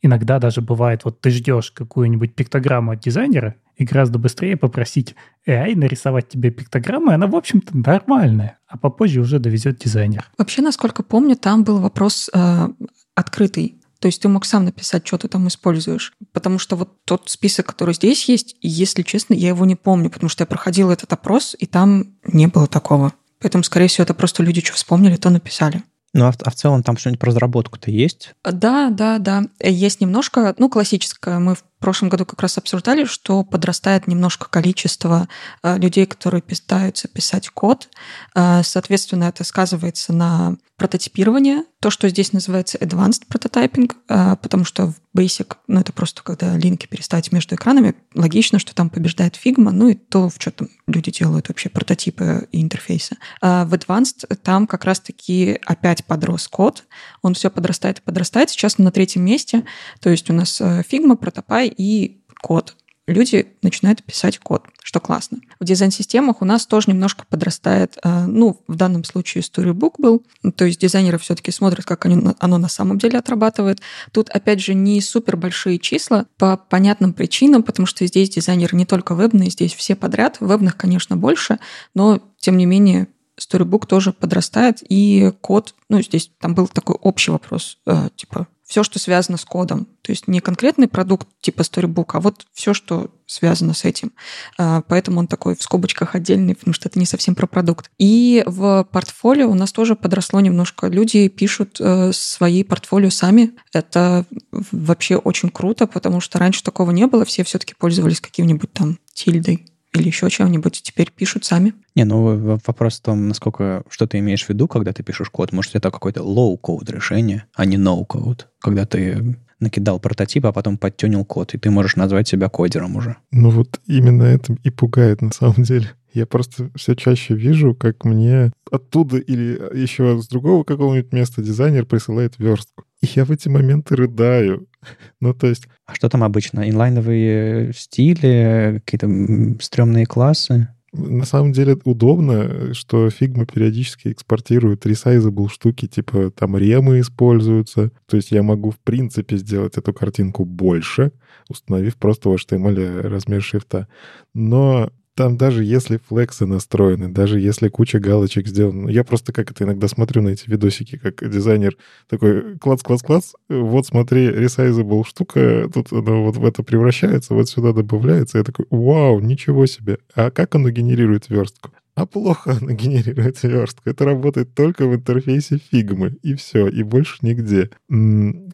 [0.03, 5.15] иногда даже бывает, вот ты ждешь какую-нибудь пиктограмму от дизайнера, и гораздо быстрее попросить
[5.47, 10.25] AI нарисовать тебе пиктограмму, и она, в общем-то, нормальная, а попозже уже довезет дизайнер.
[10.37, 12.69] Вообще, насколько помню, там был вопрос э,
[13.15, 13.80] открытый.
[14.01, 16.15] То есть ты мог сам написать, что ты там используешь.
[16.33, 20.31] Потому что вот тот список, который здесь есть, если честно, я его не помню, потому
[20.31, 23.13] что я проходила этот опрос, и там не было такого.
[23.41, 25.83] Поэтому, скорее всего, это просто люди что вспомнили, то написали.
[26.13, 28.35] Ну, а в, а в целом там что-нибудь про разработку-то есть?
[28.45, 29.45] Да, да, да.
[29.63, 31.39] Есть немножко, ну, классическое.
[31.39, 35.29] Мы в прошлом году как раз обсуждали, что подрастает немножко количество
[35.63, 37.89] э, людей, которые пытаются писать код.
[38.35, 41.65] Э, соответственно, это сказывается на прототипировании.
[41.81, 46.57] То, что здесь называется advanced prototyping, э, потому что в Basic, ну, это просто когда
[46.57, 50.69] линки переставить между экранами, логично, что там побеждает Figma, ну и то, в что там
[50.87, 53.17] люди делают вообще прототипы и интерфейсы.
[53.41, 56.85] В Advanced там как раз-таки опять подрос код,
[57.23, 58.51] он все подрастает и подрастает.
[58.51, 59.65] Сейчас на третьем месте,
[59.99, 62.77] то есть у нас Figma, Protopy и код.
[63.11, 65.39] Люди начинают писать код, что классно.
[65.59, 70.25] В дизайн-системах у нас тоже немножко подрастает, э, ну, в данном случае Storybook был,
[70.55, 73.81] то есть дизайнеры все-таки смотрят, как оно, на самом деле отрабатывает.
[74.13, 78.87] Тут, опять же, не супер большие числа по понятным причинам, потому что здесь дизайнеры не
[78.87, 80.37] только вебные, здесь все подряд.
[80.39, 81.59] Вебных, конечно, больше,
[81.95, 83.09] но, тем не менее,
[83.41, 88.85] Storybook тоже подрастает, и код, ну, здесь там был такой общий вопрос, э, типа, все,
[88.85, 89.89] что связано с кодом.
[90.03, 94.13] То есть не конкретный продукт типа Storybook, а вот все, что связано с этим.
[94.59, 97.91] А, поэтому он такой в скобочках отдельный, потому что это не совсем про продукт.
[97.99, 100.87] И в портфолио у нас тоже подросло немножко.
[100.87, 103.55] Люди пишут э, свои портфолио сами.
[103.73, 107.25] Это вообще очень круто, потому что раньше такого не было.
[107.25, 111.75] Все все-таки пользовались каким-нибудь там тильдой или еще чем-нибудь, теперь пишут сами.
[111.95, 115.53] Не, ну вопрос в том, насколько, что ты имеешь в виду, когда ты пишешь код.
[115.53, 121.25] Может, это какое-то low-code решение, а не no-code, когда ты накидал прототип, а потом подтюнил
[121.25, 123.17] код, и ты можешь назвать себя кодером уже.
[123.31, 125.91] Ну вот именно это и пугает на самом деле.
[126.13, 131.85] Я просто все чаще вижу, как мне оттуда или еще с другого какого-нибудь места дизайнер
[131.85, 132.85] присылает верстку.
[133.01, 134.67] И я в эти моменты рыдаю.
[135.21, 135.69] Ну, то есть...
[135.87, 136.69] А что там обычно?
[136.69, 140.69] Инлайновые стили, какие-то стрёмные классы?
[140.93, 147.93] На самом деле удобно, что Figma периодически экспортирует resizable штуки, типа там ремы используются.
[148.07, 151.13] То есть я могу в принципе сделать эту картинку больше,
[151.49, 153.87] установив просто в HTML размер шрифта.
[154.35, 159.65] Но там даже если флексы настроены, даже если куча галочек сделана, я просто как это
[159.65, 161.77] иногда смотрю на эти видосики, как дизайнер
[162.09, 168.39] такой клац-клац-клац, вот смотри, resizable штука, тут она вот в это превращается, вот сюда добавляется,
[168.39, 169.99] я такой, вау, ничего себе.
[170.15, 171.71] А как оно генерирует верстку?
[171.97, 173.83] А плохо оно генерирует верстку.
[173.91, 176.17] Это работает только в интерфейсе фигмы.
[176.23, 177.69] И все, и больше нигде.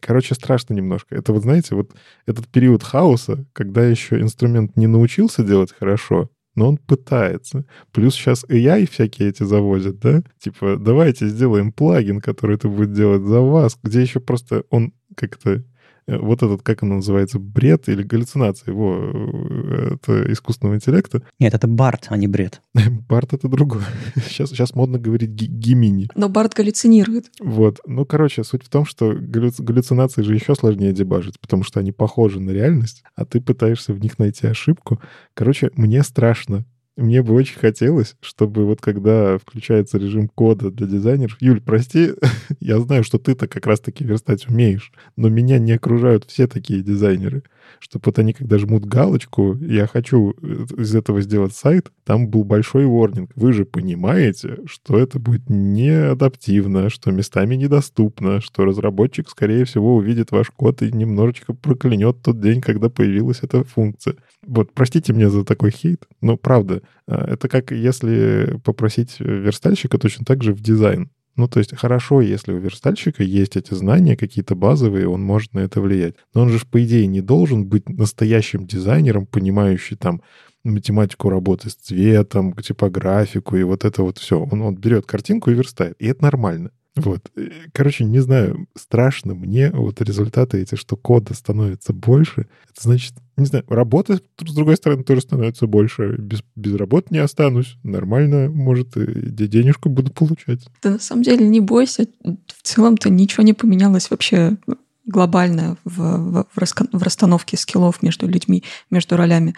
[0.01, 1.15] Короче, страшно немножко.
[1.15, 1.91] Это вот, знаете, вот
[2.25, 7.65] этот период хаоса, когда еще инструмент не научился делать хорошо, но он пытается.
[7.93, 10.23] Плюс сейчас AI всякие эти завозят, да?
[10.39, 15.63] Типа, давайте сделаем плагин, который это будет делать за вас, где еще просто он как-то
[16.07, 21.21] вот этот, как он называется, бред или галлюцинация его э, это искусственного интеллекта.
[21.39, 22.61] Нет, это Барт, а не бред.
[23.09, 23.85] Барт— это другое.
[24.15, 26.07] Сейчас, сейчас модно говорить гимини.
[26.15, 27.31] Но Барт галлюцинирует.
[27.39, 27.79] Вот.
[27.85, 32.39] Ну, короче, суть в том, что галлюцинации же еще сложнее дебажить, потому что они похожи
[32.39, 34.99] на реальность, а ты пытаешься в них найти ошибку.
[35.33, 36.65] Короче, мне страшно
[36.97, 41.37] мне бы очень хотелось, чтобы вот когда включается режим кода для дизайнеров...
[41.39, 42.13] Юль, прости,
[42.59, 47.43] я знаю, что ты-то как раз-таки верстать умеешь, но меня не окружают все такие дизайнеры.
[47.79, 52.43] Чтобы вот они, когда жмут галочку, я хочу э, из этого сделать сайт, там был
[52.43, 53.31] большой ворнинг.
[53.35, 60.31] Вы же понимаете, что это будет неадаптивно, что местами недоступно, что разработчик, скорее всего, увидит
[60.31, 64.15] ваш код и немножечко проклянет тот день, когда появилась эта функция.
[64.45, 70.25] Вот, простите меня за такой хейт, но правда, а, это как если попросить верстальщика точно
[70.25, 71.09] так же в дизайн.
[71.37, 75.59] Ну, то есть хорошо, если у верстальщика есть эти знания какие-то базовые, он может на
[75.59, 76.15] это влиять.
[76.33, 80.23] Но он же, по идее, не должен быть настоящим дизайнером, понимающий там
[80.63, 84.41] математику работы с цветом, типографику и вот это вот все.
[84.41, 85.95] Он, он берет картинку и верстает.
[85.99, 86.71] И это нормально.
[86.97, 87.31] Вот.
[87.73, 92.47] Короче, не знаю, страшно мне вот результаты эти, что кода становится больше.
[92.69, 96.15] Это значит, не знаю, работы, с другой стороны, тоже становится больше.
[96.17, 97.77] Без, без работы не останусь.
[97.83, 100.65] Нормально, может, денежку буду получать.
[100.81, 102.07] Да на самом деле не бойся.
[102.23, 104.57] В целом-то ничего не поменялось вообще
[105.05, 109.55] глобально в, в, в расстановке скиллов между людьми, между ролями.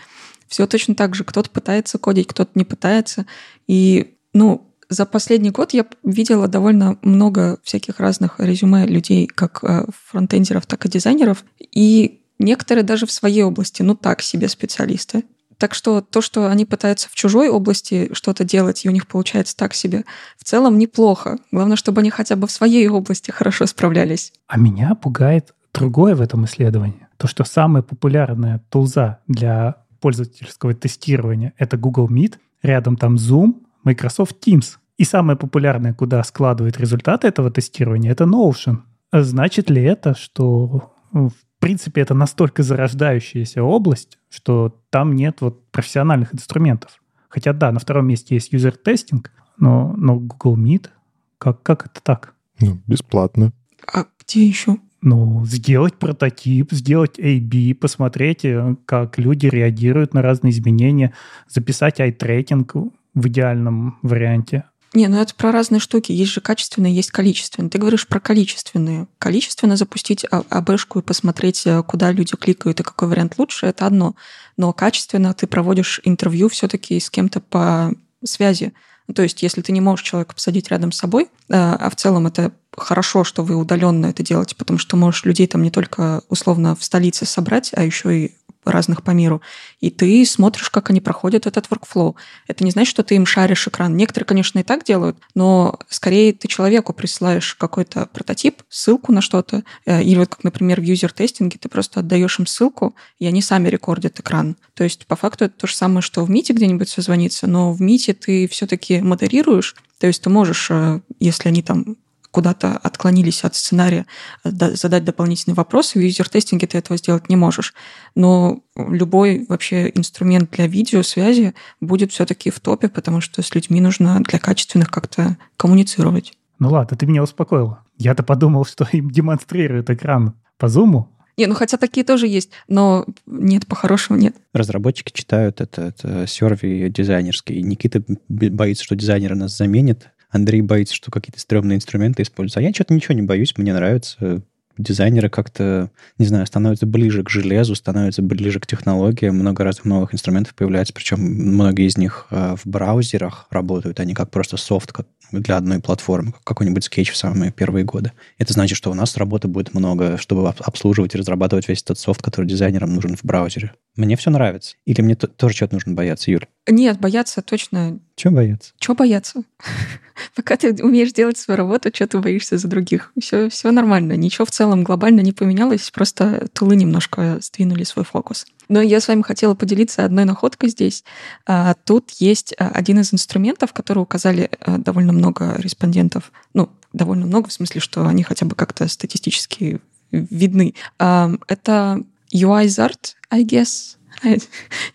[0.47, 1.23] Все точно так же.
[1.23, 3.25] Кто-то пытается кодить, кто-то не пытается.
[3.67, 9.85] И, ну, За последний год я видела довольно много всяких разных резюме людей, как э,
[10.07, 15.25] фронтендеров, так и дизайнеров, и некоторые даже в своей области, ну так себе специалисты.
[15.59, 19.55] Так что то, что они пытаются в чужой области что-то делать, и у них получается
[19.55, 20.05] так себе,
[20.37, 21.37] в целом неплохо.
[21.51, 24.33] Главное, чтобы они хотя бы в своей области хорошо справлялись.
[24.47, 27.07] А меня пугает другое в этом исследовании.
[27.17, 34.37] То, что самая популярная тулза для пользовательского тестирования— это Google Meet, рядом там Zoom, Microsoft
[34.45, 34.78] Teams.
[34.99, 38.79] И самое популярное, куда складывают результаты этого тестирования, это Notion.
[39.13, 46.35] Значит ли это, что в принципе, это настолько зарождающаяся область, что там нет вот профессиональных
[46.35, 47.01] инструментов.
[47.29, 50.89] Хотя да, на втором месте есть юзер-тестинг, но, но Google Meet,
[51.37, 52.33] как, как это так?
[52.59, 53.53] Ну, бесплатно.
[53.87, 54.77] А где еще?
[55.01, 61.13] Ну, сделать прототип, сделать A-B, посмотреть, э, как люди реагируют на разные изменения,
[61.47, 62.75] записать ай-трекинг
[63.13, 64.65] в идеальном варианте.
[64.93, 66.11] Не, ну это про разные штуки.
[66.11, 67.69] Есть же качественные, есть количественные.
[67.69, 69.07] Ты говоришь про количественные.
[69.19, 73.85] Количественно запустить а, АБшку и посмотреть, э, куда люди кликают и какой вариант лучше, это
[73.85, 74.15] одно.
[74.57, 77.93] Но качественно ты проводишь интервью все-таки с кем-то по
[78.23, 78.73] связи.
[79.13, 82.25] То есть, если ты не можешь человека посадить рядом с собой, э, а в целом
[82.25, 86.75] это хорошо, что вы удаленно это делаете, потому что можешь людей там не только условно
[86.75, 88.31] в столице собрать, а еще и
[88.65, 89.41] разных по миру,
[89.79, 92.15] и ты смотришь, как они проходят этот workflow.
[92.47, 93.95] Это не значит, что ты им шаришь экран.
[93.95, 99.63] Некоторые, конечно, и так делают, но скорее ты человеку присылаешь какой-то прототип, ссылку на что-то,
[99.85, 103.69] э, или вот как, например, в юзер-тестинге ты просто отдаешь им ссылку, и они сами
[103.69, 104.55] рекордят экран.
[104.73, 107.81] То есть, по факту, это то же самое, что в Мите где-нибудь созвониться, но в
[107.81, 111.97] Мите ты все-таки модерируешь, то есть ты можешь, э, если они там
[112.31, 114.05] куда-то отклонились от сценария,
[114.43, 115.99] э, задать дополнительные вопросы.
[115.99, 117.73] В юзер-тестинге ты этого сделать не можешь.
[118.15, 124.21] Но любой вообще инструмент для видеосвязи будет все-таки в топе, потому что с людьми нужно
[124.21, 126.33] для качественных как-то коммуницировать.
[126.59, 127.83] Ну ладно, ты меня успокоила.
[127.97, 131.09] Я-то подумал, что им демонстрируют экран по зуму.
[131.37, 134.35] Не, ну хотя такие тоже есть, но нет, по-хорошему нет.
[134.51, 137.61] Разработчики читают это, это серви дизайнерский.
[137.61, 140.09] Никита боится, что дизайнеры нас заменят.
[140.29, 142.59] Андрей боится, что какие-то стрёмные инструменты используются.
[142.59, 144.41] А я что-то ничего не боюсь, мне нравится.
[144.77, 150.13] Дизайнеры как-то, не знаю, становятся ближе к железу, становятся ближе к технологиям, много разных новых
[150.13, 154.93] инструментов появляется, причем многие из них э, в браузерах работают, они как просто софт
[155.33, 158.13] для одной платформы, какой-нибудь скетч в самые первые годы.
[158.37, 162.21] Это значит, что у нас работы будет много, чтобы обслуживать и разрабатывать весь этот софт,
[162.21, 163.73] который дизайнерам нужен в браузере.
[163.99, 164.77] Мне все нравится.
[164.85, 166.45] Или мне тоже что-то нужно бояться, Юль?
[166.69, 167.99] Нет, бояться точно.
[168.15, 168.71] Чего бояться?
[168.79, 169.43] Чего бояться?
[170.35, 173.11] Пока ты умеешь делать свою работу, что ты боишься за других?
[173.19, 174.13] Все, все нормально.
[174.13, 178.45] Ничего в целом глобально не поменялось, просто тулы немножко сдвинули свой фокус.
[178.69, 181.03] Но я с вами хотела поделиться одной находкой здесь.
[181.45, 186.31] А, тут есть а, один из инструментов, который указали а, довольно много респондентов.
[186.53, 189.81] Ну, довольно много, в смысле, что они хотя бы как-то статистически
[190.11, 190.73] видны.
[190.97, 192.03] Это
[192.33, 193.97] UI-Zart, I guess.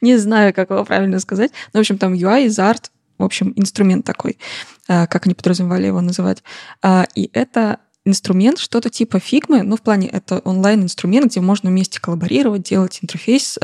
[0.01, 1.53] Не знаю, как его правильно сказать.
[1.73, 4.39] Но, в общем, там UI-Zart, в общем, инструмент такой,
[4.87, 6.43] как они подразумевали его называть.
[7.15, 12.65] И это инструмент, что-то типа фигмы, ну, в плане это онлайн-инструмент, где можно вместе коллаборировать,
[12.65, 13.59] делать интерфейс,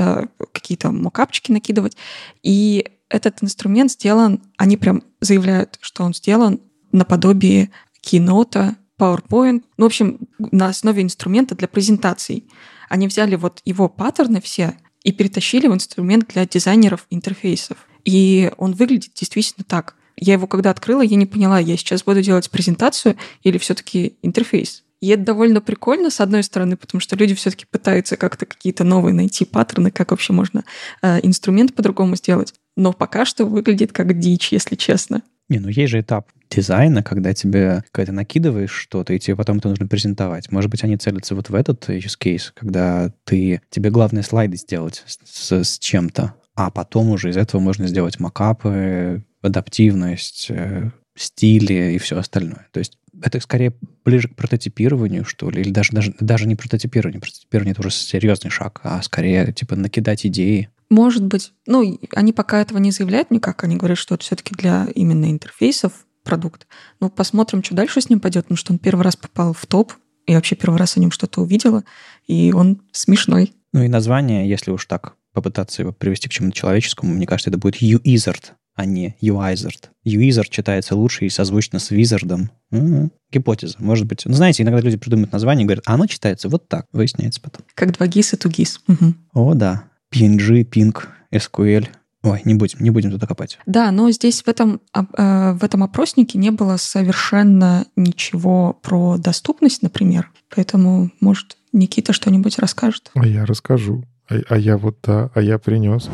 [0.53, 1.97] какие-то мокапчики накидывать.
[2.43, 6.61] И этот инструмент сделан, они прям заявляют, что он сделан
[6.93, 7.71] наподобие
[8.03, 12.45] Keynote, PowerPoint, ну, в общем, на основе инструмента для презентаций.
[12.91, 17.79] Они взяли вот его паттерны все и перетащили в инструмент для дизайнеров интерфейсов.
[18.05, 19.95] И он выглядит действительно так.
[20.17, 24.83] Я его когда открыла, я не поняла, я сейчас буду делать презентацию или все-таки интерфейс.
[25.01, 29.15] И это довольно прикольно, с одной стороны, потому что люди все-таки пытаются как-то какие-то новые
[29.15, 30.65] найти паттерны, как вообще можно
[31.01, 32.55] э, инструмент по-другому сделать.
[32.77, 35.23] Но пока что выглядит как дичь, если честно.
[35.51, 39.59] Не, ну есть же этап дизайна, когда тебе, когда ты накидываешь что-то, и тебе потом
[39.59, 40.51] это нужно презентовать.
[40.53, 45.03] Может быть, они целятся вот в этот use case, когда ты, тебе главное слайды сделать
[45.07, 51.99] с, с чем-то, а потом уже из этого можно сделать макапы, адаптивность, э, стили и
[51.99, 52.69] все остальное.
[52.71, 53.75] То есть это скорее
[54.05, 57.21] ближе к прототипированию, что ли, или даже, даже, даже не прототипирование.
[57.21, 60.71] Прототипирование— это уже серьезный шаг, а скорее, типа, накидать идеи.
[60.89, 61.53] Может быть.
[61.67, 63.63] Ну, они пока этого не заявляют никак.
[63.63, 65.93] Они говорят, что это все-таки для именно интерфейсов
[66.25, 66.67] продукт.
[67.01, 69.93] Ну, посмотрим, что дальше с ним пойдет, потому что он первый раз попал в топ,
[70.27, 71.85] и вообще первый раз о нем что-то увидела,
[72.27, 73.55] и он смешной.
[73.73, 77.59] Ну и название, если уж так попытаться его привести к чему-то человеческому, мне кажется, это
[77.59, 79.89] будет UIzard, а не UIzard.
[80.07, 82.49] UIzard читается лучше и созвучно с Wizard.
[82.71, 84.23] М-м, гипотеза, может быть.
[84.25, 87.67] Ну, знаете, иногда люди придумывают название и говорят, а оно читается вот так, выясняется потом.
[87.75, 88.79] Как два GIS и 2GIS.
[88.89, 89.15] Угу.
[89.35, 89.85] О, да.
[90.15, 90.97] PNG, Ping,
[91.33, 91.89] SQL,
[92.23, 93.59] Ой, не будем, не будем туда копать.
[93.65, 99.83] Да, но здесь в этом, э, в этом опроснике не было совершенно ничего про доступность,
[99.83, 100.31] например.
[100.55, 103.11] Поэтому, может, Никита что-нибудь расскажет?
[103.15, 104.05] А я расскажу.
[104.29, 106.11] А, а я вот да, а я принес.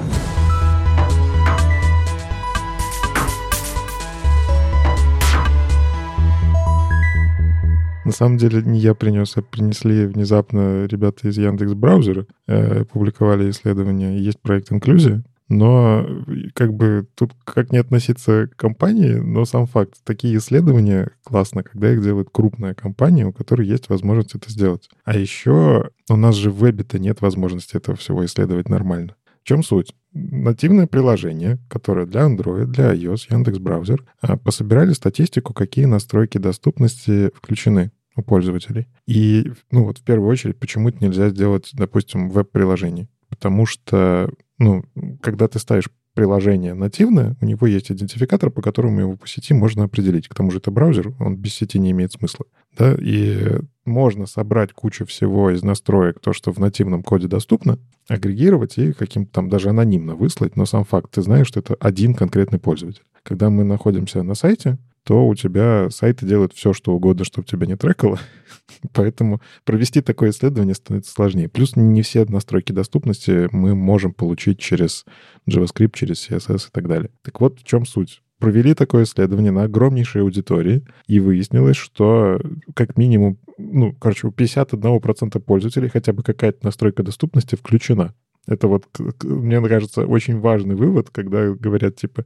[8.07, 13.51] На самом деле не я принес, а принесли внезапно ребята из Яндекс браузера, э, публиковали
[13.51, 14.23] исследование.
[14.23, 16.07] Есть проект «Инклюзия», но
[16.55, 19.95] как бы тут как не относиться к компании, но сам факт.
[20.05, 24.89] Такие исследования классно, когда их делает крупная компания, у которой есть возможность это сделать.
[25.05, 29.17] А еще у нас же в вебе-то нет возможности этого всего исследовать нормально.
[29.47, 29.95] В чем суть?
[30.13, 37.31] Нативное приложение, которое для Android, для iOS, Яндекс браузер, а, пособирали статистику, какие настройки доступности
[37.33, 38.89] включены у пользователей.
[39.07, 43.09] И, ну вот в первую очередь, почему это нельзя сделать, допустим, веб-приложении?
[43.29, 44.85] Потому что, ну,
[45.23, 49.85] когда ты ставишь приложение нативное, у него есть идентификатор, по которому его по сети можно
[49.85, 50.29] определить.
[50.29, 52.47] К тому же это браузер, он без сети не имеет смысла.
[52.77, 52.97] Да?
[52.99, 57.79] И можно собрать кучу всего из настроек, то, что в нативном коде доступно,
[58.09, 62.15] агрегировать и каким-то там даже анонимно выслать, но сам факт, ты знаешь, что это один
[62.15, 63.03] конкретный пользователь.
[63.23, 67.65] Когда мы находимся на сайте, то у тебя сайты делают все, что угодно, чтобы тебя
[67.67, 68.19] не трекало.
[68.93, 71.49] Поэтому провести такое исследование становится сложнее.
[71.49, 75.05] Плюс не все настройки доступности мы можем получить через
[75.49, 77.11] JavaScript, через CSS и так далее.
[77.23, 78.21] Так вот, в чем суть?
[78.41, 82.41] Провели такое исследование на огромнейшей аудитории, и выяснилось, что
[82.75, 88.13] как минимум, ну, короче, у 51% пользователей хотя бы какая-то настройка доступности включена.
[88.47, 88.85] Это вот,
[89.25, 92.25] мне кажется, очень важный вывод, когда говорят, типа,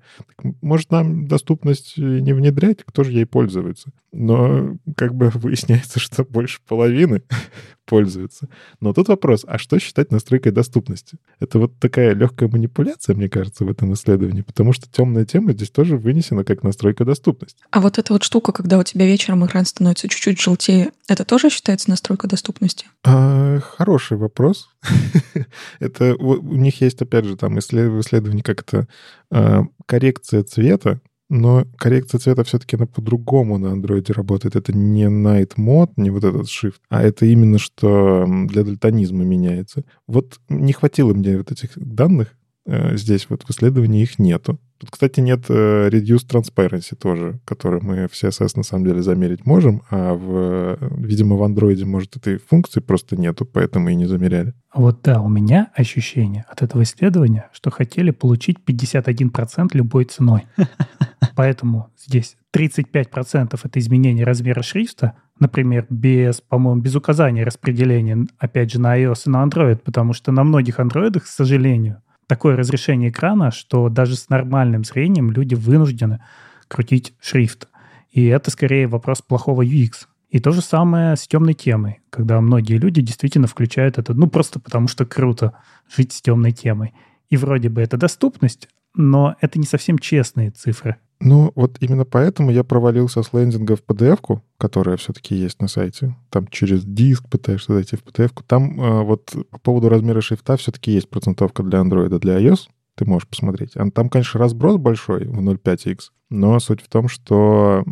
[0.60, 3.90] может, нам доступность не внедрять, кто же ей пользуется?
[4.12, 7.22] Но как бы выясняется, что больше половины
[7.86, 8.48] пользуются.
[8.80, 11.18] Но тут вопрос, а что считать настройкой доступности?
[11.38, 15.70] Это вот такая легкая манипуляция, мне кажется, в этом исследовании, потому что темная тема здесь
[15.70, 17.58] тоже вынесена как настройка доступности.
[17.70, 21.50] А вот эта вот штука, когда у тебя вечером экран становится чуть-чуть желтее, это тоже
[21.50, 22.86] считается настройка доступности?
[23.04, 24.68] А, хороший вопрос.
[25.80, 28.88] это у них есть, опять же, там исследование, как это
[29.30, 31.00] а, коррекция цвета
[31.30, 34.56] но коррекция цвета все-таки она по-другому на андроиде работает.
[34.56, 39.84] Это не night mode, не вот этот shift, а это именно что для дальтонизма меняется.
[40.08, 44.58] Вот не хватило мне вот этих данных э, здесь, вот в исследовании их нету.
[44.80, 49.44] Тут, кстати, нет э, Reduce Transparency тоже, который мы в CSS на самом деле замерить
[49.44, 54.54] можем, а в, видимо, в Android, может, этой функции просто нету, поэтому и не замеряли.
[54.72, 60.46] Вот да, у меня ощущение от этого исследования, что хотели получить 51% любой ценой.
[61.36, 68.80] Поэтому здесь 35% это изменение размера шрифта, например, без, по-моему, без указания распределения, опять же,
[68.80, 73.50] на iOS и на Android, потому что на многих андроидах, к сожалению, такое разрешение экрана,
[73.50, 76.22] что даже с нормальным зрением люди вынуждены
[76.68, 77.66] крутить шрифт.
[78.12, 80.06] И это скорее вопрос плохого UX.
[80.28, 84.60] И то же самое с темной темой, когда многие люди действительно включают это, ну, просто
[84.60, 85.54] потому что круто
[85.92, 86.94] жить с темной темой.
[87.30, 90.98] И вроде бы это доступность, но это не совсем честные цифры.
[91.20, 96.16] Ну, вот именно поэтому я провалился с лендинга в PDF-ку, которая все-таки есть на сайте.
[96.30, 98.42] Там через диск пытаешься зайти в PDF-ку.
[98.44, 102.68] Там э, вот по поводу размера шрифта все-таки есть процентовка для Android, для iOS.
[102.96, 103.74] Ты можешь посмотреть.
[103.94, 105.98] Там, конечно, разброс большой в 0.5x,
[106.30, 107.84] но суть в том, что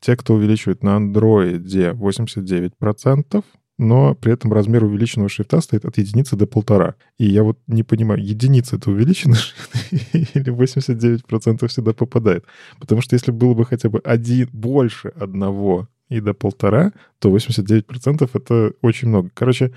[0.00, 3.44] те, кто увеличивает на Android 89%,
[3.78, 6.94] но при этом размер увеличенного шрифта стоит от единицы до полтора.
[7.18, 9.74] И я вот не понимаю, единица— это увеличенный шрифт
[10.12, 12.44] или 89% всегда попадает?
[12.78, 18.28] Потому что если было бы хотя бы один, больше одного и до полтора, то 89%
[18.32, 19.30] это очень много.
[19.32, 19.72] Короче,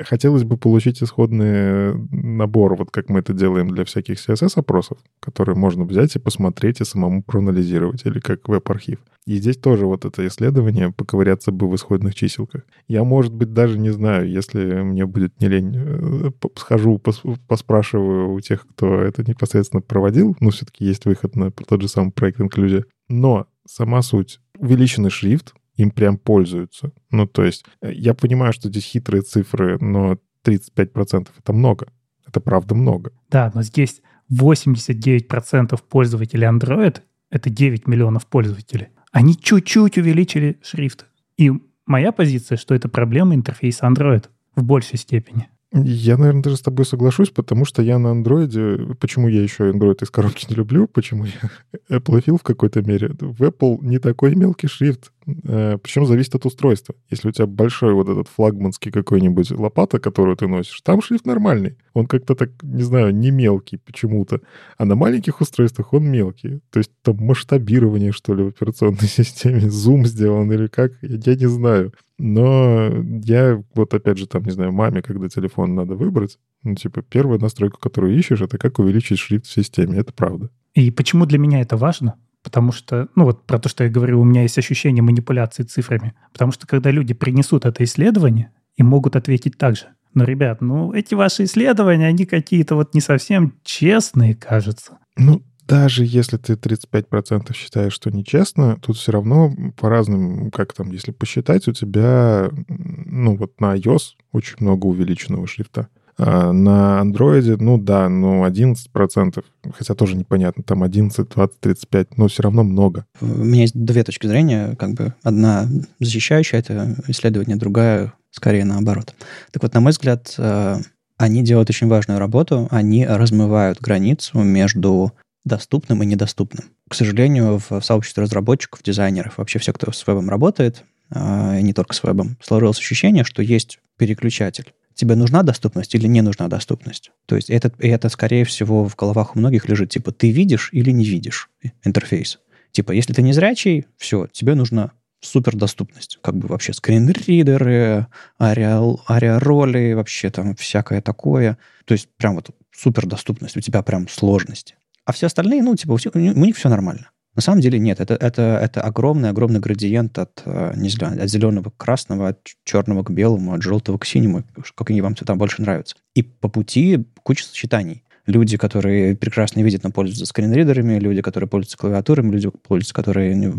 [0.00, 5.84] хотелось бы получить исходный набор, вот как мы это делаем для всяких CSS-опросов, которые можно
[5.84, 8.98] взять и посмотреть и самому проанализировать, или как веб-архив.
[9.26, 12.62] И здесь тоже вот это исследование, поковыряться бы в исходных чиселках.
[12.86, 17.00] Я, может быть, даже не знаю, если мне будет не лень, э, схожу,
[17.48, 22.12] поспрашиваю у тех, кто это непосредственно проводил, ну, все-таки есть выход на тот же самый
[22.12, 22.84] проект инклюзия.
[23.08, 24.40] Но сама суть.
[24.58, 26.92] Увеличенный шрифт, им прям пользуются.
[27.10, 31.88] Ну, то есть э, я понимаю, что здесь хитрые цифры, но 35% это много.
[32.26, 33.12] Это правда много.
[33.30, 37.00] Да, но здесь 89% пользователей Android—
[37.30, 38.88] это 9 миллионов пользователей.
[39.12, 41.06] Они чуть-чуть увеличили шрифт.
[41.36, 41.52] И
[41.86, 44.24] моя позиция, что это проблема интерфейса Android
[44.54, 45.48] в большей степени.
[45.72, 48.94] Я, наверное, даже с тобой соглашусь, потому что я на андроиде...
[49.00, 50.86] Почему я еще Android из коробки не люблю?
[50.86, 51.50] Почему я
[51.98, 53.10] Apple в какой-то мере?
[53.20, 55.12] В Apple не такой мелкий шрифт.
[55.26, 56.94] Э, Причем зависит от устройства.
[57.10, 61.76] Если у тебя большой вот этот флагманский какой-нибудь лопата, которую ты носишь, там шрифт нормальный.
[61.94, 64.40] Он как-то так, не знаю, не мелкий почему-то.
[64.78, 66.60] А на маленьких устройствах он мелкий.
[66.70, 71.48] То есть там масштабирование, что ли, в операционной системе, зум сделан или как, я не
[71.48, 71.92] знаю.
[72.18, 72.88] Но
[73.24, 77.38] я вот опять же там, не знаю, маме, когда телефон надо выбрать, ну, типа, первая
[77.38, 79.98] настройка, которую ищешь, это как увеличить шрифт в системе.
[79.98, 80.50] Это правда.
[80.74, 82.16] И почему для меня это важно?
[82.46, 86.14] Потому что, ну вот про то, что я говорю, у меня есть ощущение манипуляции цифрами.
[86.32, 89.86] Потому что когда люди принесут это исследование, и могут ответить так же.
[90.14, 94.98] Но, ребят, ну эти ваши исследования, они какие-то вот не совсем честные, кажется.
[95.16, 100.92] Ну, даже если ты 35% считаешь, что нечестно, тут все равно по разным, как там,
[100.92, 105.88] если посчитать, у тебя, ну вот на iOS очень много увеличенного шрифта.
[106.18, 109.44] А на андроиде, ну да, ну 11%,
[109.76, 113.04] хотя тоже непонятно, там 11, 20, 35, но все равно много.
[113.20, 115.68] У меня есть две точки зрения, как бы одна
[116.00, 119.14] защищающая это исследование, другая скорее наоборот.
[119.50, 120.76] Так вот, на мой взгляд, э,
[121.18, 125.12] они делают очень важную работу, они размывают границу между
[125.44, 126.64] доступным и недоступным.
[126.88, 131.72] К сожалению, в сообществе разработчиков, дизайнеров, вообще все, кто с вебом работает, а, и не
[131.72, 137.12] только с вебом, сложилось ощущение, что есть переключатель тебе нужна доступность или не нужна доступность.
[137.26, 140.90] То есть это, это, скорее всего, в головах у многих лежит, типа, ты видишь или
[140.90, 141.48] не видишь
[141.84, 142.40] интерфейс.
[142.72, 144.90] Типа, если ты не зрячий, все, тебе нужна
[145.20, 146.18] супердоступность.
[146.22, 148.06] Как бы вообще скринридеры,
[148.38, 151.58] ариароли, вообще там всякое такое.
[151.84, 154.74] То есть прям вот супердоступность, у тебя прям сложности.
[155.04, 157.10] А все остальные, ну, типа, у них все нормально.
[157.36, 161.68] На самом деле нет, это, это, это огромный-огромный градиент от, э, не знаю, от зеленого
[161.68, 164.42] к красному, от черного к белому, от желтого к синему,
[164.74, 165.96] как они вам там больше нравятся.
[166.14, 168.02] И по пути куча сочетаний.
[168.24, 173.52] Люди, которые прекрасно видят, но пользуются скринридерами, люди, которые пользуются клавиатурами, люди, пользуются, которые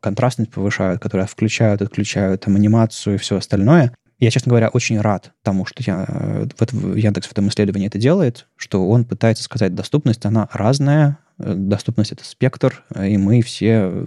[0.00, 3.92] контрастность повышают, которые включают, отключают там, анимацию и все остальное.
[4.18, 7.98] Я, честно говоря, очень рад тому, что я, э, в, Яндекс в этом исследовании это
[7.98, 13.90] делает, что он пытается сказать, доступность, она разная, доступность— это спектр, э, и мы все
[13.92, 14.06] э,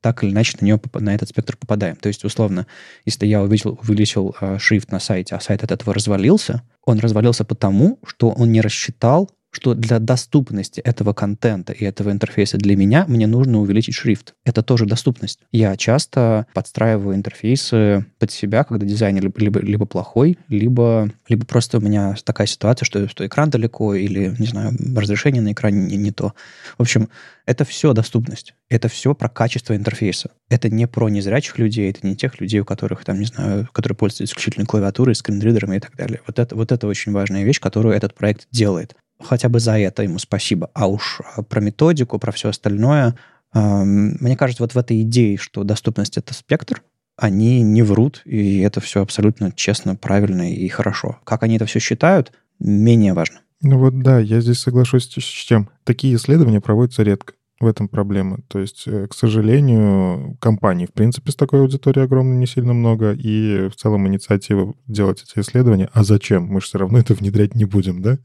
[0.00, 1.96] так или иначе на, нее, на этот спектр попадаем.
[1.96, 2.66] То есть, условно,
[3.04, 7.98] если я увеличил, увеличил шрифт на сайте, а сайт от этого развалился, он развалился потому,
[8.06, 13.28] что он не рассчитал что для доступности этого контента и этого интерфейса для меня мне
[13.28, 14.34] нужно увеличить шрифт.
[14.44, 15.38] Это тоже доступность.
[15.52, 21.78] Я часто подстраиваю интерфейсы под себя, когда дизайн либо, либо, либо плохой, либо, либо просто
[21.78, 25.96] у меня такая ситуация, что, что экран далеко или, не знаю, разрешение на экране не,
[25.98, 26.34] не то.
[26.76, 27.08] В общем,
[27.46, 28.54] это все доступность.
[28.68, 30.30] Это все про качество интерфейса.
[30.48, 33.96] Это не про незрячих людей, это не тех людей, у которых, там, не знаю, которые
[33.96, 36.20] пользуются исключительно клавиатурой, скринридерами и так далее.
[36.26, 40.02] Вот это, вот это очень важная вещь, которую этот проект делает хотя бы за это
[40.02, 40.70] ему спасибо.
[40.74, 43.14] А уж а, про методику, про все остальное,
[43.54, 46.82] мне кажется, вот в этой идее, что доступность— это спектр,
[47.16, 51.18] они не врут, и это все абсолютно честно, правильно и хорошо.
[51.22, 53.40] Как они это все считают, менее важно.
[53.62, 55.70] Ну вот да, я здесь соглашусь с чем.
[55.84, 57.34] Такие исследования проводятся редко.
[57.60, 58.40] В этом проблема.
[58.48, 63.12] То есть, э, к сожалению, компаний, в принципе, с такой аудиторией огромной не сильно много,
[63.12, 65.88] и в целом инициатива делать эти исследования.
[65.92, 66.46] А зачем?
[66.46, 68.18] Мы же все равно это внедрять не будем, да?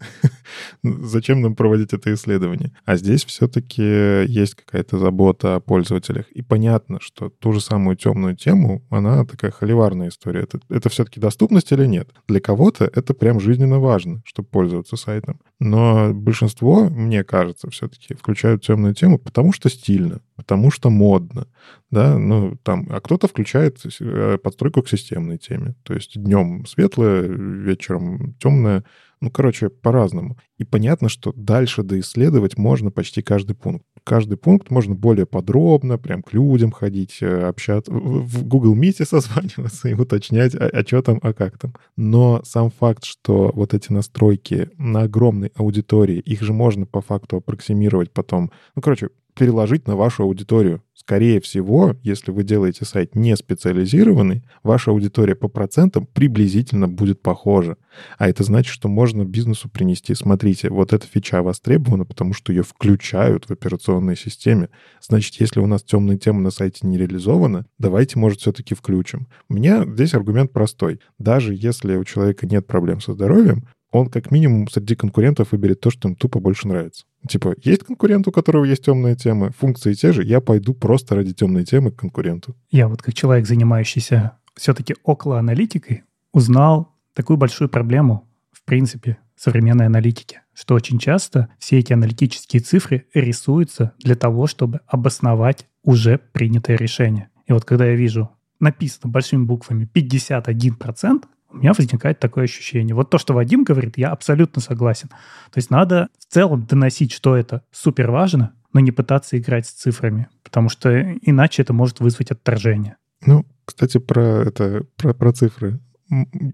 [0.83, 2.71] зачем нам проводить это исследование?
[2.85, 6.25] А здесь все-таки есть какая-то забота о пользователях.
[6.31, 10.41] И понятно, что ту же самую темную тему, она такая холиварная история.
[10.41, 12.09] Это, это все-таки доступность или нет?
[12.27, 15.39] Для кого-то это прям жизненно важно, чтобы пользоваться сайтом.
[15.59, 21.47] Но большинство, мне кажется, все-таки включают темную тему, потому что стильно, потому что модно,
[21.91, 27.21] да, ну, там, а кто-то включает э, подстройку к системной теме, то есть днем светлое,
[27.21, 28.83] вечером темное,
[29.21, 30.37] ну, короче, по-разному.
[30.57, 33.85] И понятно, что дальше доисследовать можно почти каждый пункт.
[34.03, 39.89] Каждый пункт можно более подробно, прям к людям ходить, э, общаться, в Google Meet созваниваться
[39.89, 41.73] и уточнять, а, а что там, а как там.
[41.97, 47.37] Но сам факт, что вот эти настройки на огромной аудитории, их же можно по факту
[47.37, 48.51] аппроксимировать потом.
[48.75, 49.09] Ну, короче,
[49.39, 50.83] переложить на вашу аудиторию.
[50.93, 57.77] Скорее всего, если вы делаете сайт не специализированный, ваша аудитория по процентам приблизительно будет похожа.
[58.17, 62.63] А это значит, что можно бизнесу принести, смотрите, вот эта фича востребована, потому что ее
[62.63, 64.67] включают в операционной системе.
[65.01, 69.29] Значит, если у нас темная тема на сайте не реализована, давайте, может, все-таки включим.
[69.47, 70.99] У меня здесь аргумент простой.
[71.17, 75.89] Даже если у человека нет проблем со здоровьем, он как минимум среди конкурентов выберет то,
[75.89, 77.05] что им тупо больше нравится.
[77.27, 81.33] Типа, есть конкурент, у которого есть темные темы, функции те же, я пойду просто ради
[81.33, 82.55] темной темы к конкуренту.
[82.69, 88.29] Я вот как человек, занимающийся все-таки около аналитикой, узнал такую большую проблему
[88.59, 94.81] в принципе, современной аналитики, что очень часто все эти аналитические цифры рисуются для того, чтобы
[94.85, 97.29] обосновать уже принятое решение.
[97.47, 98.29] И вот когда я вижу
[98.59, 102.95] написано большими буквами 51%, у меня возникает такое ощущение.
[102.95, 105.09] Вот то, что Вадим говорит, я абсолютно согласен.
[105.09, 109.71] То есть надо в целом доносить, что это супер важно, но не пытаться играть с
[109.71, 112.97] цифрами, потому что иначе это может вызвать отторжение.
[113.25, 115.79] Ну, кстати, про это, про, про цифры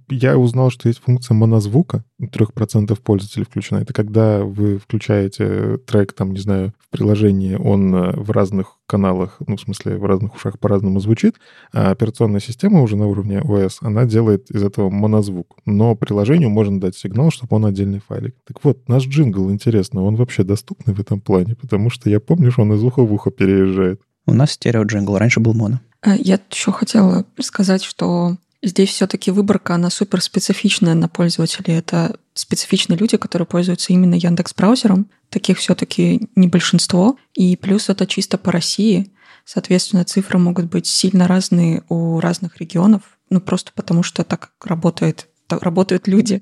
[0.09, 3.79] я узнал, что есть функция монозвука, у 3% пользователей включена.
[3.79, 9.37] Это когда вы включаете трек, там, не знаю, в приложении, он э, в разных каналах,
[9.45, 11.35] ну, в смысле, в разных ушах по-разному звучит,
[11.73, 15.57] а операционная система уже на уровне OS, она делает из этого монозвук.
[15.65, 18.35] Но приложению можно дать сигнал, чтобы он отдельный файлик.
[18.45, 21.55] Так вот, наш джингл, интересно, он вообще доступный в этом плане?
[21.55, 24.01] Потому что я помню, что он из уха в ухо переезжает.
[24.27, 25.79] У нас стерео джингл, раньше был моно.
[26.01, 31.75] А, я еще хотела сказать, что Здесь все-таки выборка, она супер специфичная на пользователей.
[31.75, 35.07] Это специфичные люди, которые пользуются именно Яндекс браузером.
[35.29, 37.15] Таких все-таки не большинство.
[37.35, 39.13] И плюс это чисто по России.
[39.45, 43.03] Соответственно, цифры могут быть сильно разные у разных регионов.
[43.29, 46.41] Ну, просто потому что так работает, работают люди.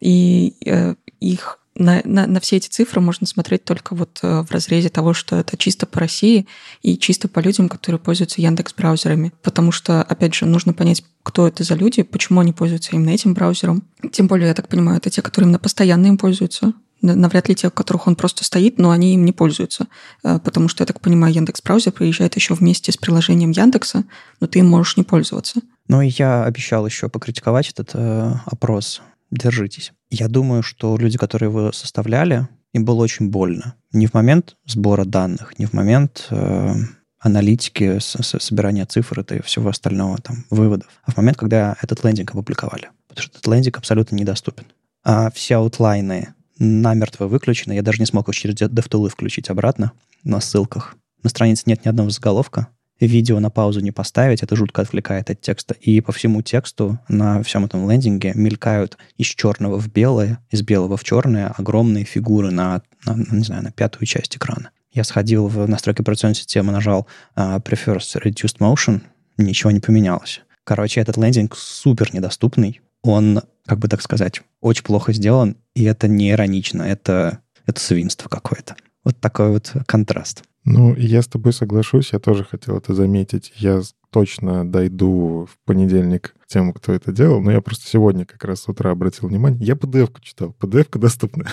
[0.00, 4.50] И э, их на, на, на все эти цифры можно смотреть только вот э, в
[4.50, 6.46] разрезе того, что это чисто по России
[6.82, 9.32] и чисто по людям, которые пользуются Яндекс браузерами.
[9.42, 13.34] Потому что, опять же, нужно понять, кто это за люди, почему они пользуются именно этим
[13.34, 13.84] браузером.
[14.12, 16.74] Тем более, я так понимаю, это те, которые именно постоянно им пользуются.
[17.00, 19.86] Навряд ли те, у которых он просто стоит, но они им не пользуются.
[20.24, 24.04] Э, потому что, я так понимаю, Яндекс браузер приезжает еще вместе с приложением Яндекса,
[24.40, 25.60] но ты им можешь не пользоваться.
[25.86, 29.00] Ну и я обещал еще покритиковать этот э, опрос
[29.30, 29.92] держитесь.
[30.10, 33.74] Я думаю, что люди, которые его составляли, им было очень больно.
[33.92, 36.74] Не в момент сбора данных, не в момент э,
[37.18, 42.04] аналитики, с, с, собирания цифр и всего остального, там, выводов, а в момент, когда этот
[42.04, 42.90] лендинг опубликовали.
[43.08, 44.66] Потому что этот лендинг абсолютно недоступен.
[45.04, 47.72] А все аутлайны намертво выключены.
[47.72, 49.92] Я даже не смог их через DevTools включить обратно
[50.24, 50.96] на ссылках.
[51.22, 52.68] На странице нет ни одного заголовка,
[53.06, 55.74] видео на паузу не поставить, это жутко отвлекает от текста.
[55.80, 60.96] И по всему тексту на всем этом лендинге мелькают из черного в белое, из белого
[60.96, 64.70] в черное огромные фигуры на, на не знаю, на пятую часть экрана.
[64.92, 67.06] Я сходил в настройки операционной системы, нажал
[67.36, 69.02] uh, Prefers Reduced Motion,
[69.36, 70.40] ничего не поменялось.
[70.64, 72.80] Короче, этот лендинг супер недоступный.
[73.02, 78.28] Он, как бы так сказать, очень плохо сделан, и это не иронично, это, это свинство
[78.28, 78.76] какое-то.
[79.04, 80.42] Вот такой вот контраст.
[80.70, 83.54] Ну, я с тобой соглашусь, я тоже хотел это заметить.
[83.56, 83.80] Я
[84.10, 88.68] точно дойду в понедельник тем, кто это делал, но я просто сегодня как раз с
[88.68, 89.64] утра обратил внимание.
[89.64, 91.46] Я PDF-ку читал, PDF-ка доступна.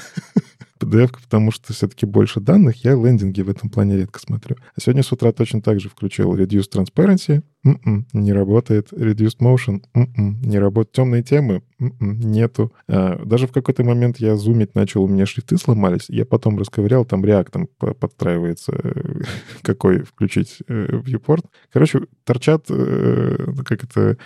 [0.82, 4.58] PDF, потому что все-таки больше данных, я лендинги в этом плане редко смотрю.
[4.76, 8.94] А сегодня с утра точно так же включил Reduce Transparency, Mm-mm, не работает.
[8.94, 10.92] Reduced Motion, Mm-mm, не работает.
[10.92, 12.72] Темные темы, Mm-mm, нету.
[12.88, 17.06] А, даже в какой-то момент я зумить начал, у меня шрифты сломались, я потом расковырял,
[17.06, 18.74] там реактом подстраивается,
[19.64, 21.46] какой включить э, viewport.
[21.74, 24.18] Короче, торчат, э, как это,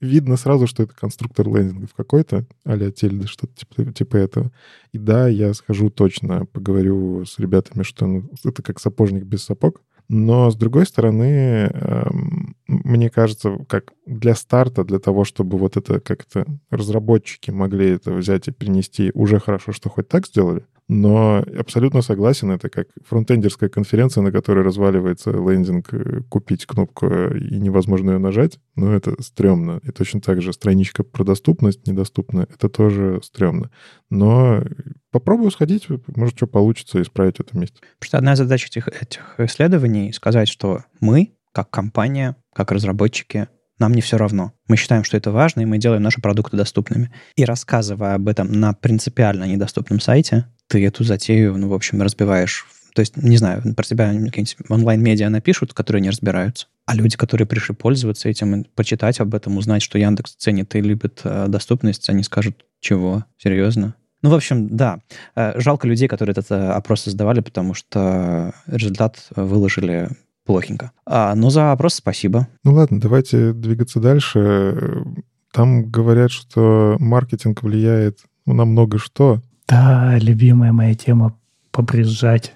[0.00, 4.52] видно сразу, что это конструктор лендингов какой-то, а-ля тильда, что-то типа, типа этого.
[4.92, 9.82] И да, я схожу точно, поговорю с ребятами, что ну, это как сапожник без сапог.
[10.08, 16.00] Но, с другой стороны, эм, мне кажется, как для старта, для того, чтобы вот это
[16.00, 20.64] как-то разработчики могли это взять и принести, уже хорошо, что хоть так сделали.
[20.88, 27.38] Но абсолютно согласен, это как фронтендерская конференция, на которой разваливается лендинг, э, купить кнопку э,
[27.38, 29.80] и невозможно ее нажать, но это стрёмно.
[29.82, 33.70] И точно так же страничка про доступность недоступна, это тоже стрёмно.
[34.10, 34.62] Но
[35.10, 37.80] попробую сходить, может, что получится исправить это вместе.
[37.98, 43.48] Потому что одна из задач этих, этих исследований— сказать, что мы, как компания, как разработчики,
[43.78, 44.52] нам не все равно.
[44.68, 47.10] Мы считаем, что это важно, и мы делаем наши продукты доступными.
[47.34, 52.66] И рассказывая об этом на принципиально недоступном сайте, ты эту затею, ну, в общем, разбиваешь.
[52.94, 56.66] То есть, не знаю, про тебя какие-нибудь онлайн-медиа напишут, которые не разбираются.
[56.84, 61.22] А люди, которые пришли пользоваться этим, почитать об этом, узнать, что Яндекс ценит и любит
[61.24, 63.24] э, доступность, они скажут, чего?
[63.38, 63.94] Серьезно?
[64.20, 65.00] Ну, в общем, да.
[65.34, 70.10] Э, жалко людей, которые этот э, опрос создавали, потому что результат выложили
[70.46, 70.92] плохенько.
[71.04, 72.48] А, но за опрос спасибо.
[72.64, 75.04] Ну ладно, давайте двигаться дальше.
[75.52, 79.42] Там говорят, что маркетинг влияет ну, на много что.
[79.68, 81.36] Да, любимая моя тема—
[81.72, 82.54] побрезжать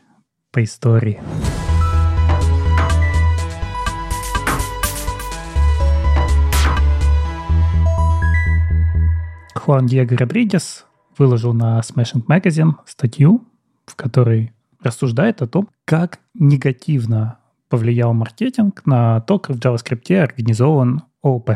[0.52, 1.20] по истории.
[9.54, 10.86] Хуан Диего Родригес
[11.18, 13.44] выложил на Smashing Magazine статью,
[13.86, 14.52] в которой
[14.82, 17.39] рассуждает о том, как негативно
[17.70, 21.52] повлиял маркетинг на то, как в JavaScript организован ООП.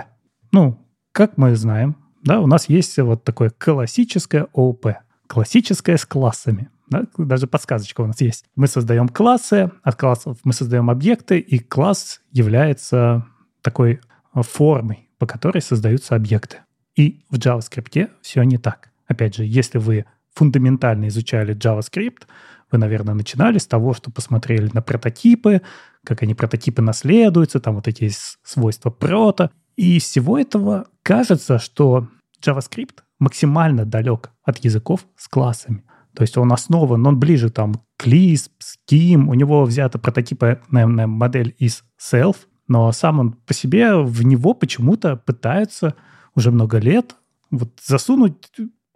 [0.53, 0.79] Ну,
[1.13, 4.87] как мы знаем, да, у нас есть вот такое классическое ООП,
[5.27, 6.71] классическое с классами.
[6.89, 7.05] Да?
[7.19, 8.47] Даже подсказочка у нас есть.
[8.57, 13.27] Мы создаем классы, от классов мы создаем объекты, и класс является
[13.61, 14.01] такой
[14.33, 16.59] формой, по которой создаются объекты.
[16.95, 18.91] И в JavaScript все не так.
[19.07, 22.23] Опять же, если вы фундаментально изучали JavaScript,
[22.71, 25.63] вы, наверное, начинали с того, что посмотрели на прототипы,
[26.05, 28.11] как они прототипы наследуются, там вот эти
[28.43, 29.51] свойства прото.
[29.77, 32.09] И из всего этого кажется, что
[32.45, 35.85] JavaScript максимально далек от языков с классами.
[36.15, 38.51] То есть он основан, он ближе там к Lisp,
[38.89, 42.37] Scheme, у него взята прототипная модель из Self,
[42.69, 45.95] но сам он по себе в него почему-то пытаются
[46.35, 47.17] уже много лет
[47.51, 48.35] вот засунуть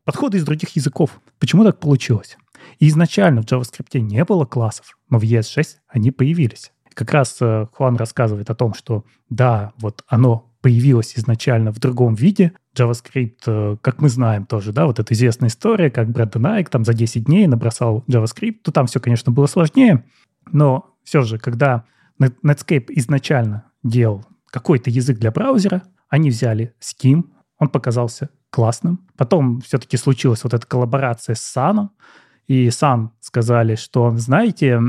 [0.05, 1.21] подходы из других языков.
[1.39, 2.37] Почему так получилось?
[2.79, 6.73] И изначально в JavaScript не было классов, но в ES6 они появились.
[6.95, 12.15] Как раз э, Хуан рассказывает о том, что да, вот оно появилось изначально в другом
[12.15, 12.53] виде.
[12.77, 16.85] JavaScript, э, как мы знаем тоже, да, вот эта известная история, как Брэндон Айк там
[16.85, 20.05] за 10 дней набросал JavaScript, то там все, конечно, было сложнее,
[20.51, 21.85] но все же, когда
[22.21, 27.25] Netscape изначально делал какой-то язык для браузера, они взяли Scheme,
[27.59, 29.07] он показался классным.
[29.17, 31.89] Потом все-таки случилась вот эта коллаборация с Sun,
[32.49, 34.81] и Sun сказали, что, знаете,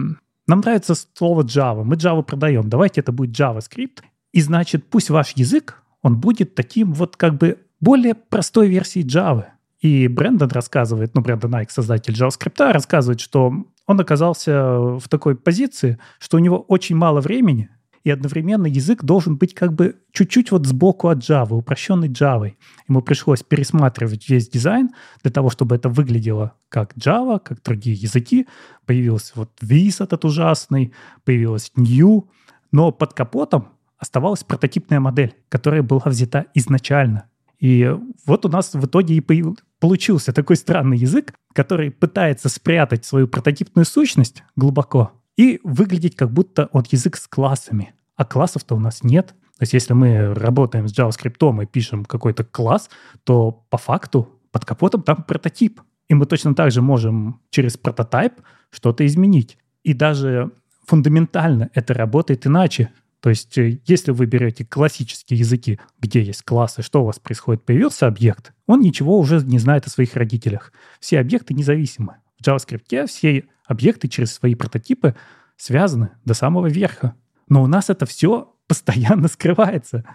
[0.48, 4.00] нам нравится слово Java, мы Java продаем, давайте это будет JavaScript,
[4.32, 9.46] и значит, пусть ваш язык, он будет таким вот как бы более простой версией Java.
[9.82, 13.54] И Брэндон рассказывает, ну, Брэндон Найк, создатель JavaScript, рассказывает, что
[13.86, 17.70] он оказался в такой позиции, что у него очень мало времени,
[18.10, 22.54] и одновременно язык должен быть как бы чуть-чуть вот сбоку от Java, упрощенный Java.
[22.88, 24.90] Ему пришлось пересматривать весь дизайн
[25.22, 28.48] для того, чтобы это выглядело как Java, как другие языки.
[28.88, 30.92] Появился вот this этот ужасный,
[31.24, 32.28] появилась New,
[32.72, 33.70] но под капотом
[34.00, 37.26] оставалась прототипная модель, которая была взята изначально.
[37.60, 37.96] И
[38.26, 39.44] вот у нас в итоге и
[39.80, 46.70] получился такой странный язык, который пытается спрятать свою прототипную сущность глубоко и выглядеть как будто
[46.72, 47.94] он язык с классами.
[48.20, 49.28] А классов-то у нас нет.
[49.28, 52.90] То есть если мы работаем с JavaScript и пишем какой-то класс,
[53.24, 55.80] то по факту под капотом там прототип.
[56.10, 58.34] И мы точно так же можем через прототип
[58.72, 59.58] что-то изменить.
[59.84, 60.52] И даже
[60.86, 62.92] фундаментально это работает иначе.
[63.22, 67.64] То есть э, если вы берете классические языки, где есть классы, что у вас происходит,
[67.64, 70.74] появился объект, он ничего уже не знает о своих родителях.
[71.00, 72.18] Все объекты независимы.
[72.38, 75.16] В JavaScript все объекты через свои прототипы
[75.56, 77.16] связаны до самого верха.
[77.50, 80.06] Но у нас это все постоянно скрывается.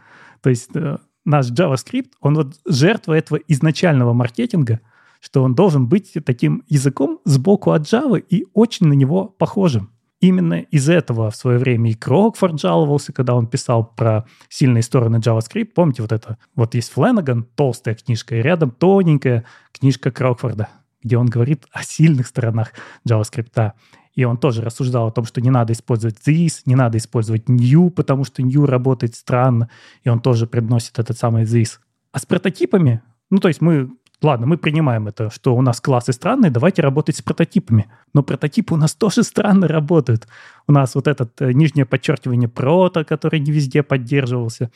[0.41, 4.81] То есть э, наш JavaScript, он вот жертва этого изначального маркетинга,
[5.21, 9.91] что он должен быть таким языком сбоку от Java и очень на него похожим.
[10.21, 15.17] Именно из этого в свое время и Крокфорд жаловался, когда он писал про сильные стороны
[15.17, 15.73] JavaScript.
[15.75, 16.39] Помните вот это?
[16.55, 20.69] Вот есть Фленаган, толстая книжка, и рядом тоненькая книжка Крокфорда
[21.05, 22.73] где он говорит о сильных сторонах
[23.09, 23.73] JavaScript.
[24.15, 27.91] И он тоже рассуждал о том, что не надо использовать this, не надо использовать new,
[27.91, 29.69] потому что new работает странно,
[30.03, 31.79] и он тоже приносит этот самый this.
[32.13, 33.91] А с прототипами, ну, то есть мы,
[34.23, 37.91] ладно, мы принимаем это, что у нас классы странные, давайте работать с прототипами.
[38.13, 40.29] Но прототипы у нас тоже странно работают.
[40.69, 44.71] У нас вот этот э, нижнее подчеркивание прото, который не везде поддерживался.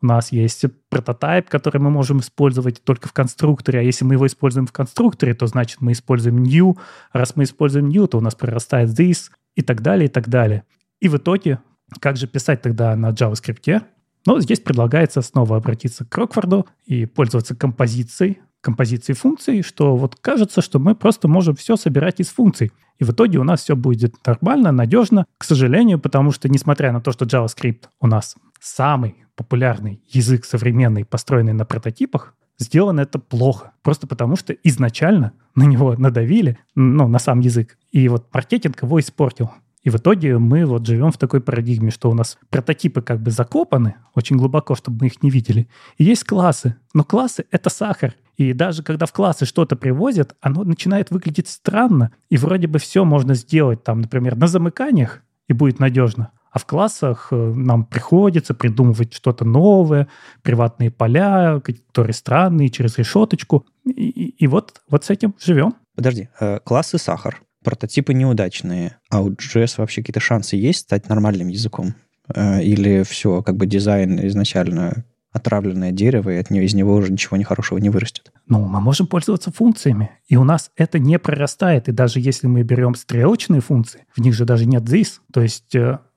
[0.00, 4.26] У нас есть прототип, который мы можем использовать только в конструкторе, а если мы его
[4.26, 6.78] используем в конструкторе, то значит мы используем new,
[7.12, 10.28] а раз мы используем new, то у нас прорастает this и так далее, и так
[10.28, 10.64] далее.
[11.00, 11.60] И в итоге,
[12.00, 13.82] как же писать тогда на JavaScript?
[14.26, 20.62] Ну, здесь предлагается снова обратиться к Крокфорду и пользоваться композицией, композицией функций, что вот кажется,
[20.62, 22.72] что мы просто можем все собирать из функций.
[22.98, 25.26] И в итоге у нас все будет нормально, надежно.
[25.36, 31.04] К сожалению, потому что, несмотря на то, что JavaScript у нас самый популярный язык современный,
[31.04, 33.72] построенный на прототипах, сделано это плохо.
[33.82, 37.78] Просто потому, что изначально на него надавили, ну, на сам язык.
[37.90, 39.50] И вот маркетинг его испортил.
[39.82, 43.30] И в итоге мы вот живем в такой парадигме, что у нас прототипы как бы
[43.30, 45.68] закопаны очень глубоко, чтобы мы их не видели.
[45.98, 46.76] И есть классы.
[46.94, 48.14] Но классы— это сахар.
[48.38, 52.12] И даже когда в классы что-то привозят, оно начинает выглядеть странно.
[52.30, 56.30] И вроде бы все можно сделать там, например, на замыканиях, и будет надежно.
[56.54, 60.06] А в классах э, нам приходится придумывать что-то новое,
[60.42, 63.66] приватные поля, которые странные, через решеточку.
[63.84, 65.74] И, и вот, вот с этим живем.
[65.96, 71.48] Подожди, э, классы сахар, прототипы неудачные, а у JS вообще какие-то шансы есть стать нормальным
[71.48, 71.96] языком?
[72.32, 77.10] Э, или все, как бы дизайн изначально отравленное дерево, и от него, из него уже
[77.10, 78.30] ничего нехорошего не вырастет.
[78.46, 81.88] Ну, мы можем пользоваться функциями, и у нас это не прорастает.
[81.88, 85.74] И даже если мы берем стрелочные функции, в них же даже нет this, то есть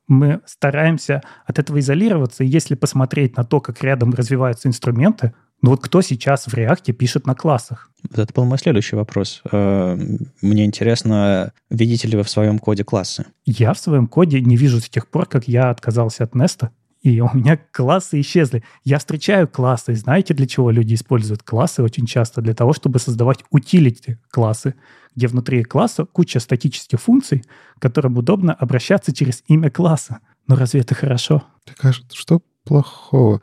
[0.07, 2.43] мы стараемся от этого изолироваться.
[2.43, 6.93] И если посмотреть на то, как рядом развиваются инструменты, Ну вот кто сейчас в React
[6.93, 7.89] пишет на классах?
[8.13, 9.41] Это был мой следующий вопрос.
[9.51, 9.97] Э,
[10.41, 13.25] мне интересно, видите ли вы в своем коде классы?
[13.45, 16.69] Я в своем коде не вижу с тех пор, как я отказался от Неста,
[17.01, 18.63] и у меня классы исчезли.
[18.83, 19.93] Я встречаю классы.
[19.95, 22.41] Знаете, для чего люди используют классы очень часто?
[22.41, 24.75] Для того, чтобы создавать утилити классы,
[25.15, 27.43] где внутри класса куча статических функций,
[27.79, 30.19] которым удобно обращаться через имя класса.
[30.47, 31.43] Но разве это хорошо?
[31.65, 33.41] Так а что плохого?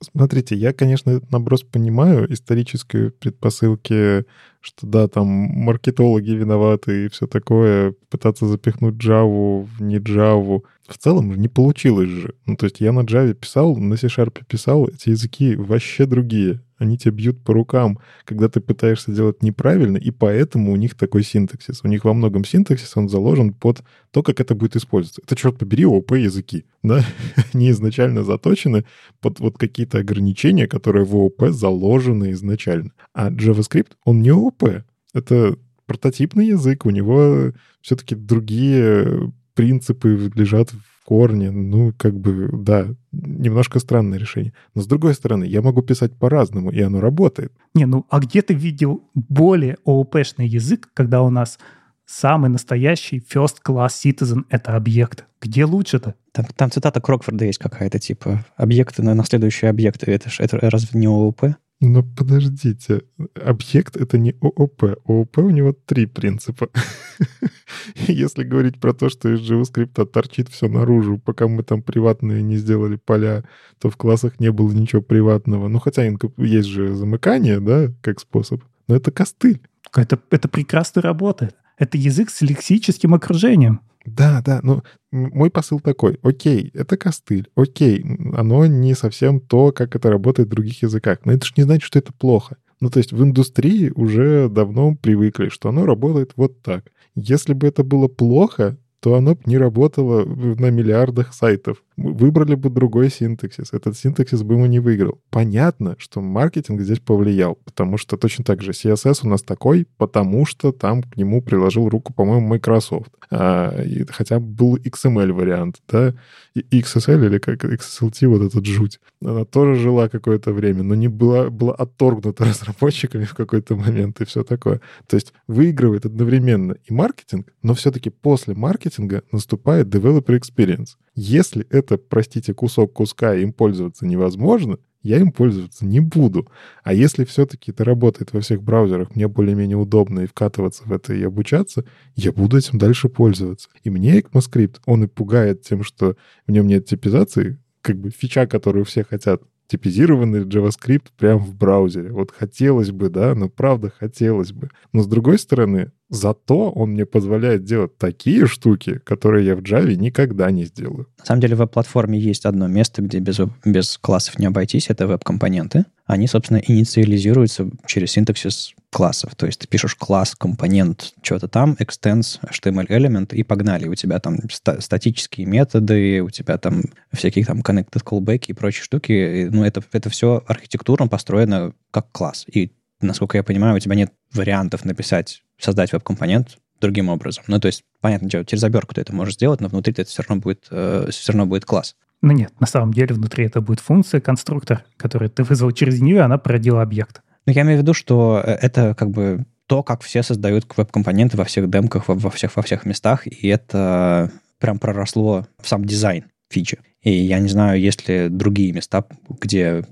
[0.00, 4.24] Смотрите, я, конечно, наброс понимаю, исторические предпосылки,
[4.60, 10.62] что да, там маркетологи виноваты и все такое, пытаться запихнуть Java в не Java.
[10.88, 12.34] В целом же не получилось же.
[12.46, 16.96] Ну, то есть я на Java писал, на C-Sharp писал, эти языки вообще другие они
[16.96, 21.80] тебя бьют по рукам, когда ты пытаешься делать неправильно, и поэтому у них такой синтаксис.
[21.82, 23.82] У них во многом синтаксис, он заложен под
[24.12, 25.20] то, как это будет использоваться.
[25.24, 27.04] Это, черт побери, ООП языки, да?
[27.52, 28.84] Они изначально заточены
[29.20, 32.92] под вот какие-то ограничения, которые в ООП заложены изначально.
[33.12, 34.84] А JavaScript, он не ООП.
[35.12, 35.56] Это
[35.86, 41.48] прототипный язык, у него все-таки другие принципы лежат в корни.
[41.48, 44.52] Ну, как бы, да, немножко странное решение.
[44.76, 47.52] Но с другой стороны, я могу писать по-разному, и оно работает.
[47.74, 51.58] Не, ну а где ты видел более ООП-шный язык, когда у нас
[52.06, 55.24] самый настоящий first class citizen— это объект?
[55.40, 56.14] Где лучше-то?
[56.30, 60.12] Там, там цитата Крокфорда есть какая-то, типа, объекты на, на следующие объекты.
[60.12, 61.46] Это, это разве не ООП?
[61.80, 63.02] Но подождите,
[63.34, 64.82] объект— это не ООП.
[65.04, 66.70] ООП у него три принципа.
[68.08, 72.56] Если говорить про то, что из JavaScript торчит все наружу, пока мы там приватные не
[72.56, 73.44] сделали поля,
[73.78, 75.68] то в классах не было ничего приватного.
[75.68, 76.02] Ну, хотя
[76.36, 78.62] есть же замыкание, да, как способ.
[78.88, 79.60] Но это костыль.
[79.94, 81.54] Это, это прекрасно работает.
[81.78, 83.82] Это язык с лексическим окружением.
[84.08, 86.18] Да, да, но мой посыл такой.
[86.22, 87.48] Окей, это костыль.
[87.54, 88.04] Окей,
[88.34, 91.18] оно не совсем то, как это работает в других языках.
[91.24, 92.56] Но это же не значит, что это плохо.
[92.80, 96.90] Ну, то есть в индустрии уже давно привыкли, что оно работает вот так.
[97.14, 101.82] Если бы это было плохо, то оно бы не работало на миллиардах сайтов.
[101.96, 103.72] Выбрали бы другой синтаксис.
[103.72, 105.20] Этот синтаксис бы ему не выиграл.
[105.30, 110.46] Понятно, что маркетинг здесь повлиял, потому что точно так же CSS у нас такой, потому
[110.46, 113.10] что там к нему приложил руку, по-моему, Microsoft.
[113.30, 116.14] А, и, хотя был XML вариант, да,
[116.54, 119.00] и XSL или как XSLT, вот этот жуть.
[119.22, 124.24] Она тоже жила какое-то время, но не была, была отторгнута разработчиками в какой-то момент и
[124.24, 124.80] все такое.
[125.06, 128.87] То есть выигрывает одновременно и маркетинг, но все-таки после маркетинга
[129.32, 130.96] наступает developer experience.
[131.14, 136.48] Если это, простите, кусок куска, им пользоваться невозможно, я им пользоваться не буду.
[136.82, 141.14] А если все-таки это работает во всех браузерах, мне более-менее удобно и вкатываться в это
[141.14, 141.84] и обучаться,
[142.16, 143.68] я буду этим дальше пользоваться.
[143.84, 146.16] И мне ECMAScript, он и пугает тем, что
[146.46, 152.10] в нем нет типизации, как бы фича, которую все хотят, типизированный JavaScript прямо в браузере.
[152.10, 154.70] Вот хотелось бы, да, но правда хотелось бы.
[154.92, 159.94] Но с другой стороны, Зато он мне позволяет делать такие штуки, которые я в Java
[159.94, 161.06] никогда не сделаю.
[161.18, 165.06] На самом деле в веб-платформе есть одно место, где без, без классов не обойтись, это
[165.06, 165.84] веб-компоненты.
[166.06, 169.34] Они, собственно, инициализируются через синтаксис классов.
[169.36, 173.86] То есть ты пишешь класс, компонент, что-то там, extends, HTML элемент, и погнали.
[173.88, 178.84] У тебя там ста- статические методы, у тебя там всякие там connected callback и прочие
[178.84, 179.50] штуки.
[179.52, 182.46] Ну, это, это все архитектурно построено как класс.
[182.50, 187.44] И насколько я понимаю, у тебя нет вариантов написать, создать веб-компонент другим образом.
[187.46, 190.40] Ну, то есть, понятно, через оберку ты это можешь сделать, но внутри это все равно
[190.40, 191.94] будет, э, все равно будет класс.
[192.22, 196.22] Ну нет, на самом деле внутри это будет функция конструктор, которую ты вызвал через нее,
[196.22, 197.22] она породила объект.
[197.46, 201.36] Ну, я имею в виду, что э, это как бы то, как все создают веб-компоненты
[201.36, 206.24] во всех демках, во всех, во всех местах, и это прям проросло в сам дизайн
[206.50, 206.78] фичи.
[207.02, 209.84] И я не знаю, есть ли другие места, где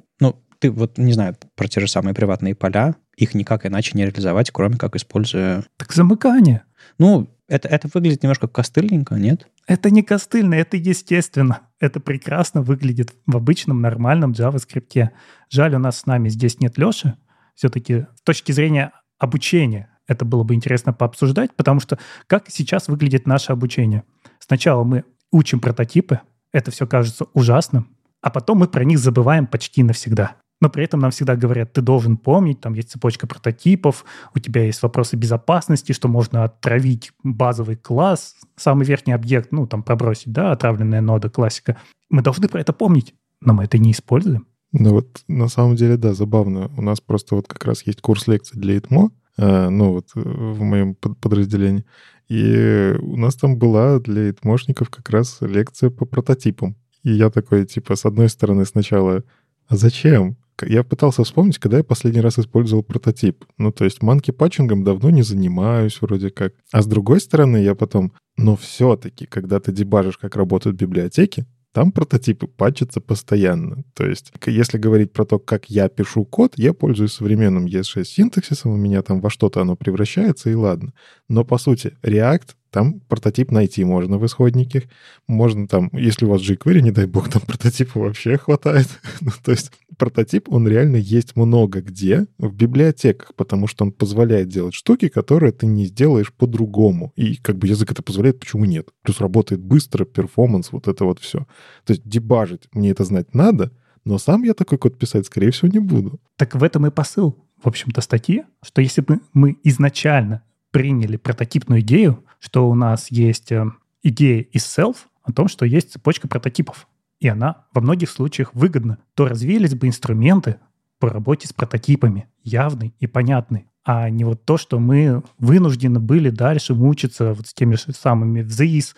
[0.58, 4.50] ты вот, не знаю, про те же самые приватные поля, их никак иначе не реализовать,
[4.50, 5.64] кроме как используя...
[5.76, 6.64] Так замыкание.
[6.98, 9.48] Ну, это, это выглядит немножко костыльненько, нет?
[9.66, 11.62] Это не костыльно, это естественно.
[11.80, 15.10] Это прекрасно выглядит в обычном нормальном JavaScript.
[15.50, 17.14] Жаль, у нас с нами здесь нет Леши.
[17.54, 23.26] Все-таки с точки зрения обучения это было бы интересно пообсуждать, потому что как сейчас выглядит
[23.26, 24.04] наше обучение?
[24.38, 26.20] Сначала мы учим прототипы,
[26.52, 31.00] это все кажется ужасным, а потом мы про них забываем почти навсегда но при этом
[31.00, 34.04] нам всегда говорят, ты должен помнить, там есть цепочка прототипов,
[34.34, 39.82] у тебя есть вопросы безопасности, что можно отравить базовый класс, самый верхний объект, ну, там
[39.82, 41.76] пробросить, да, отравленная нода, классика.
[42.08, 44.46] Мы должны про это помнить, но мы это не используем.
[44.72, 46.70] Ну вот на самом деле, да, забавно.
[46.76, 50.20] У нас просто вот как раз есть курс лекций для ИТМО, э, ну вот э,
[50.20, 51.84] в моем подразделении.
[52.28, 56.76] И у нас там была для ИТМОшников как раз лекция по прототипам.
[57.04, 59.22] И я такой, типа, с одной стороны сначала,
[59.68, 60.36] а зачем?
[60.62, 63.44] Я пытался вспомнить, когда я последний раз использовал прототип.
[63.58, 66.54] Ну, то есть манки-патчингом давно не занимаюсь вроде как.
[66.72, 68.12] А с другой стороны, я потом...
[68.36, 71.46] Но все-таки, когда ты дебажишь, как работают библиотеки,
[71.76, 73.84] там прототипы патчатся постоянно.
[73.94, 78.72] То есть, если говорить про то, как я пишу код, я пользуюсь современным ES6 синтаксисом,
[78.72, 80.94] у меня там во что-то оно превращается, и ладно.
[81.28, 84.82] Но, по сути, React там прототип найти можно в исходниках.
[85.26, 88.86] Можно там, если у вас jQuery, не дай бог, там прототипа вообще хватает.
[89.22, 94.48] ну, то есть прототип, он реально есть много где в библиотеках, потому что он позволяет
[94.48, 97.14] делать штуки, которые ты не сделаешь по-другому.
[97.16, 98.90] И как бы язык это позволяет, почему нет?
[99.00, 101.46] Плюс работает быстро, перформанс, вот это вот все.
[101.86, 103.72] То есть дебажить мне это знать надо,
[104.04, 106.20] но сам я такой код писать, скорее всего, не буду.
[106.36, 110.42] Так в этом и посыл, в общем-то, статьи, что если бы мы изначально
[110.72, 113.66] приняли прототипную идею, что у нас есть э,
[114.04, 116.86] идея из self о том, что есть цепочка прототипов,
[117.18, 120.60] и она во многих случаях выгодна, то развились бы инструменты
[121.00, 126.30] по работе с прототипами, явный и понятный, а не вот то, что мы вынуждены были
[126.30, 128.94] дальше мучиться вот с теми же самыми this,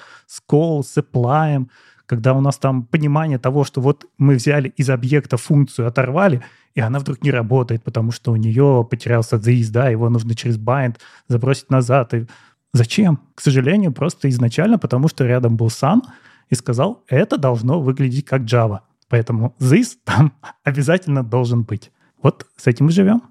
[0.46, 1.66] call, с apply,
[2.04, 6.42] когда у нас там понимание того, что вот мы взяли из объекта функцию, оторвали,
[6.74, 10.58] и она вдруг не работает, потому что у нее потерялся this, да, его нужно через
[10.58, 10.96] bind
[11.28, 12.12] забросить назад.
[12.12, 12.26] И
[12.72, 13.20] зачем?
[13.34, 16.02] К сожалению, просто изначально, потому что рядом был Sun
[16.50, 18.80] и сказал, это должно выглядеть как Java.
[19.08, 20.32] Поэтому this там
[20.64, 21.90] обязательно должен быть.
[22.22, 23.22] Вот с этим мы живем.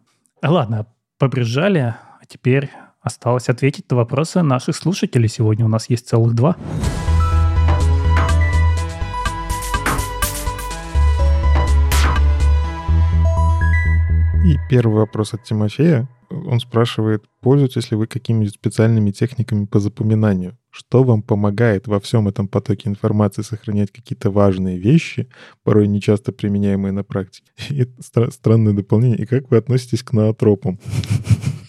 [0.42, 0.88] Ладно,
[1.18, 2.70] побрежали, а теперь
[3.02, 5.30] осталось ответить на вопросы наших слушателей.
[5.30, 6.56] Сегодня у нас есть целых два.
[14.70, 16.10] Первый вопрос от Тимофея.
[16.30, 20.58] Он спрашивает, пользуетесь ли вы какими-нибудь специальными техниками по запоминанию?
[20.70, 25.30] Что вам помогает во всем этом потоке информации сохранять какие-то важные вещи,
[25.64, 27.52] порой не часто применяемые на практике?
[27.70, 29.20] И стра- странное дополнение.
[29.20, 30.80] И как вы относитесь к ноотропам?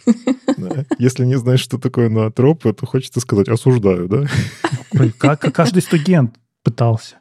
[0.98, 4.24] Если не знаешь, что такое ноотропы, то хочется сказать «осуждаю», да?
[5.18, 6.34] Как каждый студент
[6.64, 7.16] пытался.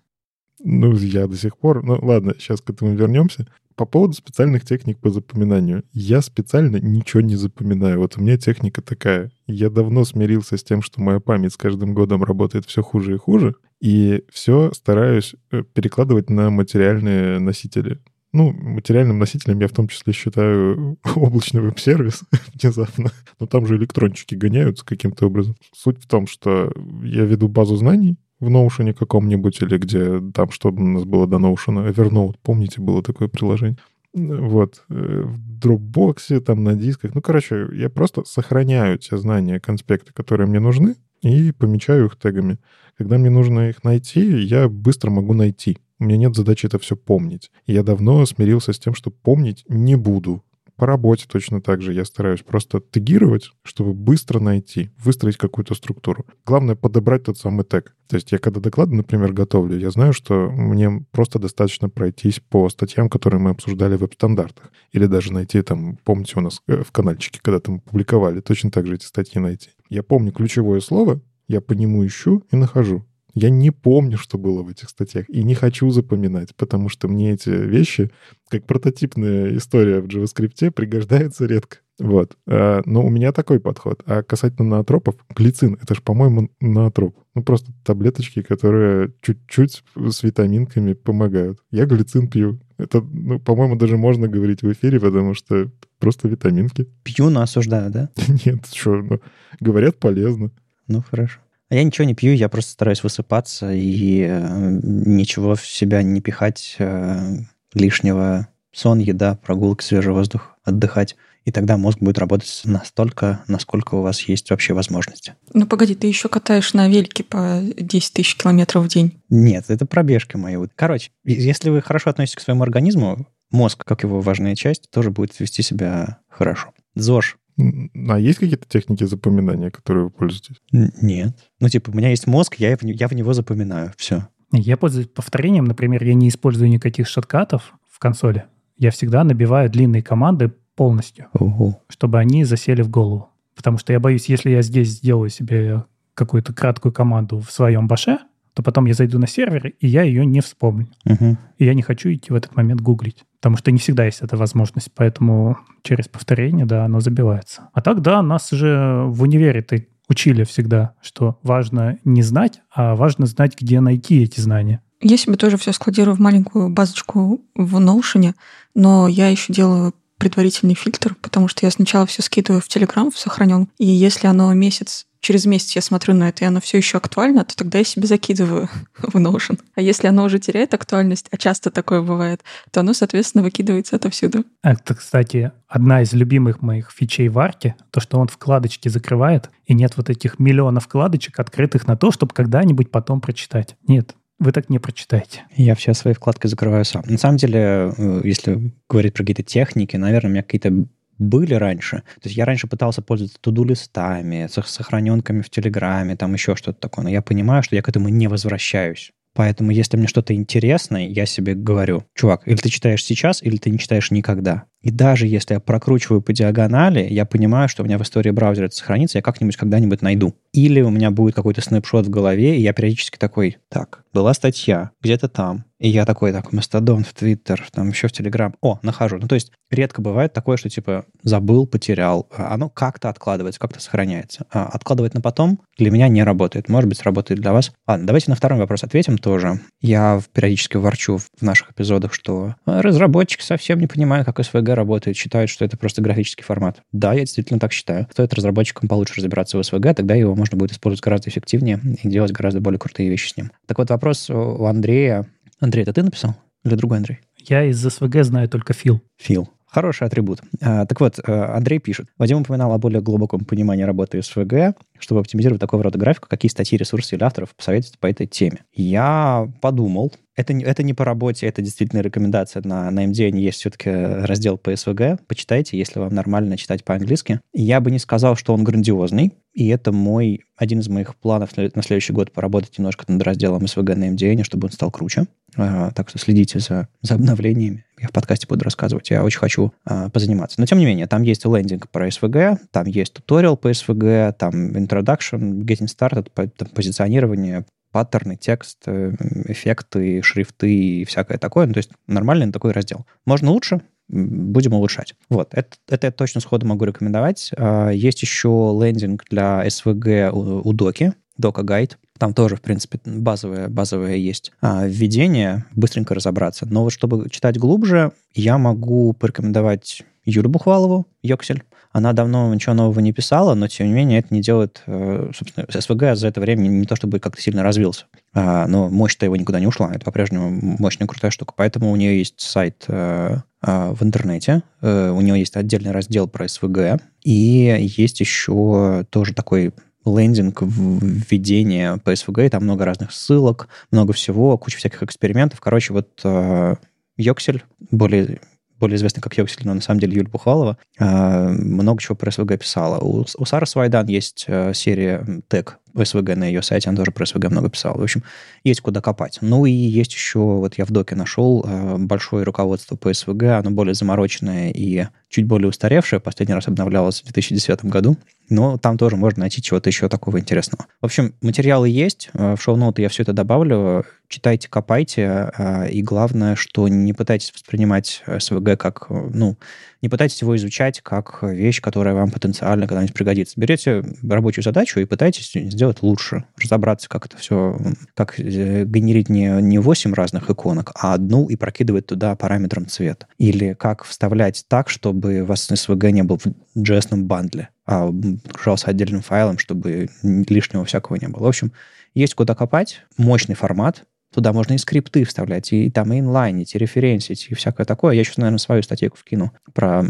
[0.59, 1.83] Ну, я до сих пор...
[1.83, 3.45] Ну, ладно, сейчас к этому вернемся.
[3.77, 5.83] По поводу специальных техник по запоминанию.
[5.93, 7.99] Я специально ничего не запоминаю.
[7.99, 9.31] Вот у меня техника такая.
[9.45, 13.17] Я давно смирился с тем, что моя память с каждым годом работает все хуже и
[13.19, 13.53] хуже.
[13.79, 17.99] И все стараюсь э, перекладывать на материальные носители.
[18.33, 22.23] Ну, материальным носителем я в том числе считаю облачный веб-сервис
[22.55, 23.11] внезапно.
[23.39, 25.55] Но там же электрончики гоняются каким-то образом.
[25.75, 26.73] Суть в том, что
[27.03, 31.37] я веду базу знаний, в Notion каком-нибудь или где там, что у нас было до
[31.37, 33.77] Notion, Evernote, помните, было такое приложение?
[34.13, 34.83] Вот.
[34.89, 37.13] Э, в Dropbox, там на дисках.
[37.13, 42.57] Ну, короче, я просто сохраняю те знания, конспекты, которые мне нужны, и помечаю их тегами.
[42.97, 45.77] Когда мне нужно их найти, я быстро могу найти.
[45.99, 47.51] У меня нет задачи это все помнить.
[47.65, 50.43] Я давно смирился с тем, что помнить не буду.
[50.77, 56.25] По работе точно так же я стараюсь просто тегировать, чтобы быстро найти, выстроить какую-то структуру.
[56.45, 57.95] Главное подобрать тот самый тег.
[58.07, 62.69] То есть я когда доклады, например, готовлю, я знаю, что мне просто достаточно пройтись по
[62.69, 64.71] статьям, которые мы обсуждали в веб-стандартах.
[64.91, 68.85] Или даже найти там, помните, у нас э, в каналчике когда-то мы публиковали, точно так
[68.85, 69.71] же эти статьи найти.
[69.89, 73.03] Я помню ключевое слово, я по нему ищу и нахожу.
[73.33, 77.33] Я не помню, что было в этих статьях, и не хочу запоминать, потому что мне
[77.33, 78.09] эти вещи,
[78.49, 81.77] как прототипная история в JavaScript, пригождаются редко.
[81.99, 82.35] Вот.
[82.47, 84.03] А, но у меня такой подход.
[84.05, 87.17] А касательно наотропов, глицин— это же, по-моему, наотроп.
[87.33, 91.59] Ну, просто таблеточки, которые чуть-чуть с витаминками помогают.
[91.71, 92.59] Я глицин пью.
[92.77, 96.87] Это, ну, по-моему, даже можно говорить в эфире, потому что просто витаминки.
[97.03, 98.09] Пью, но осуждаю, да?
[98.45, 99.19] Нет, что, ну,
[99.59, 100.51] говорят, полезно.
[100.87, 101.39] Ну, хорошо.
[101.69, 106.21] А я ничего не пью, я просто стараюсь высыпаться и э, ничего в себя не
[106.21, 107.39] пихать э,
[107.73, 108.47] лишнего.
[108.71, 111.15] Сон, еда, прогулки, свежий воздух, отдыхать.
[111.45, 115.35] И тогда мозг будет работать настолько, насколько у вас есть вообще возможности.
[115.53, 119.21] Ну, погоди, ты еще катаешь на велике по 10 тысяч километров в день.
[119.29, 120.57] Нет, это пробежки мои.
[120.75, 125.39] Короче, если вы хорошо относитесь к своему организму, мозг, как его важная часть, тоже будет
[125.39, 126.73] вести себя хорошо.
[126.95, 130.57] ЗОЖ а есть какие-то техники запоминания, которые вы пользуетесь?
[130.71, 131.35] Нет.
[131.59, 133.93] Ну, типа, у меня есть мозг, я в, я в него запоминаю.
[133.97, 134.27] Все.
[134.51, 135.65] Я пользуюсь повторением.
[135.65, 138.45] Например, я не использую никаких шоткатов в консоли.
[138.77, 141.81] Я всегда набиваю длинные команды полностью, Ого.
[141.89, 143.29] чтобы они засели в голову.
[143.55, 148.19] Потому что я боюсь, если я здесь сделаю себе какую-то краткую команду в своем баше,
[148.53, 150.87] то потом я зайду на сервер, и я ее не вспомню.
[151.05, 151.37] Угу.
[151.57, 153.23] И я не хочу идти в этот момент гуглить.
[153.39, 154.89] Потому что не всегда есть эта возможность.
[154.95, 157.69] Поэтому через повторение, да, оно забивается.
[157.73, 162.95] А так, да, нас же в универе ты учили всегда, что важно не знать, а
[162.95, 164.81] важно знать, где найти эти знания.
[165.01, 168.33] Я себе тоже все складирую в маленькую базочку в Notion,
[168.73, 173.19] но я еще делаю предварительный фильтр, потому что я сначала все скидываю в Telegram, в
[173.19, 176.97] сохранен, и если оно месяц через месяц я смотрю на это, и оно все еще
[176.97, 179.59] актуально, то тогда я себе закидываю в Notion.
[179.75, 182.41] А если оно уже теряет актуальность, а часто такое бывает,
[182.71, 184.43] то оно, соответственно, выкидывается отовсюду.
[184.63, 189.73] Это, кстати, одна из любимых моих фичей в арке, то, что он вкладочки закрывает, и
[189.73, 193.75] нет вот этих миллионов вкладочек, открытых на то, чтобы когда-нибудь потом прочитать.
[193.87, 195.43] Нет, вы так не прочитаете.
[195.55, 197.03] Я все свои вкладки закрываю сам.
[197.07, 200.85] На самом деле, э, если говорить про какие-то техники, наверное, у меня какие-то
[201.17, 201.97] были раньше.
[202.21, 207.03] То есть я раньше пытался пользоваться туду-листами, сохраненками в Телеграме, там еще что-то такое.
[207.03, 209.11] Но я понимаю, что я к этому не возвращаюсь.
[209.37, 213.69] Поэтому, если мне что-то интересное, я себе говорю, чувак, или ты читаешь сейчас, или ты
[213.69, 214.63] не читаешь никогда.
[214.81, 218.65] И даже если я прокручиваю по диагонали, я понимаю, что у меня в истории браузера
[218.65, 220.33] это сохранится, я как-нибудь когда-нибудь найду.
[220.53, 224.89] Или у меня будет какой-то снапшот в голове, и я периодически такой, так, была статья,
[224.99, 228.55] где-то там, и я такой, так, Мастодон, в Твиттер, там еще в Телеграм.
[228.61, 229.19] О, нахожу.
[229.19, 232.27] Ну, то есть редко бывает такое, что типа забыл, потерял.
[232.35, 234.47] А оно как-то откладывается, как-то сохраняется.
[234.51, 236.67] А откладывать на потом для меня не работает.
[236.67, 237.71] Может быть, сработает для вас.
[237.85, 239.59] Ладно, давайте на второй вопрос ответим тоже.
[239.79, 245.51] Я периодически ворчу в наших эпизодах, что разработчики совсем не понимают, как SVG работает, считают,
[245.51, 246.81] что это просто графический формат.
[246.91, 248.07] Да, я действительно так считаю.
[248.11, 252.31] Стоит разработчикам получше разбираться в SVG, тогда его можно будет использовать гораздо эффективнее и делать
[252.31, 253.51] гораздо более крутые вещи с ним.
[253.67, 255.25] Так вот, вопрос у Андрея
[255.59, 256.35] Андрей, это ты написал?
[256.63, 257.19] Или другой Андрей?
[257.37, 259.01] Я из СВГ знаю только Фил.
[259.17, 259.49] Фил.
[259.67, 260.41] Хороший атрибут.
[260.61, 262.07] А, так вот, э, Андрей пишет.
[262.17, 264.77] Вадим упоминал о более глубоком понимании работы СВГ.
[264.97, 268.63] Чтобы оптимизировать такого рода графику, какие статьи, ресурсы или авторов посоветуете по этой теме?
[268.73, 270.13] Я подумал.
[270.35, 272.61] Это, это не по работе, это действительно рекомендация.
[272.63, 275.19] На, на MDN есть все-таки раздел по СВГ.
[275.27, 277.41] Почитайте, если вам нормально читать по-английски.
[277.53, 279.33] Я бы не сказал, что он грандиозный.
[279.53, 283.95] И это мой, один из моих планов на следующий год поработать немножко над разделом СВГ
[283.95, 285.25] на MDN, чтобы он стал круче.
[285.57, 287.83] А, так что следите за, за обновлениями.
[287.99, 289.09] Я в подкасте буду рассказывать.
[289.09, 290.59] Я очень хочу а, позаниматься.
[290.59, 294.71] Но, тем не менее, там есть лендинг про SVG, там есть туториал по SVG, там
[294.71, 299.13] introduction, getting started, там позиционирование, паттерны, текст, э,
[299.47, 301.65] эффекты, шрифты и всякое такое.
[301.65, 303.07] Ну, то есть нормальный такой раздел.
[303.25, 305.15] Можно лучше, будем улучшать.
[305.29, 307.51] Вот, это, это я точно сходу могу рекомендовать.
[307.57, 311.97] А, есть еще лендинг для SVG у, Доки, Дока Гайд.
[312.17, 316.65] Там тоже, в принципе, базовое, базовое есть а, введение, быстренько разобраться.
[316.65, 321.63] Но вот чтобы читать глубже, я могу порекомендовать Юлю Бухвалову, Йоксель.
[321.91, 324.83] Она давно ничего нового не писала, но, тем не менее, это не делает...
[324.85, 328.05] Э, собственно, СВГ за это время не то чтобы как-то сильно развился.
[328.33, 329.91] А, но мощь-то его никуда не ушла.
[329.93, 331.53] Это по-прежнему мощная, крутая штука.
[331.55, 334.63] Поэтому у нее есть сайт э, э, в интернете.
[334.81, 337.01] У нее есть отдельный раздел про СВГ.
[337.23, 339.73] И есть еще тоже такой
[340.15, 345.59] лендинг введения по SVG, там много разных ссылок, много всего, куча всяких экспериментов.
[345.59, 346.75] Короче, вот э,
[347.17, 348.39] Йоксель, более
[348.79, 352.59] более известный как Йоксель, но на самом деле Юль Бухалова, э, много чего про СВГ
[352.59, 352.99] писала.
[352.99, 357.25] У, у Сары Свайдан есть э, серия тег СВГ на ее сайте, она тоже про
[357.25, 357.97] СВГ много писала.
[357.97, 358.23] В общем,
[358.63, 359.39] есть куда копать.
[359.41, 363.71] Ну и есть еще, вот я в доке нашел э, большое руководство по СВГ, оно
[363.71, 368.17] более замороченное и чуть более устаревшее, последний раз обновлялось в 2010 году,
[368.49, 370.85] но там тоже можно найти чего-то еще такого интересного.
[371.01, 375.51] В общем, материалы есть, в шоу-ноты я все это добавлю, читайте, копайте,
[375.91, 379.57] и главное, что не пытайтесь воспринимать СВГ как, ну,
[380.01, 383.59] не пытайтесь его изучать как вещь, которая вам потенциально когда-нибудь пригодится.
[383.59, 387.77] Берете рабочую задачу и пытайтесь сделать лучше, разобраться, как это все,
[388.13, 393.27] как э, генерить не, не 8 разных иконок, а одну и прокидывать туда параметром цвет.
[393.37, 396.47] Или как вставлять так, чтобы у вас SVG не был в
[396.77, 401.43] js бандле, а подгружался отдельным файлом, чтобы лишнего всякого не было.
[401.43, 401.71] В общем,
[402.13, 404.03] есть куда копать, мощный формат,
[404.37, 408.13] Туда можно и скрипты вставлять, и, и там и инлайнить, и референсить, и всякое такое.
[408.13, 410.05] Я сейчас, наверное, свою статейку вкину про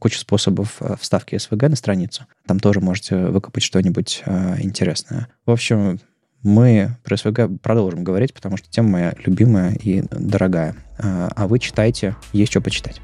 [0.00, 2.26] кучу способов э, вставки SVG на страницу.
[2.44, 5.28] Там тоже можете выкопать что-нибудь э, интересное.
[5.46, 6.00] В общем,
[6.42, 10.74] мы про SVG продолжим говорить, потому что тема моя любимая и дорогая.
[10.98, 13.00] А, а вы читайте, есть что почитать.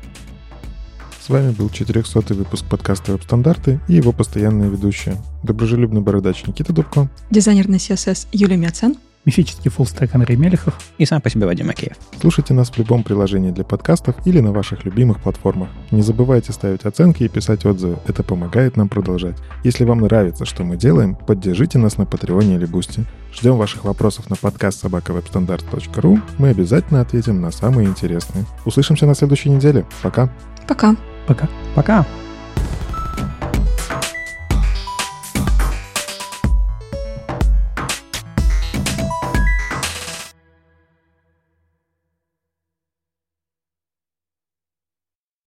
[1.20, 5.18] С вами был 400 выпуск подкаста «Веб-стандарты» и его постоянные ведущие.
[5.44, 7.08] Доброжелюбный бородач Никита Дубко.
[7.30, 11.96] Дизайнер на CSS Юлия Мяцен мифический full-stack Андрей Мелехов и сам по себе Вадим Макеев.
[12.20, 15.68] Слушайте нас в любом приложении для подкастов или на ваших любимых платформах.
[15.90, 17.98] Не забывайте ставить оценки и писать отзывы.
[18.06, 19.36] Это помогает нам продолжать.
[19.62, 23.04] Если вам нравится, что мы делаем, поддержите нас на Патреоне или Бусти.
[23.32, 26.20] Ждем ваших вопросов на подкаст собака web-standards.ru.
[26.38, 28.44] Мы обязательно ответим на самые интересные.
[28.64, 29.84] Услышимся на следующей неделе.
[30.02, 30.30] Пока.
[30.68, 30.96] Пока.
[31.26, 31.48] Пока.
[31.74, 32.06] Пока.